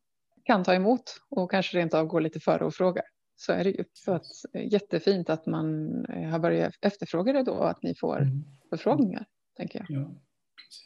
kan 0.43 0.63
ta 0.63 0.73
emot 0.73 1.21
och 1.29 1.51
kanske 1.51 1.77
rent 1.77 1.93
av 1.93 2.05
gå 2.05 2.19
lite 2.19 2.39
före 2.39 2.65
och 2.65 2.73
fråga. 2.73 3.01
Så 3.39 3.53
är 3.53 3.63
det 3.63 3.69
ju. 3.69 3.83
Så 3.93 4.13
att, 4.13 4.25
eh, 4.53 4.73
jättefint 4.73 5.29
att 5.29 5.45
man 5.45 6.05
eh, 6.05 6.29
har 6.29 6.39
börjat 6.39 6.73
efterfråga 6.81 7.33
det 7.33 7.43
då 7.43 7.51
och 7.51 7.69
att 7.69 7.83
ni 7.83 7.95
får 7.95 8.21
mm. 8.21 8.43
förfrågningar, 8.69 9.25
tänker 9.57 9.79
jag. 9.79 9.99
Ja, 9.99 10.11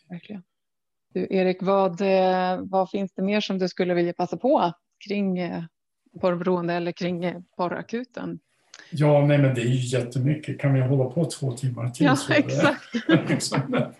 Verkligen. 0.09 0.43
Du, 1.13 1.27
Erik, 1.29 1.57
vad, 1.61 2.01
eh, 2.01 2.61
vad 2.61 2.89
finns 2.89 3.13
det 3.13 3.21
mer 3.21 3.41
som 3.41 3.59
du 3.59 3.69
skulle 3.69 3.93
vilja 3.93 4.13
passa 4.13 4.37
på 4.37 4.73
kring 5.07 5.39
porrberoende 6.21 6.73
eller 6.73 6.91
kring 6.91 7.43
porrakuten? 7.57 8.39
Ja, 8.91 9.25
nej, 9.25 9.37
men 9.37 9.55
det 9.55 9.61
är 9.61 9.65
ju 9.65 9.97
jättemycket. 9.97 10.59
Kan 10.59 10.73
vi 10.73 10.81
hålla 10.81 11.09
på 11.09 11.25
två 11.25 11.51
timmar 11.51 11.89
till? 11.89 12.05
Ja, 12.05 12.17
exakt. 12.29 12.93
Det, 13.71 13.91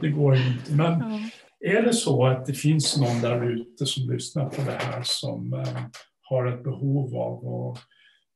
det 0.00 0.08
går 0.08 0.36
inte. 0.36 0.72
Men 0.72 1.00
ja. 1.00 1.78
är 1.78 1.82
det 1.82 1.92
så 1.92 2.26
att 2.26 2.46
det 2.46 2.52
finns 2.52 2.96
någon 2.96 3.20
där 3.20 3.50
ute 3.50 3.86
som 3.86 4.10
lyssnar 4.10 4.48
på 4.48 4.62
det 4.62 4.78
här 4.78 5.02
som 5.02 5.64
har 6.22 6.46
ett 6.46 6.64
behov 6.64 7.16
av 7.16 7.34
att 7.34 7.78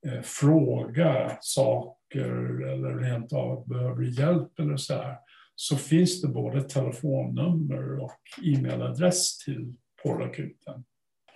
eh, 0.06 0.22
fråga 0.22 1.38
saker 1.40 2.30
eller 2.72 2.98
rent 2.98 3.32
av 3.32 3.68
behöver 3.68 4.02
hjälp 4.02 4.58
eller 4.58 4.76
så 4.76 4.94
här, 4.94 5.16
så 5.54 5.76
finns 5.76 6.22
det 6.22 6.28
både 6.28 6.62
telefonnummer 6.62 7.98
och 7.98 8.20
e-mailadress 8.44 9.38
till 9.38 9.74
Porrakuten. 10.02 10.84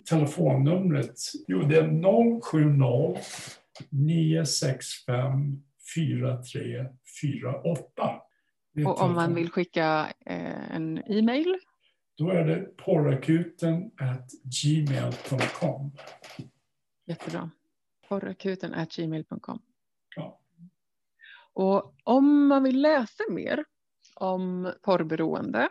Telefonnumret, 0.09 1.15
jo 1.49 1.62
det 1.62 1.79
är 1.79 2.41
070 2.41 3.21
965 3.91 5.62
4348. 5.95 8.21
Och 8.87 9.03
om 9.03 9.15
man 9.15 9.35
vill 9.35 9.51
skicka 9.51 10.12
eh, 10.27 10.77
en 10.77 11.12
e-mail? 11.12 11.59
Då 12.19 12.31
är 12.31 12.45
det 12.45 12.77
porrakuten 12.77 13.91
gmail.com. 14.62 15.93
Jättebra. 17.07 17.51
Porrakuten 18.21 18.87
gmail.com. 18.97 19.59
Ja. 20.17 20.41
Och 21.53 21.95
om 22.05 22.47
man 22.47 22.62
vill 22.62 22.83
läsa 22.83 23.25
mer 23.31 23.65
om 24.15 24.73
porrberoende, 24.83 25.69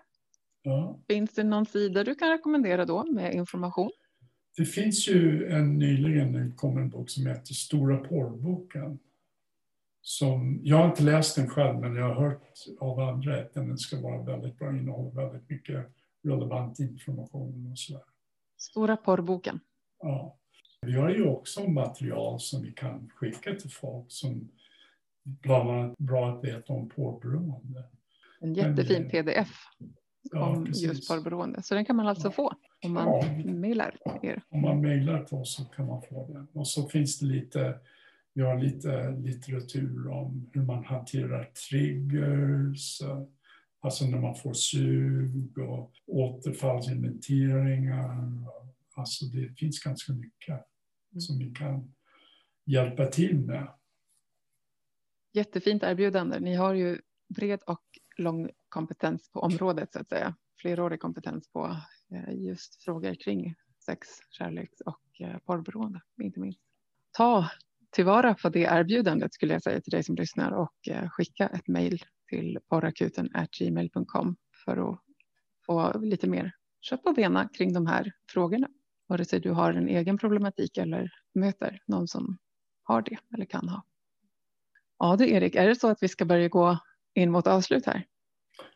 ja. 0.62 1.00
finns 1.08 1.34
det 1.34 1.44
någon 1.44 1.66
sida 1.66 2.04
du 2.04 2.16
kan 2.16 2.30
rekommendera 2.30 2.86
då 2.86 3.06
med 3.12 3.34
information? 3.34 3.92
Det 4.58 4.66
finns 4.66 5.08
ju 5.08 5.48
en 5.48 5.78
nyligen 5.78 6.54
kommen 6.56 6.90
bok 6.90 7.10
som 7.10 7.26
heter 7.26 7.54
Stora 7.54 7.98
porrboken. 7.98 9.00
Som, 10.02 10.60
jag 10.64 10.78
har 10.78 10.86
inte 10.86 11.04
läst 11.04 11.36
den 11.36 11.50
själv, 11.50 11.80
men 11.80 11.96
jag 11.96 12.16
har 12.16 12.30
hört 12.30 12.54
av 12.80 13.00
andra 13.00 13.42
att 13.42 13.54
den 13.54 13.78
ska 13.78 14.02
vara 14.02 14.24
väldigt 14.24 14.60
bra, 14.60 14.70
innehåller 14.70 15.12
väldigt 15.12 15.50
mycket 15.50 15.86
relevant 16.24 16.80
information 16.80 17.72
och 17.72 17.80
sådär. 17.80 18.04
Stora 18.58 18.98
porrboken. 18.98 19.60
Ja. 20.00 20.40
Vi 20.86 20.94
har 20.94 21.10
ju 21.10 21.28
också 21.28 21.68
material 21.68 22.40
som 22.40 22.62
vi 22.62 22.72
kan 22.72 23.12
skicka 23.16 23.56
till 23.56 23.72
folk 23.72 24.06
som 24.08 24.50
bland 25.24 25.70
annat 25.70 25.98
bra 25.98 26.30
att 26.30 26.44
veta 26.44 26.74
om 26.74 26.90
porrberoende. 26.90 27.84
En 28.40 28.54
jättefin 28.54 29.10
pdf 29.10 29.50
ja, 30.32 30.50
om 30.50 30.66
precis. 30.66 30.84
just 30.84 31.10
porrberoende. 31.10 31.64
Så 31.64 31.76
den 31.76 31.86
kan 31.86 31.96
man 31.96 32.08
alltså 32.08 32.28
ja. 32.28 32.32
få 32.32 32.54
om 32.86 32.94
man 32.94 33.08
ja. 33.08 33.24
mejlar 33.54 33.98
er. 34.22 34.42
Om 34.50 34.62
man 34.62 34.82
mejlar 34.82 35.24
på 35.24 35.38
oss 35.38 35.56
så 35.56 35.64
kan 35.64 35.88
man 35.88 36.02
få 36.02 36.28
den. 36.34 36.48
Och 36.54 36.68
så 36.68 36.90
finns 36.90 37.20
det 37.20 37.26
lite, 37.26 37.80
vi 38.34 38.42
har 38.42 38.60
lite 38.60 39.12
litteratur 39.12 40.08
om 40.08 40.50
hur 40.54 40.62
man 40.62 40.86
hanterar 40.86 41.50
triggers, 41.70 43.02
alltså 43.80 44.06
när 44.06 44.20
man 44.20 44.36
får 44.36 44.54
sug 44.54 45.58
och 45.58 45.92
återfallsinventeringar. 46.08 48.32
Alltså 48.96 49.26
det 49.26 49.58
finns 49.58 49.80
ganska 49.80 50.14
mycket. 50.14 50.66
Mm. 51.14 51.22
som 51.22 51.40
vi 51.40 51.52
kan 51.52 51.94
hjälpa 52.66 53.06
till 53.06 53.40
med. 53.40 53.68
Jättefint 55.34 55.84
erbjudande. 55.84 56.40
Ni 56.40 56.56
har 56.56 56.74
ju 56.74 57.02
bred 57.36 57.60
och 57.68 57.84
lång 58.18 58.50
kompetens 58.70 59.32
på 59.32 59.40
området 59.40 59.94
så 59.94 60.00
att 60.00 60.10
säga. 60.10 60.36
Flerårig 60.62 61.00
kompetens 61.00 61.52
på 61.52 61.78
eh, 62.14 62.34
just 62.46 62.84
frågor 62.84 63.16
kring 63.16 63.56
sex, 63.86 64.08
kärlek 64.30 64.70
och 64.86 65.28
eh, 65.28 65.38
porrberoende, 65.38 66.02
inte 66.22 66.40
minst. 66.40 66.60
Ta 67.12 67.50
tillvara 67.92 68.34
på 68.34 68.50
det 68.50 68.60
erbjudandet 68.60 69.34
skulle 69.34 69.54
jag 69.54 69.64
säga 69.64 69.82
till 69.82 69.92
dig 69.92 70.04
som 70.04 70.16
lyssnar 70.16 70.52
och 70.52 70.88
eh, 70.90 71.10
skicka 71.10 71.48
ett 71.48 71.68
mejl 71.68 72.04
till 72.30 72.60
porrakuten 72.70 73.30
gmail.com 73.60 74.36
för 74.66 74.92
att 74.92 75.00
få 75.66 76.00
lite 76.00 76.28
mer 76.28 76.52
kött 76.82 77.04
på 77.04 77.14
benen 77.14 77.50
kring 77.50 77.74
de 77.74 77.88
här 77.88 78.12
frågorna. 78.30 78.68
Vare 79.08 79.26
sig 79.26 79.40
du 79.40 79.52
har 79.52 79.74
en 79.74 79.88
egen 79.88 80.18
problematik 80.18 80.78
eller 80.78 81.12
möter 81.34 81.82
någon 81.88 82.08
som 82.08 82.38
har 82.84 83.02
det 83.02 83.18
eller 83.34 83.46
kan 83.46 83.70
ha. 83.70 83.84
Ja 85.00 85.16
du 85.16 85.30
Erik, 85.30 85.56
är 85.56 85.68
det 85.68 85.76
så 85.76 85.88
att 85.88 86.04
vi 86.04 86.08
ska 86.08 86.26
börja 86.26 86.48
gå 86.48 86.78
in 87.16 87.32
mot 87.32 87.48
avslut 87.48 87.86
här? 87.86 88.06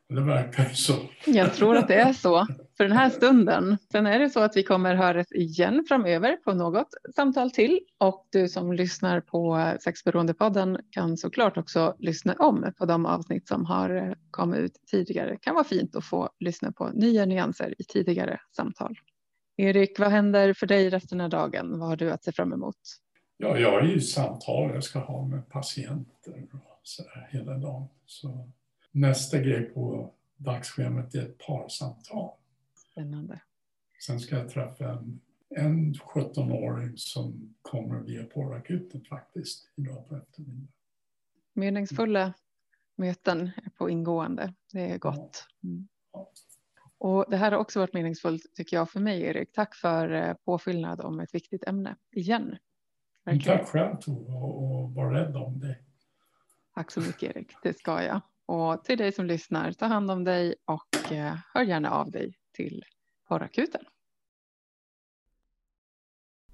Det 0.09 0.21
verkar 0.21 0.63
så. 0.63 0.93
Jag 1.25 1.53
tror 1.53 1.77
att 1.77 1.87
det 1.87 1.95
är 1.95 2.13
så 2.13 2.47
för 2.77 2.83
den 2.83 2.97
här 2.97 3.09
stunden. 3.09 3.77
Sen 3.91 4.05
är 4.05 4.19
det 4.19 4.29
så 4.29 4.39
att 4.39 4.57
vi 4.57 4.63
kommer 4.63 4.95
höras 4.95 5.31
igen 5.31 5.85
framöver 5.87 6.35
på 6.35 6.53
något 6.53 6.87
samtal 7.15 7.51
till 7.51 7.79
och 7.97 8.27
du 8.31 8.49
som 8.49 8.73
lyssnar 8.73 9.21
på 9.21 9.73
Sexberoendepodden 9.79 10.77
kan 10.91 11.17
såklart 11.17 11.57
också 11.57 11.95
lyssna 11.99 12.33
om 12.33 12.73
på 12.77 12.85
de 12.85 13.05
avsnitt 13.05 13.47
som 13.47 13.65
har 13.65 14.15
kommit 14.31 14.59
ut 14.59 14.81
tidigare. 14.91 15.31
Det 15.31 15.37
kan 15.37 15.55
vara 15.55 15.63
fint 15.63 15.95
att 15.95 16.05
få 16.05 16.29
lyssna 16.39 16.71
på 16.71 16.89
nya 16.93 17.25
nyanser 17.25 17.73
i 17.77 17.83
tidigare 17.83 18.39
samtal. 18.55 18.95
Erik, 19.59 19.99
vad 19.99 20.11
händer 20.11 20.53
för 20.53 20.67
dig 20.67 20.89
resten 20.89 21.21
av 21.21 21.29
dagen? 21.29 21.79
Vad 21.79 21.89
har 21.89 21.95
du 21.95 22.11
att 22.11 22.23
se 22.23 22.31
fram 22.31 22.53
emot? 22.53 22.77
Ja, 23.37 23.57
jag 23.57 23.71
har 23.71 23.87
ju 23.87 24.01
samtal 24.01 24.73
jag 24.73 24.83
ska 24.83 24.99
ha 24.99 25.27
med 25.27 25.49
patienter 25.49 26.47
och 26.51 26.79
så 26.83 27.03
där 27.03 27.27
hela 27.31 27.57
dagen. 27.57 27.87
Så 28.05 28.49
nästa 28.91 29.39
grej 29.39 29.61
på 29.63 30.13
dagsschemat 30.37 31.15
är 31.15 31.21
ett 31.21 31.37
parsamtal. 31.37 32.31
Spännande. 32.91 33.39
Sen 33.99 34.19
ska 34.19 34.37
jag 34.37 34.49
träffa 34.49 34.91
en, 34.91 35.21
en 35.49 35.93
17-åring 35.93 36.97
som 36.97 37.55
kommer 37.61 37.99
via 37.99 38.23
porrakuten 38.23 39.01
faktiskt 39.01 39.69
idag 39.75 40.09
på 40.09 40.15
eftermiddagen. 40.15 40.67
Meningsfulla 41.53 42.33
möten 42.95 43.51
på 43.77 43.89
ingående. 43.89 44.53
Det 44.73 44.91
är 44.91 44.97
gott. 44.97 45.47
Mm. 45.63 45.87
Och 46.97 47.25
det 47.29 47.37
här 47.37 47.51
har 47.51 47.59
också 47.59 47.79
varit 47.79 47.93
meningsfullt 47.93 48.55
tycker 48.55 48.77
jag 48.77 48.89
för 48.89 48.99
mig, 48.99 49.21
Erik. 49.21 49.51
Tack 49.51 49.75
för 49.75 50.11
eh, 50.11 50.33
påfyllnad 50.33 51.01
om 51.01 51.19
ett 51.19 51.35
viktigt 51.35 51.67
ämne 51.67 51.95
igen. 52.11 52.57
Verkligen. 53.25 53.57
Tack 53.57 53.67
själv 53.67 53.95
Tove 53.95 54.33
och 54.33 54.93
var 54.93 55.11
rädd 55.11 55.35
om 55.35 55.59
dig. 55.59 55.83
Tack 56.75 56.91
så 56.91 57.01
mycket 57.01 57.35
Erik, 57.35 57.53
det 57.63 57.77
ska 57.77 58.03
jag. 58.03 58.21
Och 58.45 58.83
till 58.83 58.97
dig 58.97 59.11
som 59.11 59.25
lyssnar, 59.25 59.71
ta 59.71 59.85
hand 59.85 60.11
om 60.11 60.23
dig 60.23 60.55
och 60.65 61.11
eh, 61.11 61.35
hör 61.53 61.63
gärna 61.63 61.91
av 61.91 62.11
dig 62.11 62.33
till 62.51 62.83
Parakuten. 63.27 63.85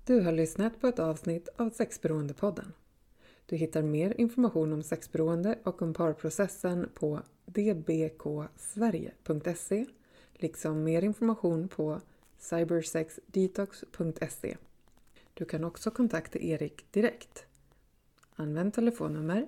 Du 0.06 0.22
har 0.22 0.32
lyssnat 0.32 0.82
på 0.82 0.88
ett 0.88 1.00
avsnitt 1.00 1.50
av 1.58 1.70
Sexberoendepodden. 1.70 2.74
Du 3.46 3.56
hittar 3.56 3.82
mer 3.82 4.14
information 4.18 4.74
om 4.74 4.84
sexberoende 4.84 5.60
och 5.64 5.82
om 5.82 5.94
parprocessen 5.94 6.90
på 6.94 7.22
dbksverige.se 7.46 9.86
liksom 10.34 10.84
mer 10.84 11.04
information 11.04 11.68
på 11.68 12.02
cybersexdetox.se. 12.38 14.58
Du 15.34 15.46
kan 15.46 15.64
också 15.64 15.92
kontakta 15.92 16.40
Erik 16.40 16.92
direkt. 16.92 17.46
Använd 18.36 18.74
telefonnummer 18.74 19.48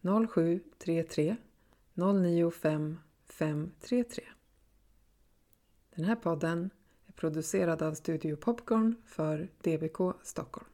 0733 0.00 1.36
095 1.94 2.98
533. 3.26 4.24
Den 5.94 6.04
här 6.04 6.16
podden 6.16 6.70
är 7.06 7.12
producerad 7.12 7.82
av 7.82 7.94
Studio 7.94 8.36
Popcorn 8.36 8.94
för 9.04 9.48
DBK 9.62 9.98
Stockholm. 10.22 10.68